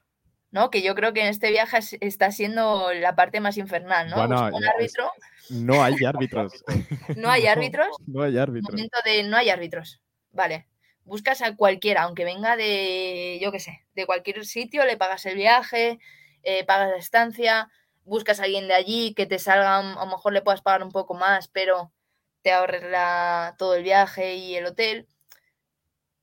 ¿no? 0.50 0.70
Que 0.70 0.82
yo 0.82 0.94
creo 0.94 1.12
que 1.12 1.20
en 1.20 1.26
este 1.26 1.50
viaje 1.50 1.78
está 2.00 2.32
siendo 2.32 2.92
la 2.94 3.14
parte 3.14 3.40
más 3.40 3.58
infernal, 3.58 4.08
¿no? 4.08 4.16
Bueno, 4.16 4.48
un 4.52 4.64
árbitro. 4.64 5.10
No 5.50 5.82
hay 5.82 6.02
árbitros. 6.04 6.64
¿No 7.16 7.30
hay 7.30 7.46
árbitros? 7.46 7.88
No, 8.06 8.22
hay 8.22 8.38
árbitros. 8.38 8.72
Momento 8.72 8.98
de 9.04 9.22
no 9.24 9.36
hay 9.36 9.50
árbitros. 9.50 10.00
Vale. 10.32 10.66
Buscas 11.04 11.42
a 11.42 11.54
cualquiera, 11.54 12.02
aunque 12.02 12.24
venga 12.24 12.56
de, 12.56 13.38
yo 13.40 13.52
qué 13.52 13.60
sé, 13.60 13.86
de 13.94 14.06
cualquier 14.06 14.44
sitio, 14.44 14.84
le 14.84 14.96
pagas 14.96 15.24
el 15.26 15.36
viaje, 15.36 16.00
eh, 16.42 16.64
pagas 16.64 16.90
la 16.90 16.96
estancia, 16.96 17.70
buscas 18.04 18.40
a 18.40 18.44
alguien 18.44 18.66
de 18.66 18.74
allí 18.74 19.14
que 19.14 19.26
te 19.26 19.38
salga, 19.38 19.78
a 19.78 20.04
lo 20.04 20.10
mejor 20.10 20.32
le 20.32 20.42
puedas 20.42 20.62
pagar 20.62 20.82
un 20.82 20.90
poco 20.90 21.14
más, 21.14 21.46
pero 21.46 21.92
te 22.42 22.52
ahorres 22.52 22.82
todo 23.56 23.76
el 23.76 23.84
viaje 23.84 24.34
y 24.34 24.56
el 24.56 24.66
hotel. 24.66 25.06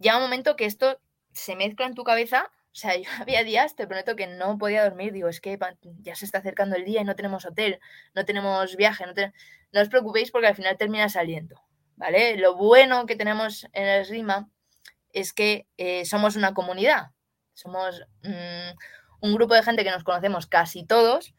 Llega 0.03 0.17
un 0.17 0.23
momento 0.23 0.55
que 0.55 0.65
esto 0.65 0.99
se 1.31 1.55
mezcla 1.55 1.87
en 1.87 1.95
tu 1.95 2.03
cabeza 2.03 2.51
o 2.73 2.75
sea, 2.75 2.95
yo 2.97 3.09
había 3.19 3.43
días, 3.43 3.75
te 3.75 3.87
prometo 3.87 4.15
que 4.15 4.27
no 4.27 4.57
podía 4.57 4.83
dormir. 4.83 5.13
Digo, 5.13 5.29
es 5.29 5.39
que 5.39 5.57
ya 6.01 6.15
se 6.15 6.25
está 6.25 6.39
acercando 6.39 6.75
el 6.75 6.85
día 6.85 7.01
y 7.01 7.05
no 7.05 7.15
tenemos 7.15 7.45
hotel, 7.45 7.79
no 8.13 8.25
tenemos 8.25 8.75
viaje. 8.75 9.05
No, 9.71 9.81
os 9.81 9.89
preocupéis 9.89 10.31
porque 10.31 10.47
al 10.47 10.55
final 10.55 10.77
termina 10.77 11.07
saliendo. 11.09 11.61
¿Vale? 11.95 12.37
Lo 12.37 12.55
bueno 12.55 13.05
que 13.05 13.15
tenemos 13.15 13.67
en 13.71 13.87
el 13.87 14.07
RIMA 14.07 14.49
es 15.11 15.31
que 15.31 15.67
eh, 15.77 16.05
somos 16.05 16.35
una 16.35 16.53
comunidad. 16.55 17.11
Somos 17.53 18.01
mm, 18.23 18.71
un 19.21 19.35
grupo 19.35 19.53
de 19.53 19.61
gente 19.61 19.83
que 19.83 19.91
nos 19.91 20.03
conocemos 20.03 20.47
casi 20.47 20.83
todos 20.83 21.35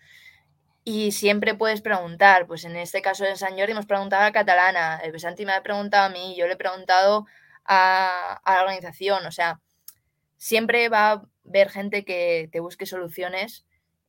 y 0.84 1.10
siempre 1.10 1.54
puedes 1.56 1.82
preguntar. 1.82 2.46
Pues 2.46 2.64
en 2.64 2.76
este 2.76 3.02
caso 3.02 3.24
de 3.24 3.34
San 3.34 3.58
Jordi 3.58 3.72
hemos 3.72 3.86
preguntado 3.86 4.24
a 4.24 4.30
Catalana, 4.30 5.00
el 5.02 5.10
Besanti 5.10 5.44
me 5.44 5.52
ha 5.52 5.62
preguntado 5.64 6.06
a 6.06 6.08
mí, 6.08 6.36
yo 6.38 6.46
le 6.46 6.52
he 6.52 6.56
preguntado 6.56 7.26
a, 7.64 8.40
a 8.44 8.54
la 8.54 8.60
organización. 8.62 9.26
O 9.26 9.32
sea, 9.32 9.60
siempre 10.36 10.88
va 10.88 11.12
a 11.12 11.22
haber 11.46 11.70
gente 11.70 12.04
que 12.04 12.48
te 12.52 12.60
busque 12.60 12.86
soluciones 12.86 13.64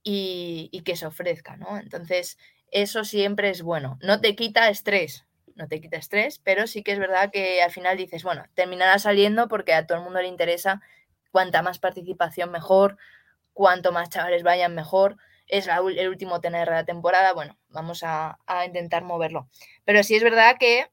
y, 0.05 0.81
que 0.85 0.95
se 0.95 1.07
ofrezca, 1.07 1.57
¿no? 1.57 1.77
Entonces, 1.77 2.37
eso 2.71 3.03
siempre 3.03 3.49
es 3.49 3.63
bueno. 3.63 3.97
No 4.01 4.21
te 4.21 4.35
quita 4.35 4.69
estrés, 4.69 5.25
no 5.55 5.67
te 5.67 5.81
quita 5.81 5.97
estrés, 5.97 6.39
pero 6.43 6.67
sí 6.67 6.83
que 6.83 6.91
es 6.91 6.99
verdad 6.99 7.31
que 7.31 7.61
al 7.63 7.71
final 7.71 7.97
dices, 7.97 8.23
bueno, 8.23 8.45
terminará 8.53 8.99
saliendo 8.99 9.47
porque 9.47 9.73
a 9.73 9.87
todo 9.87 9.97
el 9.97 10.03
mundo 10.03 10.21
le 10.21 10.27
interesa 10.27 10.81
cuanta 11.31 11.63
más 11.63 11.79
participación 11.79 12.51
mejor, 12.51 12.97
cuanto 13.53 13.91
más 13.91 14.09
chavales 14.09 14.43
vayan 14.43 14.75
mejor. 14.75 15.17
Es 15.47 15.67
el 15.67 16.09
último 16.09 16.39
tener 16.39 16.67
de 16.69 16.75
la 16.75 16.85
temporada, 16.85 17.33
bueno, 17.33 17.57
vamos 17.69 18.03
a, 18.03 18.37
intentar 18.65 19.03
moverlo. 19.03 19.49
Pero 19.85 20.03
sí 20.03 20.15
es 20.15 20.23
verdad 20.23 20.57
que 20.59 20.87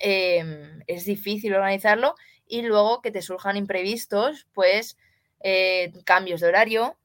em, 0.00 0.82
es 0.86 1.04
difícil 1.04 1.54
organizarlo 1.54 2.14
y 2.46 2.62
luego 2.62 3.00
que 3.02 3.10
te 3.10 3.22
surjan 3.22 3.56
imprevistos, 3.56 4.46
pues 4.52 4.96
eh, 5.40 5.92
cambios 6.04 6.40
de 6.40 6.48
horario, 6.48 6.96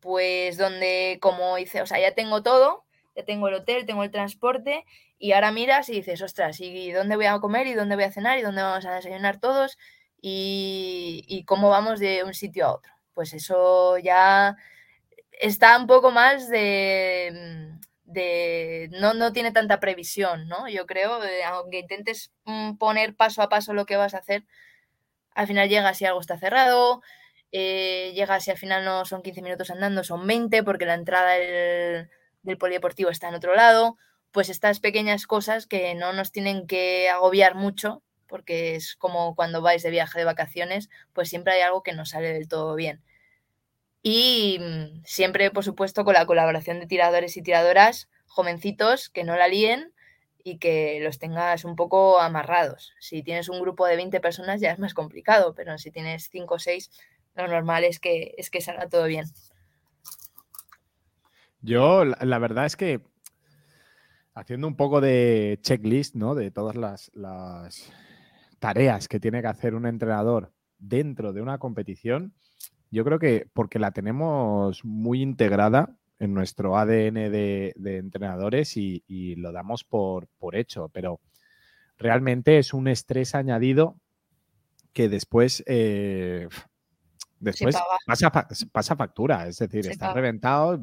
pues 0.00 0.56
donde 0.56 1.18
como 1.20 1.56
dice, 1.56 1.82
o 1.82 1.86
sea, 1.86 2.00
ya 2.00 2.14
tengo 2.14 2.42
todo, 2.42 2.84
ya 3.16 3.24
tengo 3.24 3.48
el 3.48 3.54
hotel, 3.54 3.86
tengo 3.86 4.04
el 4.04 4.10
transporte 4.10 4.84
y 5.18 5.32
ahora 5.32 5.52
miras 5.52 5.88
y 5.88 5.94
dices, 5.94 6.22
ostras, 6.22 6.60
¿y 6.60 6.92
dónde 6.92 7.16
voy 7.16 7.26
a 7.26 7.38
comer 7.40 7.66
y 7.66 7.74
dónde 7.74 7.96
voy 7.96 8.04
a 8.04 8.12
cenar 8.12 8.38
y 8.38 8.42
dónde 8.42 8.62
vamos 8.62 8.86
a 8.86 8.94
desayunar 8.94 9.40
todos 9.40 9.78
y, 10.20 11.24
y 11.28 11.44
cómo 11.44 11.70
vamos 11.70 12.00
de 12.00 12.24
un 12.24 12.34
sitio 12.34 12.66
a 12.66 12.74
otro? 12.74 12.92
Pues 13.14 13.32
eso 13.32 13.98
ya 13.98 14.56
está 15.32 15.76
un 15.78 15.86
poco 15.86 16.10
más 16.10 16.48
de, 16.48 17.72
de 18.08 18.88
no, 18.92 19.14
no 19.14 19.32
tiene 19.32 19.52
tanta 19.52 19.80
previsión, 19.80 20.48
¿no? 20.48 20.68
Yo 20.68 20.86
creo, 20.86 21.22
eh, 21.24 21.44
aunque 21.44 21.80
intentes 21.80 22.32
mm, 22.44 22.76
poner 22.78 23.14
paso 23.14 23.42
a 23.42 23.48
paso 23.50 23.74
lo 23.74 23.86
que 23.86 23.96
vas 23.96 24.14
a 24.14 24.18
hacer, 24.18 24.44
al 25.34 25.46
final 25.46 25.68
llega 25.68 25.94
si 25.94 26.06
algo 26.06 26.20
está 26.20 26.38
cerrado, 26.38 27.02
eh, 27.52 28.12
llega 28.14 28.40
si 28.40 28.50
al 28.50 28.58
final 28.58 28.84
no 28.84 29.04
son 29.04 29.22
15 29.22 29.42
minutos 29.42 29.70
andando, 29.70 30.04
son 30.04 30.26
20 30.26 30.62
porque 30.64 30.86
la 30.86 30.94
entrada 30.94 31.32
del, 31.32 32.08
polideportivo 32.58 33.10
está 33.10 33.28
en 33.28 33.34
otro 33.34 33.54
lado, 33.54 33.98
pues 34.32 34.48
estas 34.48 34.80
pequeñas 34.80 35.26
cosas 35.26 35.66
que 35.66 35.94
no 35.94 36.12
nos 36.14 36.32
tienen 36.32 36.66
que 36.66 37.10
agobiar 37.10 37.54
mucho, 37.56 38.02
porque 38.26 38.74
es 38.76 38.96
como 38.96 39.34
cuando 39.36 39.62
vais 39.62 39.82
de 39.82 39.90
viaje 39.90 40.18
de 40.18 40.24
vacaciones, 40.24 40.88
pues 41.12 41.28
siempre 41.28 41.54
hay 41.54 41.60
algo 41.60 41.82
que 41.82 41.92
no 41.92 42.06
sale 42.06 42.32
del 42.32 42.48
todo 42.48 42.74
bien. 42.74 43.02
Y 44.10 44.58
mm, 44.58 45.02
siempre, 45.04 45.50
por 45.50 45.64
supuesto, 45.64 46.02
con 46.02 46.14
la 46.14 46.24
colaboración 46.24 46.80
de 46.80 46.86
tiradores 46.86 47.36
y 47.36 47.42
tiradoras 47.42 48.08
jovencitos 48.26 49.10
que 49.10 49.22
no 49.22 49.36
la 49.36 49.48
líen 49.48 49.92
y 50.42 50.56
que 50.56 50.98
los 51.02 51.18
tengas 51.18 51.66
un 51.66 51.76
poco 51.76 52.18
amarrados. 52.18 52.94
Si 53.00 53.22
tienes 53.22 53.50
un 53.50 53.60
grupo 53.60 53.84
de 53.84 53.96
20 53.96 54.18
personas 54.20 54.62
ya 54.62 54.72
es 54.72 54.78
más 54.78 54.94
complicado, 54.94 55.54
pero 55.54 55.76
si 55.76 55.90
tienes 55.90 56.30
5 56.30 56.54
o 56.54 56.58
6, 56.58 56.90
lo 57.34 57.48
normal 57.48 57.84
es 57.84 58.00
que, 58.00 58.34
es 58.38 58.48
que 58.48 58.62
salga 58.62 58.88
todo 58.88 59.04
bien. 59.04 59.26
Yo, 61.60 62.06
la, 62.06 62.38
verdad 62.38 62.64
es 62.64 62.76
que 62.76 63.02
haciendo 64.32 64.68
un 64.68 64.76
poco 64.76 65.02
de 65.02 65.58
checklist, 65.60 66.14
¿no? 66.14 66.34
De 66.34 66.50
todas 66.50 66.76
las, 66.76 67.10
las 67.12 67.92
tareas 68.58 69.06
que 69.06 69.20
tiene 69.20 69.42
que 69.42 69.48
hacer 69.48 69.74
un 69.74 69.84
entrenador 69.84 70.54
dentro 70.78 71.34
de 71.34 71.42
una 71.42 71.58
competición, 71.58 72.32
yo 72.90 73.04
creo 73.04 73.18
que 73.18 73.46
porque 73.52 73.78
la 73.78 73.92
tenemos 73.92 74.84
muy 74.84 75.22
integrada, 75.22 75.96
en 76.18 76.34
nuestro 76.34 76.76
ADN 76.76 77.30
de, 77.30 77.74
entrenadores 77.84 78.76
y, 78.76 79.36
lo 79.36 79.52
damos 79.52 79.84
por, 79.84 80.28
hecho, 80.52 80.88
pero 80.92 81.20
realmente 81.96 82.58
es 82.58 82.74
un 82.74 82.88
estrés 82.88 83.34
añadido 83.34 83.96
que 84.92 85.08
después, 85.08 85.62
eh, 85.66 86.48
después 87.38 87.76
pasa, 88.72 88.96
factura, 88.96 89.46
es 89.46 89.58
decir, 89.58 89.86
estás 89.86 90.14
reventado 90.14 90.78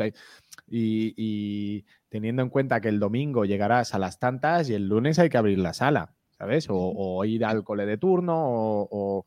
y, 0.68 1.86
teniendo 2.10 2.42
en 2.42 2.50
cuenta 2.50 2.80
que 2.80 2.90
el 2.90 3.00
domingo 3.00 3.44
llegarás 3.44 3.94
a 3.94 4.00
las 4.00 4.20
tantas 4.20 4.70
y 4.70 4.74
el 4.74 4.88
lunes 4.88 5.20
hay 5.20 5.30
que 5.30 5.38
abrir 5.38 5.60
la 5.60 5.74
sala, 5.74 6.16
¿sabes? 6.38 6.68
O, 6.70 7.26
ir 7.26 7.44
al 7.44 7.66
cole 7.66 7.86
de 7.86 7.98
turno 7.98 8.36
o, 8.38 9.26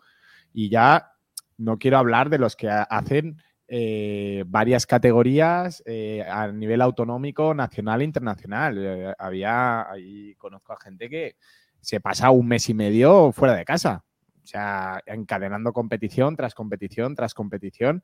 y 0.55 0.71
ya 0.71 1.13
no 1.59 1.79
quiero 1.79 1.99
hablar 1.99 2.31
de 2.31 2.39
los 2.39 2.57
que 2.57 2.69
hacen 2.71 3.37
eh, 3.71 4.45
varias 4.47 4.87
categorías 4.87 5.83
eh, 5.85 6.25
a 6.27 6.51
nivel 6.51 6.81
autonómico, 6.81 7.53
nacional 7.53 8.01
e 8.01 8.05
internacional. 8.05 8.79
Eh, 8.79 9.15
había, 9.19 9.91
ahí 9.91 10.35
conozco 10.37 10.73
a 10.73 10.81
gente 10.81 11.11
que 11.11 11.37
se 11.81 12.01
pasa 12.01 12.31
un 12.31 12.49
mes 12.49 12.67
y 12.71 12.75
medio 12.75 13.31
fuera 13.33 13.55
de 13.55 13.67
casa, 13.67 14.05
o 14.43 14.47
sea, 14.47 15.03
encadenando 15.05 15.75
competición 15.75 16.35
tras 16.35 16.55
competición 16.55 17.15
tras 17.15 17.35
competición. 17.35 18.03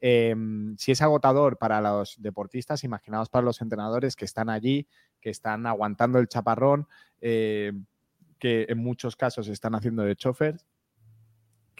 Em, 0.00 0.76
si 0.78 0.92
es 0.92 1.02
agotador 1.02 1.58
para 1.58 1.80
los 1.80 2.20
deportistas, 2.20 2.82
imaginaos 2.82 3.28
para 3.28 3.44
los 3.44 3.60
entrenadores 3.60 4.16
que 4.16 4.24
están 4.24 4.48
allí, 4.48 4.88
que 5.20 5.30
están 5.30 5.66
aguantando 5.66 6.18
el 6.18 6.26
chaparrón, 6.26 6.88
que 7.20 7.86
en 8.40 8.78
muchos 8.78 9.14
casos 9.14 9.46
están 9.46 9.74
haciendo 9.76 10.02
de 10.02 10.16
chofer, 10.16 10.56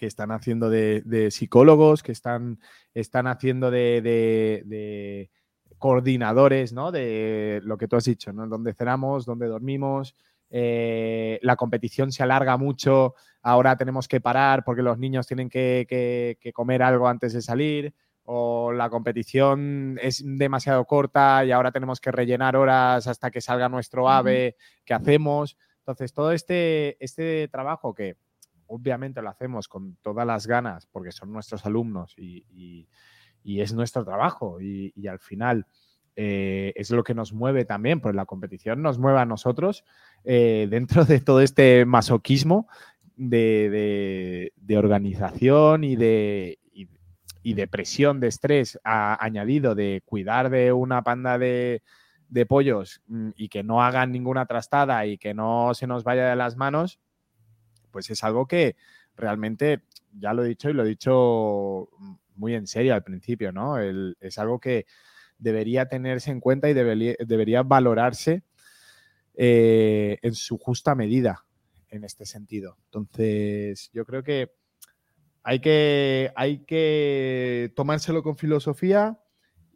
que 0.02 0.08
están 0.08 0.32
haciendo 0.32 0.68
de, 0.68 1.28
psicólogos, 1.30 2.02
que 2.02 2.10
están, 2.10 2.58
están 2.92 3.28
haciendo 3.28 3.70
de, 3.70 5.30
coordinadores, 5.78 6.72
¿no? 6.72 6.90
De 6.90 7.60
lo 7.62 7.78
que 7.78 7.86
tú 7.86 7.94
has 7.94 8.06
dicho, 8.06 8.32
¿no? 8.32 8.48
Dónde 8.48 8.74
cenamos, 8.74 9.26
dónde 9.26 9.46
dormimos. 9.46 10.16
Eh, 10.50 11.38
la 11.42 11.54
competición 11.54 12.10
se 12.10 12.24
alarga 12.24 12.56
mucho, 12.56 13.14
ahora 13.42 13.76
tenemos 13.76 14.08
que 14.08 14.20
parar 14.20 14.64
porque 14.64 14.82
los 14.82 14.98
niños 14.98 15.28
tienen 15.28 15.48
que, 15.48 16.36
comer 16.52 16.82
algo 16.82 17.06
antes 17.06 17.32
de 17.32 17.40
salir, 17.40 17.94
o 18.24 18.72
la 18.72 18.90
competición 18.90 20.00
es 20.02 20.20
demasiado 20.26 20.84
corta 20.84 21.44
y 21.44 21.52
ahora 21.52 21.70
tenemos 21.70 22.00
que 22.00 22.10
rellenar 22.10 22.56
horas 22.56 23.06
hasta 23.06 23.30
que 23.30 23.40
salga 23.40 23.68
nuestro 23.68 24.08
ave, 24.08 24.56
¿qué 24.84 24.94
hacemos? 24.94 25.56
Entonces, 25.78 26.12
todo 26.12 26.32
este, 26.32 26.96
este 26.98 27.46
trabajo 27.46 27.94
que 27.94 28.16
obviamente 28.72 29.20
lo 29.20 29.28
hacemos 29.28 29.68
con 29.68 29.96
todas 30.02 30.26
las 30.26 30.46
ganas 30.46 30.86
porque 30.86 31.12
son 31.12 31.32
nuestros 31.32 31.66
alumnos 31.66 32.14
y, 32.16 32.88
es 33.44 33.72
nuestro 33.74 34.04
trabajo 34.04 34.60
y, 34.60 35.06
al 35.06 35.18
final 35.18 35.66
eh, 36.16 36.72
es 36.76 36.90
lo 36.90 37.04
que 37.04 37.14
nos 37.14 37.32
mueve 37.32 37.64
también, 37.64 38.00
pues 38.00 38.14
la 38.14 38.24
competición 38.24 38.82
nos 38.82 38.98
mueve 38.98 39.20
a 39.20 39.26
nosotros 39.26 39.84
eh, 40.24 40.68
dentro 40.70 41.04
de 41.04 41.20
todo 41.20 41.40
este 41.40 41.84
masoquismo 41.84 42.68
de, 43.16 44.52
organización 44.74 45.84
y 45.84 45.96
de, 45.96 46.58
de 47.42 47.68
presión, 47.68 48.20
de 48.20 48.28
estrés 48.28 48.78
añadido 48.84 49.74
de 49.74 50.02
cuidar 50.06 50.48
de 50.48 50.72
una 50.72 51.02
panda 51.02 51.36
de, 51.36 51.82
de 52.32 52.46
pollos 52.46 53.02
mm, 53.08 53.30
y 53.36 53.48
que 53.48 53.62
no 53.62 53.82
hagan 53.82 54.12
ninguna 54.12 54.46
trastada 54.46 55.04
y 55.04 55.18
que 55.18 55.34
no 55.34 55.74
se 55.74 55.86
nos 55.86 56.04
vaya 56.04 56.30
de 56.30 56.36
las 56.36 56.56
manos, 56.56 56.98
pues 57.92 58.10
es 58.10 58.24
algo 58.24 58.46
que 58.46 58.76
realmente, 59.16 59.82
ya 60.18 60.32
lo 60.32 60.44
he 60.44 60.48
dicho 60.48 60.70
y 60.70 60.72
lo 60.72 60.84
he 60.84 60.88
dicho 60.88 61.88
muy 62.34 62.54
en 62.54 62.66
serio 62.66 62.94
al 62.94 63.04
principio, 63.04 63.52
¿no? 63.52 63.78
es 63.78 64.38
algo 64.38 64.58
que 64.58 64.86
debería 65.38 65.86
tenerse 65.88 66.30
en 66.30 66.40
cuenta 66.40 66.68
y 66.70 66.74
debería, 66.74 67.62
valorarse 67.62 68.42
eh, 69.34 70.18
en 70.22 70.34
su 70.34 70.58
justa 70.58 70.94
medida. 70.94 71.44
en 71.88 72.04
este 72.04 72.24
sentido. 72.24 72.78
Entonces, 72.86 73.90
yo 73.92 74.06
creo 74.06 74.22
que 74.22 74.50
hay 75.42 75.60
que, 75.60 76.32
hay 76.36 76.64
que 76.64 77.70
tomárselo 77.76 78.22
con 78.22 78.38
filosofía 78.38 79.18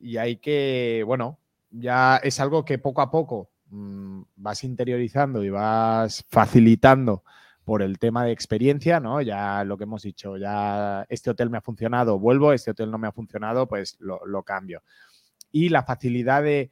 y 0.01 0.17
hay 0.17 0.37
que, 0.37 1.03
bueno, 1.07 1.39
ya 1.71 2.17
es 2.17 2.41
algo 2.41 2.65
que 2.65 2.79
poco 2.79 3.03
a 3.03 3.11
poco 3.11 3.51
mm, 3.69 4.23
vas 4.37 4.65
interiorizando 4.65 5.45
y 5.45 5.51
vas 5.51 6.25
facilitando 6.31 7.23
por 7.67 7.83
el 7.83 7.99
tema 7.99 8.25
de 8.25 8.31
experiencia, 8.31 9.01
¿no? 9.01 9.21
Ya 9.21 9.65
lo 9.65 9.77
que 9.77 9.83
hemos 9.83 10.05
dicho, 10.05 10.37
ya 10.37 11.05
este 11.09 11.31
hotel 11.31 11.51
me 11.51 11.59
ha 11.59 11.61
funcionado, 11.61 12.17
vuelvo, 12.17 12.53
este 12.53 12.71
hotel 12.71 12.93
no 12.93 12.97
me 12.97 13.09
ha 13.09 13.13
funcionado, 13.13 13.67
pues 13.67 13.97
lo, 13.99 14.43
cambio. 14.45 14.85
Y 15.51 15.69
la 15.69 15.83
facilidad 15.83 16.45
de 16.45 16.71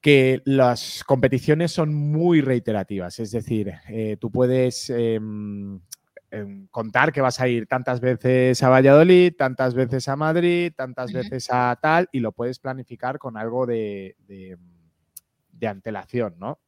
que 0.00 0.42
las 0.44 1.04
competiciones 1.04 1.70
son 1.70 1.94
muy 1.94 2.40
reiterativas, 2.40 3.20
es 3.20 3.30
decir, 3.30 3.72
eh, 3.88 4.16
tú 4.18 4.32
puedes 4.32 4.90
em, 4.90 5.80
em, 6.32 6.66
contar 6.72 7.12
que 7.12 7.20
vas 7.20 7.40
a 7.40 7.46
ir 7.46 7.68
tantas 7.68 8.00
veces 8.00 8.60
a 8.64 8.70
Valladolid, 8.70 9.34
tantas 9.38 9.74
veces 9.74 10.08
a 10.08 10.16
Madrid, 10.16 10.72
tantas 10.76 11.12
veces 11.12 11.50
a 11.52 11.78
tal, 11.80 12.08
y 12.10 12.18
lo 12.18 12.32
puedes 12.32 12.58
planificar 12.58 13.20
con 13.20 13.36
algo 13.36 13.64
de, 13.64 14.16
de 15.52 15.66
antelación, 15.68 16.34
¿no? 16.36 16.58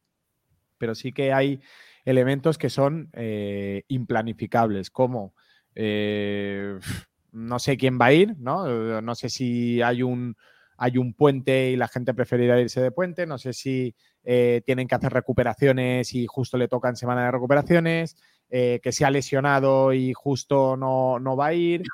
Pero 0.78 0.94
sí 0.94 1.12
que 1.12 1.32
hay 1.32 1.60
elementos 2.04 2.58
que 2.58 2.70
son 2.70 3.10
eh, 3.12 3.84
implanificables, 3.88 4.90
como 4.90 5.34
eh, 5.74 6.78
no 7.32 7.58
sé 7.58 7.76
quién 7.76 7.98
va 8.00 8.06
a 8.06 8.12
ir, 8.12 8.36
¿no? 8.38 9.00
No 9.00 9.14
sé 9.14 9.28
si 9.28 9.82
hay 9.82 10.02
un, 10.02 10.36
hay 10.76 10.98
un 10.98 11.14
puente 11.14 11.70
y 11.70 11.76
la 11.76 11.88
gente 11.88 12.14
preferirá 12.14 12.60
irse 12.60 12.80
de 12.80 12.90
puente, 12.90 13.26
no 13.26 13.38
sé 13.38 13.52
si 13.52 13.94
eh, 14.24 14.62
tienen 14.64 14.88
que 14.88 14.94
hacer 14.94 15.12
recuperaciones 15.12 16.14
y 16.14 16.26
justo 16.26 16.56
le 16.56 16.68
tocan 16.68 16.96
semana 16.96 17.24
de 17.24 17.30
recuperaciones, 17.30 18.16
que 18.50 18.90
se 18.90 19.04
ha 19.04 19.10
lesionado 19.12 19.92
y 19.92 20.12
justo 20.12 20.76
no, 20.76 21.20
no 21.20 21.36
va 21.36 21.46
a 21.46 21.54
ir. 21.54 21.84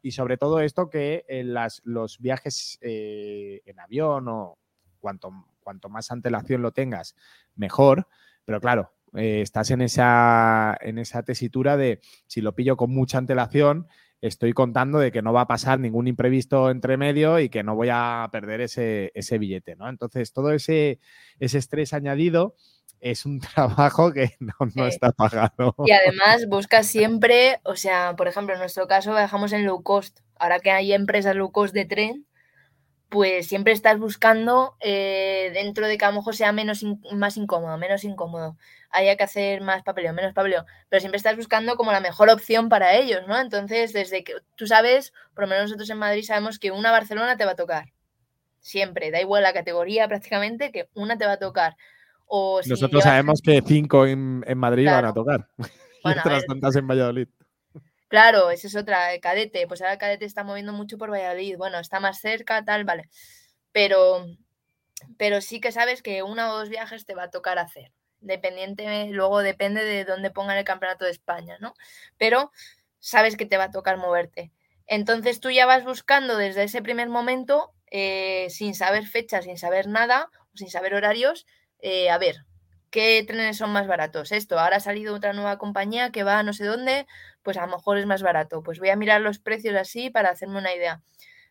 Y 0.00 0.12
sobre 0.12 0.38
todo 0.38 0.60
esto 0.60 0.88
que 0.88 1.26
las, 1.28 1.82
los 1.84 2.20
viajes 2.20 2.78
en 2.80 3.78
avión 3.78 4.26
o 4.28 4.56
cuanto, 4.98 5.30
cuanto 5.62 5.90
más 5.90 6.10
antelación 6.10 6.62
lo 6.62 6.72
tengas, 6.72 7.16
mejor. 7.54 8.08
Pero 8.46 8.60
claro, 8.62 8.95
eh, 9.16 9.40
estás 9.40 9.70
en 9.70 9.80
esa, 9.80 10.76
en 10.80 10.98
esa 10.98 11.22
tesitura 11.22 11.76
de 11.76 12.00
si 12.26 12.40
lo 12.40 12.54
pillo 12.54 12.76
con 12.76 12.90
mucha 12.90 13.18
antelación, 13.18 13.88
estoy 14.20 14.52
contando 14.52 14.98
de 14.98 15.12
que 15.12 15.22
no 15.22 15.32
va 15.32 15.42
a 15.42 15.46
pasar 15.46 15.80
ningún 15.80 16.06
imprevisto 16.06 16.70
entre 16.70 16.96
medio 16.96 17.38
y 17.38 17.48
que 17.48 17.62
no 17.62 17.74
voy 17.74 17.88
a 17.90 18.28
perder 18.32 18.60
ese, 18.60 19.38
billete, 19.38 19.76
¿no? 19.76 19.88
Entonces, 19.88 20.32
todo 20.32 20.52
ese, 20.52 21.00
ese 21.38 21.58
estrés 21.58 21.92
añadido 21.92 22.54
es 23.00 23.26
un 23.26 23.40
trabajo 23.54 24.12
que 24.12 24.36
no, 24.40 24.86
está 24.86 25.12
pagado. 25.12 25.74
Y 25.84 25.92
además 25.92 26.46
busca 26.48 26.82
siempre, 26.82 27.60
o 27.64 27.76
sea, 27.76 28.14
por 28.16 28.28
ejemplo, 28.28 28.54
en 28.54 28.60
nuestro 28.60 28.86
caso 28.86 29.12
viajamos 29.12 29.52
en 29.52 29.66
low 29.66 29.82
cost. 29.82 30.20
Ahora 30.38 30.60
que 30.60 30.70
hay 30.70 30.92
empresas 30.92 31.36
low 31.36 31.52
cost 31.52 31.74
de 31.74 31.84
tren, 31.84 32.26
pues 33.08 33.46
siempre 33.46 33.72
estás 33.72 33.98
buscando 33.98 34.76
eh, 34.80 35.50
dentro 35.54 35.86
de 35.86 35.96
que 35.96 36.04
a 36.04 36.10
lo 36.10 36.16
mejor 36.16 36.34
sea 36.34 36.52
menos 36.52 36.84
más 37.12 37.36
incómodo, 37.36 37.78
menos 37.78 38.04
incómodo, 38.04 38.56
haya 38.90 39.16
que 39.16 39.24
hacer 39.24 39.60
más 39.60 39.82
papeleo, 39.82 40.12
menos 40.12 40.32
papeleo, 40.32 40.64
pero 40.88 41.00
siempre 41.00 41.18
estás 41.18 41.36
buscando 41.36 41.76
como 41.76 41.92
la 41.92 42.00
mejor 42.00 42.30
opción 42.30 42.68
para 42.68 42.94
ellos, 42.96 43.22
¿no? 43.28 43.38
Entonces, 43.38 43.92
desde 43.92 44.24
que 44.24 44.34
tú 44.56 44.66
sabes, 44.66 45.12
por 45.34 45.44
lo 45.44 45.48
menos 45.48 45.64
nosotros 45.64 45.88
en 45.90 45.98
Madrid 45.98 46.24
sabemos 46.24 46.58
que 46.58 46.72
una 46.72 46.90
Barcelona 46.90 47.36
te 47.36 47.44
va 47.44 47.52
a 47.52 47.56
tocar, 47.56 47.92
siempre, 48.60 49.10
da 49.10 49.20
igual 49.20 49.44
la 49.44 49.52
categoría 49.52 50.08
prácticamente, 50.08 50.72
que 50.72 50.88
una 50.94 51.16
te 51.16 51.26
va 51.26 51.32
a 51.32 51.38
tocar. 51.38 51.76
O 52.26 52.60
nosotros 52.66 53.04
sabemos 53.04 53.40
que 53.40 53.62
cinco 53.64 54.04
en, 54.04 54.42
Madrid 54.56 54.86
van 54.86 55.04
a 55.04 55.12
tocar, 55.12 55.46
y 56.04 56.08
otras 56.10 56.44
tantas 56.44 56.74
en 56.74 56.88
Valladolid. 56.88 57.28
Claro, 58.10 58.50
esa 58.50 58.68
es 58.68 58.76
otra, 58.76 59.12
el 59.14 59.20
cadete. 59.20 59.66
Pues 59.66 59.80
ahora 59.80 59.94
el 59.94 59.98
cadete 59.98 60.24
está 60.24 60.44
moviendo 60.44 60.72
mucho 60.72 60.96
por 60.98 61.10
Valladolid. 61.10 61.56
Bueno, 61.56 61.78
está 61.78 61.98
más 62.00 62.20
cerca, 62.20 62.64
tal, 62.64 62.84
vale. 62.84 63.08
Pero, 63.72 64.26
pero 65.18 65.40
sí 65.42 65.60
que 65.60 65.72
sabes 65.72 66.02
que 66.02 66.22
una 66.22 66.52
o 66.52 66.58
dos 66.58 66.68
viajes 66.70 67.06
te 67.06 67.14
va 67.14 67.24
a 67.24 67.30
tocar 67.30 67.58
hacer. 67.58 67.92
Dependiente, 68.20 69.08
luego 69.10 69.40
depende 69.42 69.84
de 69.84 70.04
dónde 70.04 70.30
pongan 70.32 70.58
el 70.58 70.64
campeonato 70.64 71.04
de 71.06 71.12
España, 71.12 71.58
¿no? 71.60 71.74
Pero 72.18 72.52
sabes 73.00 73.36
que 73.36 73.46
te 73.46 73.58
va 73.58 73.64
a 73.64 73.70
tocar 73.72 73.98
moverte. 73.98 74.52
Entonces 74.86 75.40
tú 75.40 75.50
ya 75.50 75.66
vas 75.66 75.84
buscando 75.84 76.36
desde 76.38 76.64
ese 76.64 76.82
primer 76.82 77.08
momento, 77.10 77.72
eh, 77.90 78.48
sin 78.50 78.74
saber 78.74 79.06
fechas, 79.06 79.44
sin 79.46 79.58
saber 79.58 79.88
nada, 79.88 80.30
sin 80.54 80.70
saber 80.70 80.94
horarios, 80.94 81.46
eh, 81.80 82.10
a 82.10 82.18
ver, 82.18 82.36
¿qué 82.90 83.24
trenes 83.26 83.56
son 83.58 83.70
más 83.72 83.86
baratos? 83.86 84.32
Esto, 84.32 84.58
ahora 84.58 84.76
ha 84.76 84.80
salido 84.80 85.14
otra 85.14 85.32
nueva 85.32 85.58
compañía 85.58 86.10
que 86.12 86.22
va 86.24 86.38
a 86.38 86.42
no 86.42 86.52
sé 86.52 86.64
dónde, 86.64 87.06
pues 87.42 87.56
a 87.56 87.66
lo 87.66 87.76
mejor 87.76 87.98
es 87.98 88.06
más 88.06 88.22
barato. 88.22 88.62
Pues 88.62 88.78
voy 88.78 88.90
a 88.90 88.96
mirar 88.96 89.20
los 89.20 89.38
precios 89.38 89.74
así 89.76 90.10
para 90.10 90.30
hacerme 90.30 90.58
una 90.58 90.74
idea. 90.74 91.02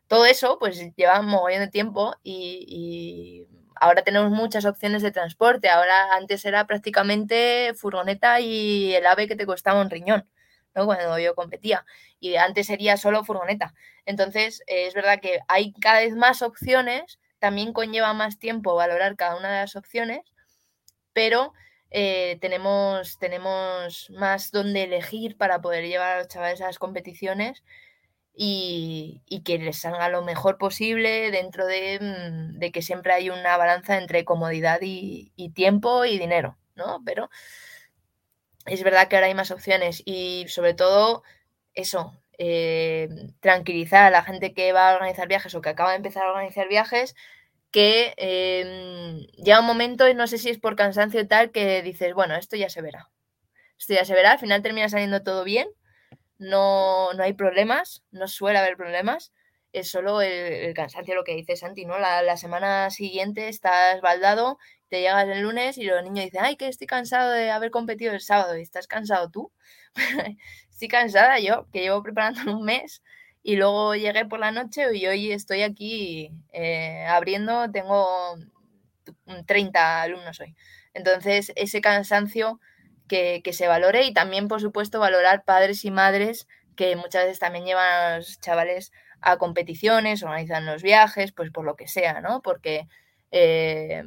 Todo 0.08 0.26
eso, 0.26 0.60
pues 0.60 0.80
lleva 0.96 1.20
un 1.20 1.28
mogollón 1.28 1.62
de 1.62 1.68
tiempo 1.70 2.16
y, 2.24 3.48
ahora 3.76 4.04
tenemos 4.04 4.32
muchas 4.32 4.66
opciones 4.66 5.02
de 5.04 5.12
transporte. 5.12 5.70
Ahora 5.70 6.16
antes 6.16 6.46
era 6.46 6.68
prácticamente 6.68 7.74
furgoneta 7.76 8.40
y 8.40 8.94
el 8.96 9.06
ave 9.08 9.28
que 9.28 9.36
te 9.36 9.46
costaba 9.46 9.82
un 9.82 9.90
riñón, 9.90 10.30
¿no? 10.76 10.86
Cuando 10.86 11.20
yo 11.20 11.36
competía. 11.36 11.86
Y 12.20 12.36
antes 12.36 12.68
sería 12.68 12.98
solo 12.98 13.24
furgoneta. 13.24 13.74
Entonces, 14.06 14.64
es 14.68 14.94
verdad 14.94 15.20
que 15.22 15.40
hay 15.48 15.74
cada 15.74 16.00
vez 16.00 16.16
más 16.16 16.42
opciones, 16.42 17.20
también 17.40 17.74
conlleva 17.74 18.14
más 18.14 18.40
tiempo 18.40 18.76
valorar 18.76 19.16
cada 19.16 19.38
una 19.38 19.52
de 19.52 19.62
las 19.62 19.76
opciones, 19.76 20.22
pero 21.16 21.54
eh, 21.92 22.38
tenemos, 22.42 23.18
tenemos 23.20 24.10
más 24.12 24.52
donde 24.52 24.84
elegir 24.84 25.38
para 25.38 25.62
poder 25.62 25.88
llevar 25.88 26.12
a 26.12 26.20
los 26.20 26.28
chavales 26.28 26.60
a 26.60 26.66
las 26.66 26.78
competiciones 26.78 27.64
y, 28.34 29.24
que 29.46 29.58
les 29.58 29.80
salga 29.80 30.10
lo 30.10 30.22
mejor 30.24 30.58
posible 30.58 31.32
dentro 31.32 31.64
mm, 31.66 32.60
de, 32.60 32.72
que 32.74 32.82
siempre 32.82 33.14
hay 33.14 33.30
una 33.30 33.56
balanza 33.56 33.98
entre 33.98 34.26
comodidad 34.26 34.80
y, 34.82 35.32
tiempo 35.56 36.04
y 36.04 36.20
dinero, 36.20 36.58
¿no? 36.76 37.02
Pero 37.06 37.30
es 38.66 38.84
verdad 38.84 39.08
que 39.08 39.16
ahora 39.16 39.28
hay 39.28 39.34
más 39.34 39.52
opciones 39.52 40.04
y 40.06 40.46
sobre 40.50 40.74
todo 40.74 41.24
eso, 41.74 42.14
eh, 42.38 43.08
tranquilizar 43.40 44.04
a 44.04 44.10
la 44.10 44.24
gente 44.24 44.54
que 44.54 44.74
va 44.74 44.92
a 44.92 44.96
organizar 44.96 45.30
viajes 45.30 45.56
o 45.56 45.62
que 45.62 45.70
acaba 45.70 45.92
de 45.92 45.98
empezar 45.98 46.26
a 46.26 46.32
organizar 46.32 46.68
viajes 46.68 47.16
que 47.76 48.14
em, 48.16 49.28
llega 49.36 49.60
un 49.60 49.66
momento, 49.66 50.12
no 50.14 50.28
sé 50.28 50.38
si 50.38 50.50
es 50.50 50.58
por 50.60 50.78
cansancio 50.78 51.20
y 51.20 51.28
tal, 51.28 51.52
que 51.52 51.82
dices, 51.82 52.14
bueno, 52.14 52.34
esto 52.36 52.56
ya 52.56 52.70
se 52.70 52.82
verá. 52.82 53.10
Esto 53.78 53.94
ya 53.96 54.06
se 54.06 54.14
verá, 54.14 54.32
al 54.32 54.40
final 54.40 54.62
termina 54.62 54.88
saliendo 54.88 55.24
todo 55.24 55.44
bien, 55.44 55.68
no, 56.38 57.12
no 57.12 57.22
hay 57.22 57.34
problemas, 57.34 58.06
no 58.12 58.30
suele 58.30 58.60
haber 58.60 58.78
problemas, 58.78 59.34
es 59.74 59.90
solo 59.92 60.22
el, 60.22 60.74
cansancio, 60.74 61.16
lo 61.16 61.26
que 61.26 61.36
dice 61.36 61.58
Santi, 61.58 61.84
¿no? 61.84 62.00
La, 62.00 62.38
semana 62.38 62.90
siguiente 62.92 63.50
estás 63.50 64.00
baldado, 64.00 64.58
te 64.88 65.02
llegas 65.02 65.28
el 65.28 65.42
lunes 65.42 65.78
y 65.78 65.84
los 65.84 66.02
niños 66.02 66.24
dicen, 66.24 66.46
ay, 66.46 66.56
que 66.56 66.70
estoy 66.70 66.88
cansado 66.88 67.30
de 67.32 67.52
haber 67.52 67.72
competido 67.72 68.14
el 68.14 68.22
sábado, 68.22 68.58
y 68.58 68.62
estás 68.62 68.88
cansado 68.88 69.30
tú. 69.32 69.52
estoy 70.72 70.88
cansada 70.88 71.40
yo, 71.40 71.68
que 71.74 71.82
llevo 71.82 72.02
preparando 72.02 72.56
un 72.58 72.64
mes 72.64 73.02
y 73.48 73.58
luego 73.58 73.94
llegué 73.94 74.26
por 74.26 74.40
la 74.40 74.50
noche 74.50 74.88
y 74.98 75.06
hoy 75.06 75.32
estoy 75.32 75.62
aquí 75.62 76.32
eh, 76.52 77.06
abriendo, 77.08 77.70
tengo 77.70 78.36
30 79.46 80.02
alumnos 80.02 80.40
hoy. 80.40 80.56
Entonces, 80.96 81.54
ese 81.56 81.80
cansancio 81.80 82.60
que, 83.08 83.44
se 83.54 83.68
valore 83.68 84.06
y 84.06 84.14
también, 84.14 84.48
por 84.48 84.62
supuesto, 84.62 85.00
valorar 85.00 85.44
padres 85.46 85.86
y 85.86 85.92
madres 85.92 86.48
que 86.76 86.96
muchas 86.96 87.26
veces 87.26 87.38
también 87.38 87.66
llevan 87.66 87.86
a 87.86 88.18
los 88.18 88.40
chavales 88.42 88.92
a 89.22 89.38
competiciones, 89.38 90.24
organizan 90.24 90.66
los 90.66 90.82
viajes, 90.82 91.32
pues 91.32 91.52
por 91.52 91.66
lo 91.66 91.76
que 91.76 91.88
sea, 91.88 92.22
¿no? 92.22 92.42
Porque 92.42 92.88
eh, 93.30 94.02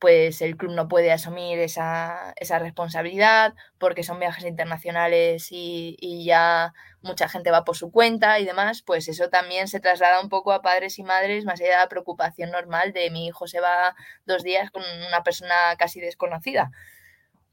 pues 0.00 0.40
el 0.42 0.56
club 0.56 0.72
no 0.72 0.88
puede 0.88 1.12
asumir 1.12 1.58
esa, 1.60 2.34
responsabilidad 2.58 3.54
porque 3.78 4.02
son 4.02 4.18
viajes 4.18 4.46
internacionales 4.46 5.48
y, 5.50 6.24
ya 6.24 6.72
mucha 7.02 7.28
gente 7.28 7.50
va 7.50 7.64
por 7.64 7.76
su 7.76 7.90
cuenta 7.90 8.38
y 8.38 8.44
demás, 8.44 8.82
pues 8.82 9.08
eso 9.08 9.28
también 9.28 9.68
se 9.68 9.80
traslada 9.80 10.20
un 10.20 10.28
poco 10.28 10.52
a 10.52 10.62
padres 10.62 10.98
y 10.98 11.02
madres, 11.02 11.44
más 11.44 11.60
allá 11.60 11.70
de 11.70 11.76
la 11.76 11.88
preocupación 11.88 12.50
normal 12.50 12.92
de 12.92 13.10
mi 13.10 13.26
hijo 13.26 13.46
se 13.46 13.60
va 13.60 13.94
dos 14.26 14.42
días 14.42 14.70
con 14.70 14.82
una 15.08 15.22
persona 15.22 15.54
casi 15.78 16.00
desconocida. 16.00 16.70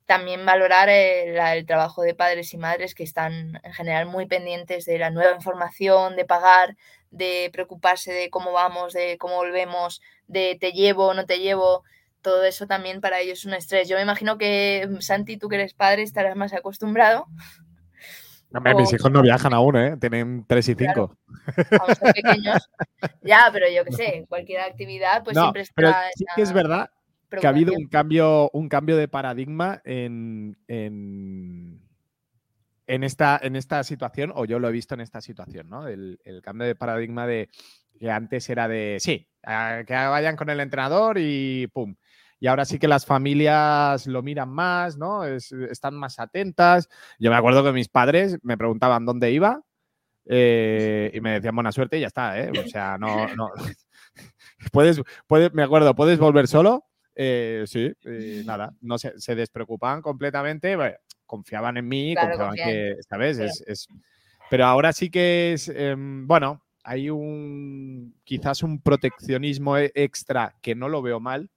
También 0.06 0.46
valorar 0.46 0.90
el, 0.90 1.66
trabajo 1.66 2.02
de 2.02 2.16
padres 2.16 2.54
y 2.54 2.58
madres 2.58 2.96
que 2.96 3.04
están 3.04 3.60
en 3.64 3.74
general 3.74 4.06
muy 4.06 4.26
pendientes 4.26 4.86
de 4.86 4.98
la 5.00 5.10
nueva 5.10 5.36
información, 5.36 6.16
de 6.16 6.26
pagar, 6.26 6.78
de 7.12 7.50
preocuparse 7.52 8.14
de 8.14 8.30
cómo 8.30 8.54
vamos, 8.54 8.94
de 8.94 9.18
cómo 9.18 9.36
volvemos, 9.36 10.02
de 10.28 10.58
te 10.60 10.72
llevo, 10.72 11.14
no 11.14 11.26
te 11.26 11.40
llevo 11.40 11.84
todo 12.22 12.44
eso 12.44 12.68
también 12.68 13.00
para 13.00 13.22
ellos 13.22 13.40
es 13.40 13.46
un 13.46 13.54
estrés. 13.54 13.88
Yo 13.88 13.96
me 13.96 14.02
imagino 14.02 14.38
que, 14.38 14.88
Santi, 15.00 15.38
tú 15.38 15.48
que 15.48 15.56
eres 15.56 15.74
padre, 15.74 16.04
estarás 16.04 16.36
más 16.36 16.52
acostumbrado. 16.54 17.28
Mis 18.50 18.94
hijos 18.94 19.12
no 19.12 19.22
viajan 19.22 19.54
aún, 19.54 19.76
¿eh? 19.76 19.98
Tienen 20.00 20.46
tres 20.48 20.70
y 20.70 20.76
cinco. 20.76 21.18
pequeños. 22.14 22.70
ya, 23.24 23.50
pero 23.52 23.68
yo 23.70 23.84
qué 23.86 23.92
sé, 23.92 24.26
cualquier 24.30 24.62
actividad, 24.62 25.24
pues 25.24 25.38
siempre 25.38 25.62
está. 25.62 25.74
Pero 25.76 25.94
sí 26.16 26.26
que 26.36 26.42
es 26.42 26.54
verdad 26.54 26.90
que 27.30 27.46
ha 27.46 27.50
habido 27.50 27.74
un 27.74 27.88
cambio, 27.88 28.50
un 28.54 28.70
cambio 28.70 28.96
de 28.98 29.08
paradigma 29.08 29.82
en, 29.84 30.58
en, 30.68 31.84
esta, 33.04 33.40
en 33.42 33.56
esta 33.56 33.84
situación, 33.84 34.32
o 34.34 34.46
yo 34.46 34.60
lo 34.60 34.70
he 34.70 34.72
visto 34.72 34.96
en 34.96 35.02
esta 35.02 35.22
situación, 35.22 35.70
¿no? 35.70 35.88
El, 35.88 36.20
cambio 36.44 36.68
de 36.68 36.76
paradigma 36.76 37.28
de 37.28 37.50
que 38.00 38.10
antes 38.12 38.50
era 38.50 38.68
de, 38.68 38.98
sí, 39.00 39.28
que 39.44 39.94
vayan 39.94 40.36
con 40.36 40.50
el 40.50 40.60
entrenador 40.60 41.18
y 41.20 41.68
pum. 41.68 41.96
Y 42.40 42.48
ahora 42.48 42.66
sí 42.66 42.78
que 42.80 42.88
las 42.88 43.06
familias 43.06 44.06
lo 44.08 44.22
miran 44.22 44.50
más, 44.50 44.98
¿no? 44.98 45.24
están 45.26 45.96
más 45.96 46.20
atentas. 46.20 46.88
Yo 47.20 47.32
me 47.32 47.38
acuerdo 47.38 47.64
que 47.64 47.72
mis 47.72 47.90
padres 47.90 48.38
me 48.44 48.58
preguntaban 48.58 49.06
dónde 49.06 49.32
iba 49.32 49.62
eh, 50.26 51.12
y 51.14 51.22
me 51.22 51.32
decían 51.32 51.56
buena 51.56 51.72
suerte 51.72 51.98
y 51.98 52.02
ya 52.02 52.08
está, 52.08 52.40
¿eh? 52.40 52.52
O 52.52 52.68
sea, 52.68 52.98
no, 52.98 53.28
no. 53.36 53.50
puedes, 54.72 55.02
puedes, 55.26 55.54
me 55.54 55.64
acuerdo, 55.64 55.96
puedes 55.96 56.20
volver 56.20 56.48
solo 56.48 56.88
eh, 57.20 57.64
sí, 57.66 57.92
nada, 58.46 58.76
no 58.82 59.00
se, 59.00 59.20
se 59.20 59.34
despreocupaban 59.34 60.04
completamente, 60.04 60.78
confiaban 61.26 61.78
en 61.78 61.88
mí, 61.88 62.14
confiaban 62.16 62.56
que, 62.56 62.96
¿sabes? 63.10 63.40
Es, 63.40 63.88
Pero 64.52 64.66
ahora 64.66 64.94
sí 64.94 65.10
que 65.10 65.54
es, 65.54 65.68
em, 65.68 66.28
bueno, 66.28 66.62
hay 66.84 67.10
un, 67.10 68.16
quizás 68.24 68.62
un 68.62 68.80
proteccionismo 68.80 69.80
e, 69.80 69.92
extra 69.96 70.56
que 70.62 70.76
no 70.76 70.90
lo 70.90 71.02
veo 71.02 71.20
mal, 71.20 71.50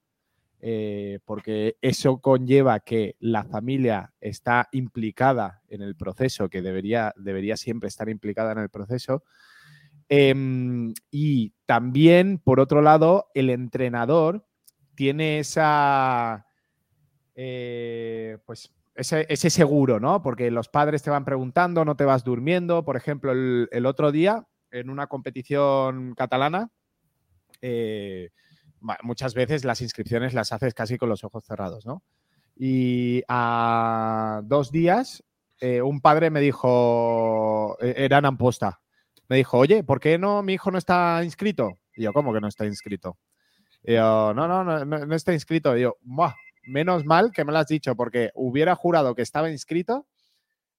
eh, 0.62 1.20
porque 1.24 1.76
eso 1.80 2.18
conlleva 2.18 2.80
que 2.80 3.16
la 3.18 3.44
familia 3.44 4.12
está 4.20 4.68
implicada 4.72 5.62
en 5.68 5.80
el 5.80 5.96
proceso, 5.96 6.50
que 6.50 6.60
debería, 6.60 7.14
debería 7.16 7.56
siempre 7.56 7.88
estar 7.88 8.08
implicada 8.08 8.52
en 8.52 8.58
el 8.58 8.68
proceso. 8.68 9.24
Em, 10.08 10.92
y 11.10 11.54
también, 11.66 12.38
por 12.38 12.60
otro 12.60 12.82
lado, 12.82 13.30
el 13.34 13.48
entrenador 13.48 14.44
tiene 14.94 15.38
esa, 15.38 16.46
eh, 17.34 18.38
pues 18.44 18.70
ese, 18.94 19.50
seguro, 19.50 19.98
¿no? 19.98 20.22
Porque 20.22 20.50
los 20.50 20.68
padres 20.68 21.02
te 21.02 21.10
van 21.10 21.24
preguntando, 21.24 21.86
no 21.86 21.96
te 21.96 22.04
vas 22.04 22.22
durmiendo. 22.22 22.84
Por 22.84 22.96
ejemplo, 22.96 23.32
el, 23.32 23.86
otro 23.86 24.12
día, 24.12 24.46
en 24.70 24.90
una 24.90 25.06
competición 25.06 26.14
catalana, 26.14 26.70
eh, 27.62 28.30
muchas 29.02 29.34
veces 29.34 29.64
las 29.64 29.80
inscripciones 29.80 30.34
las 30.34 30.52
haces 30.52 30.74
casi 30.74 30.98
con 30.98 31.08
los 31.08 31.24
ojos 31.24 31.44
cerrados, 31.44 31.86
¿no? 31.86 32.02
Y 32.56 33.22
a 33.28 34.42
dos 34.44 34.70
días, 34.70 35.24
eh, 35.60 35.82
un 35.82 36.00
padre 36.00 36.30
me 36.30 36.40
dijo, 36.40 37.76
e, 37.80 37.94
era 37.96 38.18
en 38.18 38.26
Amposta, 38.26 38.80
me 39.28 39.36
dijo, 39.36 39.58
oye, 39.58 39.84
¿por 39.84 40.00
qué 40.00 40.18
no 40.18 40.42
mi 40.42 40.54
hijo 40.54 40.70
no 40.70 40.78
está 40.78 41.22
inscrito? 41.24 41.78
Y 41.94 42.02
yo, 42.02 42.12
¿cómo 42.12 42.32
que 42.32 42.40
no 42.40 42.48
está 42.48 42.66
inscrito? 42.66 43.16
Y 43.82 43.94
yo, 43.94 44.34
no, 44.34 44.48
no, 44.48 44.64
no, 44.64 44.84
no, 44.84 45.14
está 45.14 45.32
inscrito. 45.32 45.76
Y 45.76 45.82
yo, 45.82 45.96
menos 46.64 47.04
mal 47.04 47.32
que 47.32 47.44
me 47.44 47.52
lo 47.52 47.58
has 47.58 47.66
dicho, 47.66 47.94
porque 47.94 48.30
hubiera 48.34 48.74
jurado 48.74 49.14
que 49.14 49.22
estaba 49.22 49.50
inscrito 49.50 50.06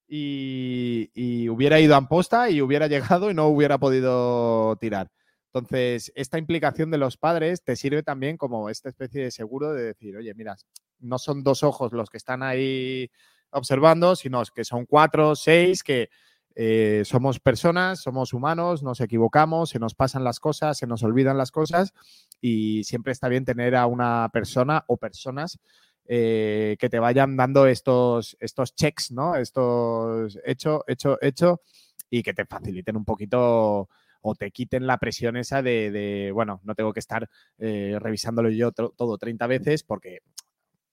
y, 0.07 1.47
hubiera 1.49 1.79
ido 1.79 1.95
a 1.95 1.97
Amposta 1.97 2.49
y 2.49 2.61
hubiera 2.61 2.87
llegado 2.87 3.31
y 3.31 3.33
no 3.33 3.47
hubiera 3.47 3.77
podido 3.77 4.75
tirar. 4.77 5.09
Entonces, 5.53 6.13
esta 6.15 6.37
implicación 6.37 6.91
de 6.91 6.97
los 6.97 7.17
padres 7.17 7.61
te 7.61 7.75
sirve 7.75 8.03
también 8.03 8.37
como 8.37 8.69
esta 8.69 8.87
especie 8.87 9.23
de 9.23 9.31
seguro 9.31 9.73
de 9.73 9.83
decir, 9.83 10.15
oye, 10.15 10.33
mira, 10.33 10.55
no 10.99 11.17
son 11.17 11.43
dos 11.43 11.63
ojos 11.63 11.91
los 11.91 12.09
que 12.09 12.17
están 12.17 12.41
ahí 12.41 13.11
observando, 13.51 14.15
sino 14.15 14.41
que 14.55 14.63
son 14.63 14.85
cuatro, 14.85 15.35
seis, 15.35 15.83
que 15.83 16.09
eh, 16.55 17.03
somos 17.03 17.41
personas, 17.41 18.01
somos 18.01 18.33
humanos, 18.33 18.81
nos 18.81 19.01
equivocamos, 19.01 19.71
se 19.71 19.79
nos 19.79 19.93
pasan 19.93 20.23
las 20.23 20.39
cosas, 20.39 20.77
se 20.77 20.87
nos 20.87 21.03
olvidan 21.03 21.37
las 21.37 21.51
cosas 21.51 21.93
y 22.39 22.85
siempre 22.85 23.11
está 23.11 23.27
bien 23.27 23.43
tener 23.43 23.75
a 23.75 23.87
una 23.87 24.29
persona 24.31 24.85
o 24.87 24.95
personas 24.95 25.59
eh, 26.05 26.77
que 26.79 26.89
te 26.89 26.99
vayan 26.99 27.35
dando 27.35 27.67
estos, 27.67 28.37
estos 28.39 28.73
checks, 28.73 29.11
¿no? 29.11 29.35
Estos 29.35 30.39
hecho, 30.45 30.85
hecho, 30.87 31.17
hecho 31.21 31.61
y 32.09 32.23
que 32.23 32.33
te 32.33 32.45
faciliten 32.45 32.95
un 32.95 33.05
poquito 33.05 33.89
o 34.22 34.36
te 34.36 34.51
quiten 34.51 34.88
la 34.88 34.97
presión 34.97 35.36
esa 35.38 35.61
de, 35.61 36.32
bueno, 36.34 36.61
no 36.63 36.76
tengo 36.76 36.93
que 36.93 36.99
estar 36.99 37.30
eh, 37.57 37.97
revisándolo 37.99 38.49
yo 38.49 38.72
todo 38.72 39.17
30 39.17 39.47
veces 39.47 39.84
porque 39.84 40.19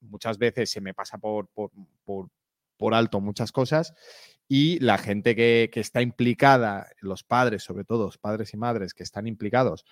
muchas 0.00 0.38
veces 0.38 0.70
se 0.70 0.80
me 0.80 0.94
pasa 0.94 1.18
por, 1.18 1.48
por, 1.48 1.70
por 2.78 2.94
alto 2.94 3.20
muchas 3.20 3.52
cosas 3.52 3.94
y 4.48 4.78
la 4.80 4.96
gente 4.96 5.36
que, 5.36 5.70
está 5.74 6.00
implicada, 6.00 6.88
los 7.00 7.22
padres, 7.22 7.62
sobre 7.62 7.84
todo 7.84 8.06
los 8.06 8.16
padres 8.16 8.54
y 8.54 8.56
madres 8.56 8.94
que 8.94 9.02
están 9.02 9.26
implicados, 9.26 9.84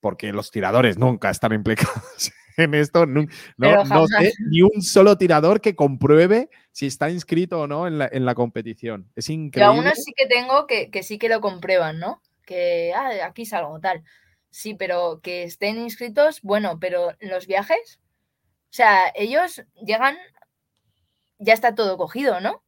porque 0.00 0.32
los 0.32 0.50
tiradores 0.50 0.98
nunca 0.98 1.30
están 1.30 1.52
implicados 1.52 2.32
en 2.56 2.74
esto, 2.74 3.06
no, 3.06 3.26
sé 4.08 4.32
ni 4.50 4.60
un 4.60 4.82
solo 4.82 5.16
tirador 5.16 5.60
que 5.60 5.76
compruebe 5.76 6.50
si 6.72 6.86
está 6.86 7.08
inscrito 7.10 7.60
o 7.60 7.66
no 7.66 7.86
en 7.86 7.98
la, 7.98 8.34
competición. 8.34 9.08
Es 9.14 9.30
increíble. 9.30 9.74
Y 9.74 9.78
aún 9.78 9.86
así 9.86 10.12
que 10.14 10.26
tengo 10.26 10.66
que, 10.66 10.90
que 10.90 11.02
sí 11.02 11.18
que 11.18 11.28
lo 11.28 11.40
comprueban, 11.40 11.98
¿no? 11.98 12.20
Que 12.52 12.92
ah, 12.94 13.24
aquí 13.24 13.46
salgo 13.46 13.80
tal. 13.80 14.04
Sí, 14.50 14.74
pero 14.74 15.20
que 15.22 15.44
estén 15.44 15.78
inscritos, 15.78 16.42
bueno, 16.42 16.78
pero 16.78 17.12
los 17.20 17.46
viajes, 17.46 17.98
o 18.64 18.74
sea, 18.74 19.10
ellos 19.14 19.64
llegan 19.82 20.18
ya 21.38 21.54
está 21.54 21.74
todo 21.74 21.96
cogido, 21.96 22.40
¿no? 22.40 22.62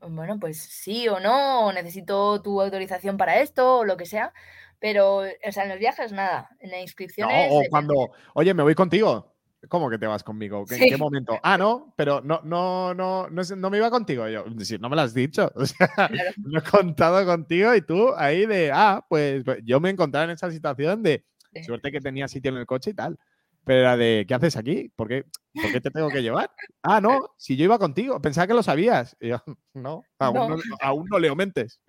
Bueno, 0.00 0.38
pues 0.38 0.58
sí 0.58 1.08
o 1.08 1.18
no, 1.18 1.66
o 1.66 1.72
necesito 1.72 2.40
tu 2.42 2.60
autorización 2.60 3.16
para 3.16 3.40
esto, 3.40 3.78
o 3.78 3.84
lo 3.84 3.96
que 3.96 4.06
sea. 4.06 4.32
Pero, 4.78 5.22
o 5.22 5.52
sea, 5.52 5.64
en 5.64 5.70
los 5.70 5.78
viajes 5.78 6.12
nada, 6.12 6.50
en 6.60 6.70
las 6.70 6.80
inscripciones. 6.80 7.48
o 7.50 7.62
cuando, 7.70 8.12
oye, 8.34 8.54
me 8.54 8.62
voy 8.62 8.76
contigo. 8.76 9.33
¿Cómo 9.68 9.90
que 9.90 9.98
te 9.98 10.06
vas 10.06 10.22
conmigo? 10.22 10.64
¿En 10.70 10.88
qué 10.88 10.96
momento? 10.96 11.38
Ah, 11.42 11.58
no, 11.58 11.92
pero 11.96 12.20
no, 12.20 12.40
no, 12.44 12.94
no, 12.94 13.28
no, 13.28 13.70
me 13.70 13.76
iba 13.78 13.90
contigo. 13.90 14.28
Yo, 14.28 14.44
si 14.60 14.78
no 14.78 14.88
me 14.88 14.96
lo 14.96 15.02
has 15.02 15.14
dicho. 15.14 15.50
O 15.64 15.66
sea, 15.66 16.10
no 16.36 16.58
he 16.58 16.62
contado 16.62 17.24
contigo 17.24 17.74
y 17.74 17.80
tú 17.80 18.12
ahí 18.16 18.44
de, 18.46 18.70
ah, 18.72 19.04
pues, 19.08 19.42
pues 19.44 19.60
yo 19.64 19.80
me 19.80 19.90
encontraba 19.90 20.24
en 20.24 20.30
esa 20.30 20.50
situación 20.50 21.02
de 21.02 21.24
suerte 21.64 21.90
que 21.90 22.00
tenía 22.00 22.28
sitio 22.28 22.50
en 22.50 22.58
el 22.58 22.66
coche 22.66 22.90
y 22.90 22.94
tal. 22.94 23.18
Pero 23.64 23.80
era 23.80 23.96
de, 23.96 24.26
¿qué 24.28 24.34
haces 24.34 24.56
aquí? 24.56 24.92
¿Por 24.94 25.08
qué, 25.08 25.24
¿Por 25.54 25.72
qué 25.72 25.80
te 25.80 25.90
tengo 25.90 26.10
que 26.10 26.22
llevar? 26.22 26.50
Ah, 26.82 27.00
no, 27.00 27.30
si 27.38 27.56
yo 27.56 27.64
iba 27.64 27.78
contigo, 27.78 28.20
pensaba 28.20 28.46
que 28.46 28.54
lo 28.54 28.62
sabías. 28.62 29.16
Y 29.20 29.28
yo, 29.28 29.42
no, 29.74 30.04
aún 30.18 31.06
no, 31.08 31.18
leo 31.18 31.34
mentes. 31.34 31.80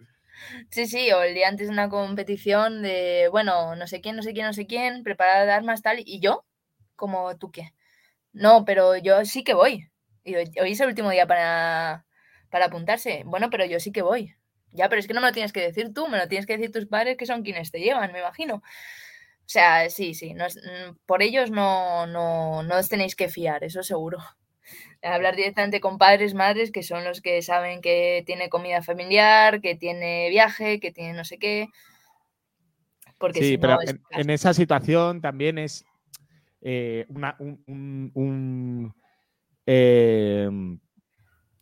Sí, 0.70 0.88
sí, 0.88 1.12
o 1.12 1.22
el 1.22 1.34
día 1.34 1.50
antes 1.50 1.68
de 1.68 1.74
una 1.74 1.90
competición 1.90 2.82
de, 2.82 3.28
bueno, 3.32 3.76
no 3.76 3.88
sé 3.88 4.02
quién, 4.02 4.16
no 4.16 4.24
sé 4.24 4.34
quién, 4.34 4.46
no 4.46 4.54
sé 4.54 4.68
quién, 4.68 5.04
preparar 5.04 5.50
armas, 5.50 5.82
tal, 5.82 6.00
y 6.06 6.20
yo, 6.20 6.46
como 6.96 7.38
tú 7.38 7.52
qué. 7.52 7.74
No, 8.34 8.66
pero 8.66 8.98
yo 8.98 9.24
sí 9.26 9.44
que 9.44 9.54
voy. 9.54 9.90
Y 10.24 10.36
hoy, 10.36 10.72
es 10.72 10.80
el 10.80 10.88
último 10.88 11.10
día 11.12 11.28
para, 11.28 12.06
para 12.50 12.66
apuntarse. 12.66 13.24
Bueno, 13.26 13.50
pero 13.50 13.66
yo 13.66 13.80
sí 13.80 13.92
que 13.92 14.02
voy. 14.02 14.36
Ya, 14.72 14.90
pero 14.90 15.00
es 15.00 15.08
que 15.08 15.14
no 15.14 15.22
me 15.22 15.28
lo 15.28 15.34
tienes 15.34 15.54
que 15.54 15.62
decir 15.62 15.94
tú, 15.94 16.08
me 16.08 16.18
lo 16.18 16.28
tienes 16.28 16.46
que 16.46 16.58
decir 16.58 16.72
tus 16.72 16.86
padres 16.86 17.16
que 17.18 17.26
son 17.26 17.44
quienes 17.44 17.72
te 17.72 17.80
llevan, 17.80 18.12
me 18.12 18.20
imagino. 18.20 18.56
O 18.56 19.48
sea, 19.48 19.90
sí, 19.90 20.16
sí, 20.16 20.34
no 20.34 20.46
mm, 20.46 20.98
por 21.06 21.22
ellos 21.22 21.52
no, 21.52 22.08
no, 22.08 22.64
no 22.64 22.78
os 22.78 22.90
tenéis 22.90 23.16
que 23.16 23.30
fiar, 23.30 23.64
eso 23.64 23.84
seguro. 23.84 24.18
Hablar 25.04 25.36
directamente 25.36 25.80
con 25.80 25.98
padres, 25.98 26.34
madres, 26.34 26.72
que 26.72 26.84
son 26.84 27.04
los 27.04 27.22
que 27.22 27.42
saben 27.42 27.82
que 27.82 28.24
tiene 28.26 28.50
comida 28.50 28.82
familiar, 28.82 29.62
que 29.62 29.76
tiene 29.76 30.30
viaje, 30.30 30.80
que 30.80 30.92
tiene 30.92 31.14
no 31.14 31.24
sé 31.24 31.38
qué. 31.38 31.68
Porque 33.18 33.40
sí, 33.40 33.58
pero 33.58 33.78
en, 34.12 34.30
esa 34.30 34.54
situación 34.54 35.22
también 35.22 35.58
es 35.58 35.86
eh, 36.68 37.06
una, 37.10 37.36
un, 37.38 38.12
un, 38.16 38.96
em, 39.68 40.80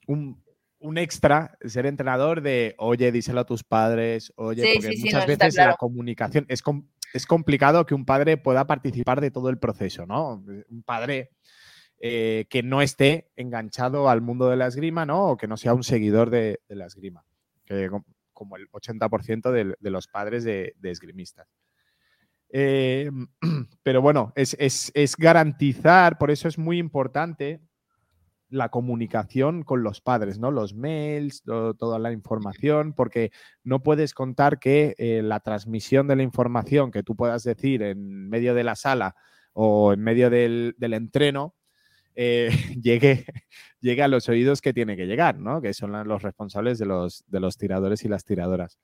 un, 0.08 0.44
un, 0.80 0.98
extra 0.98 1.58
ser 1.66 1.88
entrenador 1.88 2.42
de, 2.42 2.74
oye, 2.78 3.12
díselo 3.12 3.42
a 3.42 3.46
tus 3.46 3.66
padres, 3.66 4.32
oye, 4.38 4.64
porque 4.76 4.96
muchas 4.98 5.28
veces 5.28 5.56
la 5.56 5.76
comunicación 5.76 6.46
es, 6.48 6.64
es 7.14 7.26
complicado 7.26 7.86
que 7.86 7.94
un 7.94 8.06
padre 8.06 8.38
pueda 8.38 8.66
participar 8.66 9.20
de 9.20 9.30
todo 9.30 9.50
el 9.50 9.60
proceso, 9.60 10.06
¿no? 10.06 10.42
Un 10.70 10.84
padre 10.84 11.32
eh, 12.00 12.46
que 12.50 12.64
no 12.64 12.82
esté 12.82 13.30
enganchado 13.36 14.10
al 14.10 14.22
mundo 14.22 14.50
de 14.50 14.56
la 14.56 14.68
esgrima, 14.68 15.06
¿no? 15.06 15.32
O 15.32 15.38
que 15.38 15.48
no 15.48 15.58
sea 15.58 15.74
un 15.74 15.84
seguidor 15.84 16.30
de, 16.30 16.62
la 16.70 16.86
esgrima, 16.86 17.26
que, 17.66 17.90
como 18.32 18.56
el 18.56 18.70
80% 18.70 19.52
de, 19.52 19.90
los 19.90 20.08
padres 20.08 20.46
de, 20.46 20.76
esgrimistas. 20.82 21.48
Eh, 22.56 23.10
pero 23.84 24.02
bueno, 24.02 24.32
es, 24.36 24.56
es, 24.60 25.16
garantizar, 25.18 26.20
por 26.20 26.30
eso 26.30 26.48
es 26.48 26.60
muy 26.60 26.78
importante 26.78 27.60
la 28.48 28.70
comunicación 28.70 29.64
con 29.64 29.82
los 29.82 30.02
padres, 30.02 30.38
¿no? 30.38 30.52
Los 30.52 30.76
mails, 30.76 31.42
toda 31.44 31.98
la 31.98 32.12
información, 32.12 32.94
porque 32.94 33.32
no 33.64 33.82
puedes 33.82 34.14
contar 34.14 34.60
que 34.60 34.94
eh, 35.00 35.24
la 35.24 35.40
transmisión 35.40 36.08
de 36.08 36.16
la 36.16 36.22
información 36.22 36.92
que 36.92 37.02
tú 37.02 37.16
puedas 37.16 37.44
decir 37.44 37.82
en 37.82 38.30
medio 38.30 38.54
de 38.54 38.64
la 38.64 38.76
sala 38.76 39.16
o 39.54 39.92
en 39.92 40.02
medio 40.02 40.30
del, 40.30 40.76
entreno 40.80 41.56
eh, 42.14 42.50
llegue, 42.80 43.26
llegue, 43.82 44.04
a 44.04 44.08
los 44.08 44.30
oídos 44.30 44.62
que 44.62 44.74
tiene 44.74 44.96
que 44.96 45.08
llegar, 45.08 45.40
¿no? 45.40 45.60
Que 45.60 45.74
son 45.74 45.92
los 46.08 46.22
responsables 46.22 46.78
de 46.78 46.86
los, 46.86 47.24
de 47.26 47.40
los 47.40 47.58
tiradores 47.58 48.06
y 48.06 48.10
las 48.10 48.24
tiradoras. 48.24 48.78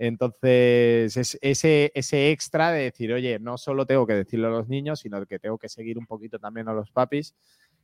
Entonces, 0.00 1.16
es 1.16 1.38
ese, 1.42 1.90
ese 1.92 2.30
extra 2.30 2.70
de 2.70 2.84
decir, 2.84 3.12
oye, 3.12 3.40
no 3.40 3.58
solo 3.58 3.84
tengo 3.84 4.06
que 4.06 4.14
decirlo 4.14 4.46
a 4.46 4.50
los 4.50 4.68
niños, 4.68 5.00
sino 5.00 5.26
que 5.26 5.40
tengo 5.40 5.58
que 5.58 5.68
seguir 5.68 5.98
un 5.98 6.06
poquito 6.06 6.38
también 6.38 6.68
a 6.68 6.72
los 6.72 6.92
papis 6.92 7.34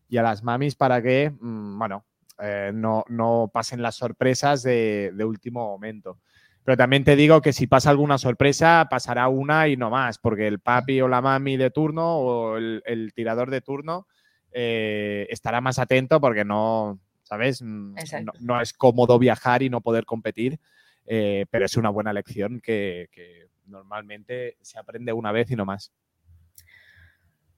y 0.09 0.17
a 0.17 0.23
las 0.23 0.45
mamis 0.45 0.77
para 0.77 1.03
que, 1.03 1.31
mm, 1.31 1.77
bueno, 1.77 2.05
eh, 2.41 2.71
no, 2.73 3.05
no, 3.09 3.51
pasen 3.53 3.83
las 3.83 3.97
sorpresas 3.97 4.63
de, 4.63 5.13
último 5.25 5.67
momento. 5.67 6.19
Pero 6.63 6.77
también 6.77 7.03
te 7.03 7.17
digo 7.17 7.43
que 7.43 7.53
si 7.53 7.67
pasa 7.67 7.91
alguna 7.91 8.17
sorpresa, 8.17 8.87
pasará 8.89 9.27
una 9.29 9.67
y 9.67 9.77
no 9.77 9.91
más, 9.91 10.19
porque 10.19 10.47
el 10.47 10.61
papi 10.61 11.01
o 11.01 11.09
la 11.09 11.21
mami 11.21 11.57
de 11.57 11.71
turno 11.71 12.17
o 12.17 12.57
el, 12.57 13.13
tirador 13.15 13.51
de 13.51 13.61
turno 13.61 14.07
eh, 14.53 15.27
estará 15.31 15.61
más 15.61 15.81
atento 15.81 16.21
porque 16.21 16.45
no, 16.45 17.01
¿sabes? 17.25 17.61
Mm, 17.61 17.97
no, 18.41 18.61
es 18.61 18.73
cómodo 18.73 19.19
viajar 19.19 19.63
y 19.63 19.69
no 19.69 19.81
poder 19.81 20.05
competir, 20.05 20.61
eh, 21.07 21.47
pero 21.51 21.67
es 21.67 21.77
una 21.77 21.91
buena 21.91 22.13
lección 22.13 22.61
que, 22.61 23.09
normalmente 23.67 24.59
se 24.61 24.79
aprende 24.79 25.15
una 25.15 25.33
vez 25.33 25.51
y 25.51 25.57
no 25.57 25.65
más. 25.65 25.91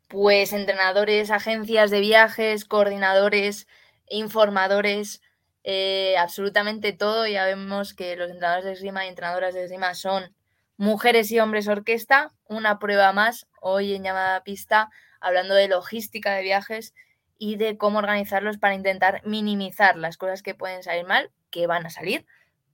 Pues 0.08 0.52
entrenadores, 0.52 1.32
agencias 1.32 1.90
de 1.90 1.98
viajes, 1.98 2.64
coordinadores, 2.64 3.66
informadores, 4.08 5.20
eh, 5.64 6.16
absolutamente 6.16 6.92
todo. 6.92 7.26
Ya 7.26 7.44
vemos 7.44 7.92
que 7.92 8.14
los 8.14 8.30
entrenadores 8.30 8.64
de 8.64 8.72
esgrima 8.72 9.04
y 9.04 9.08
entrenadoras 9.08 9.52
de 9.52 9.64
esgrima 9.64 9.94
son 9.94 10.32
mujeres 10.76 11.32
y 11.32 11.40
hombres 11.40 11.66
orquesta. 11.66 12.32
Una 12.48 12.78
prueba 12.78 13.12
más 13.12 13.48
hoy 13.60 13.94
en 13.94 14.04
llamada 14.04 14.44
pista, 14.44 14.90
hablando 15.20 15.54
de 15.54 15.66
logística 15.66 16.34
de 16.34 16.42
viajes 16.42 16.94
y 17.36 17.56
de 17.56 17.76
cómo 17.76 17.98
organizarlos 17.98 18.58
para 18.58 18.74
intentar 18.74 19.22
minimizar 19.24 19.96
las 19.96 20.16
cosas 20.16 20.42
que 20.42 20.54
pueden 20.54 20.84
salir 20.84 21.04
mal, 21.04 21.32
que 21.50 21.66
van 21.66 21.84
a 21.84 21.90
salir, 21.90 22.26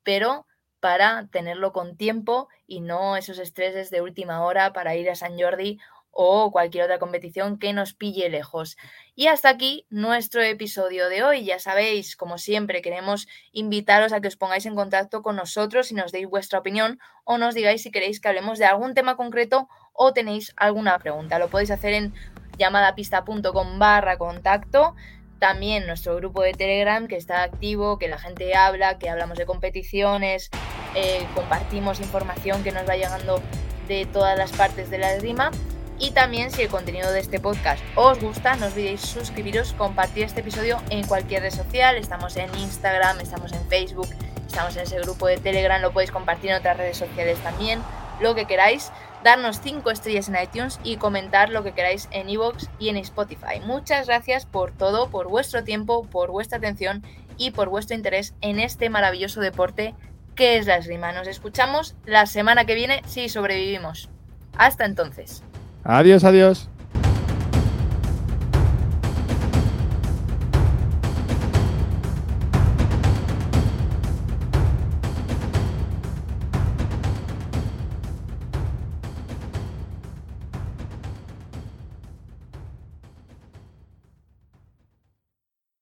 pero 0.02 0.46
para 0.82 1.28
tenerlo 1.28 1.72
con 1.72 1.96
tiempo 1.96 2.48
y 2.66 2.80
no 2.80 3.16
esos 3.16 3.38
estreses 3.38 3.88
de 3.90 4.00
última 4.00 4.44
hora 4.44 4.72
para 4.72 4.96
ir 4.96 5.08
a 5.08 5.14
San 5.14 5.38
Jordi 5.38 5.78
o 6.10 6.50
cualquier 6.50 6.82
otra 6.82 6.98
competición 6.98 7.56
que 7.56 7.72
nos 7.72 7.94
pille 7.94 8.28
lejos. 8.28 8.76
Y 9.14 9.28
hasta 9.28 9.48
aquí 9.48 9.86
nuestro 9.90 10.42
episodio 10.42 11.08
de 11.08 11.22
hoy. 11.22 11.44
Ya 11.44 11.60
sabéis, 11.60 12.16
como 12.16 12.36
siempre, 12.36 12.82
queremos 12.82 13.28
invitaros 13.52 14.12
a 14.12 14.20
que 14.20 14.26
os 14.26 14.36
pongáis 14.36 14.66
en 14.66 14.74
contacto 14.74 15.22
con 15.22 15.36
nosotros 15.36 15.92
y 15.92 15.94
nos 15.94 16.10
deis 16.10 16.28
vuestra 16.28 16.58
opinión 16.58 16.98
o 17.22 17.38
nos 17.38 17.54
digáis 17.54 17.84
si 17.84 17.92
queréis 17.92 18.20
que 18.20 18.26
hablemos 18.26 18.58
de 18.58 18.64
algún 18.64 18.92
tema 18.92 19.16
concreto 19.16 19.68
o 19.92 20.12
tenéis 20.12 20.52
alguna 20.56 20.98
pregunta. 20.98 21.38
Lo 21.38 21.48
podéis 21.48 21.70
hacer 21.70 21.92
en 21.92 22.12
llamadapista.com 22.58 23.78
barra 23.78 24.18
contacto. 24.18 24.96
También 25.42 25.88
nuestro 25.88 26.14
grupo 26.14 26.40
de 26.42 26.52
Telegram 26.52 27.08
que 27.08 27.16
está 27.16 27.42
activo, 27.42 27.98
que 27.98 28.06
la 28.06 28.16
gente 28.16 28.54
habla, 28.54 29.00
que 29.00 29.10
hablamos 29.10 29.36
de 29.36 29.44
competiciones, 29.44 30.50
eh, 30.94 31.26
compartimos 31.34 31.98
información 31.98 32.62
que 32.62 32.70
nos 32.70 32.88
va 32.88 32.94
llegando 32.94 33.42
de 33.88 34.06
todas 34.06 34.38
las 34.38 34.52
partes 34.52 34.88
de 34.88 34.98
la 34.98 35.12
esgrima 35.14 35.50
y 35.98 36.12
también 36.12 36.52
si 36.52 36.62
el 36.62 36.68
contenido 36.68 37.10
de 37.10 37.18
este 37.18 37.40
podcast 37.40 37.82
os 37.96 38.20
gusta, 38.20 38.54
no 38.54 38.66
olvidéis 38.66 39.00
suscribiros, 39.00 39.72
compartir 39.72 40.22
este 40.22 40.42
episodio 40.42 40.80
en 40.90 41.04
cualquier 41.08 41.42
red 41.42 41.50
social. 41.50 41.96
Estamos 41.96 42.36
en 42.36 42.48
Instagram, 42.54 43.18
estamos 43.18 43.52
en 43.52 43.66
Facebook, 43.66 44.10
estamos 44.46 44.76
en 44.76 44.84
ese 44.84 45.00
grupo 45.00 45.26
de 45.26 45.38
Telegram, 45.38 45.82
lo 45.82 45.92
podéis 45.92 46.12
compartir 46.12 46.50
en 46.50 46.58
otras 46.58 46.76
redes 46.76 46.98
sociales 46.98 47.36
también, 47.38 47.82
lo 48.20 48.36
que 48.36 48.44
queráis. 48.44 48.92
Darnos 49.24 49.60
5 49.60 49.90
estrellas 49.90 50.28
en 50.28 50.36
iTunes 50.42 50.80
y 50.82 50.96
comentar 50.96 51.50
lo 51.50 51.62
que 51.62 51.72
queráis 51.72 52.08
en 52.10 52.28
iVoox 52.28 52.68
y 52.80 52.88
en 52.88 52.96
Spotify. 52.96 53.60
Muchas 53.64 54.08
gracias 54.08 54.46
por 54.46 54.72
todo, 54.72 55.10
por 55.10 55.28
vuestro 55.28 55.62
tiempo, 55.62 56.04
por 56.04 56.32
vuestra 56.32 56.58
atención 56.58 57.04
y 57.36 57.52
por 57.52 57.68
vuestro 57.68 57.96
interés 57.96 58.34
en 58.40 58.58
este 58.58 58.90
maravilloso 58.90 59.40
deporte 59.40 59.94
que 60.34 60.56
es 60.56 60.66
la 60.66 60.76
esgrima. 60.76 61.12
Nos 61.12 61.28
escuchamos 61.28 61.94
la 62.04 62.26
semana 62.26 62.64
que 62.64 62.74
viene 62.74 63.02
si 63.06 63.28
sobrevivimos. 63.28 64.08
Hasta 64.56 64.84
entonces. 64.84 65.44
Adiós, 65.84 66.24
adiós. 66.24 66.68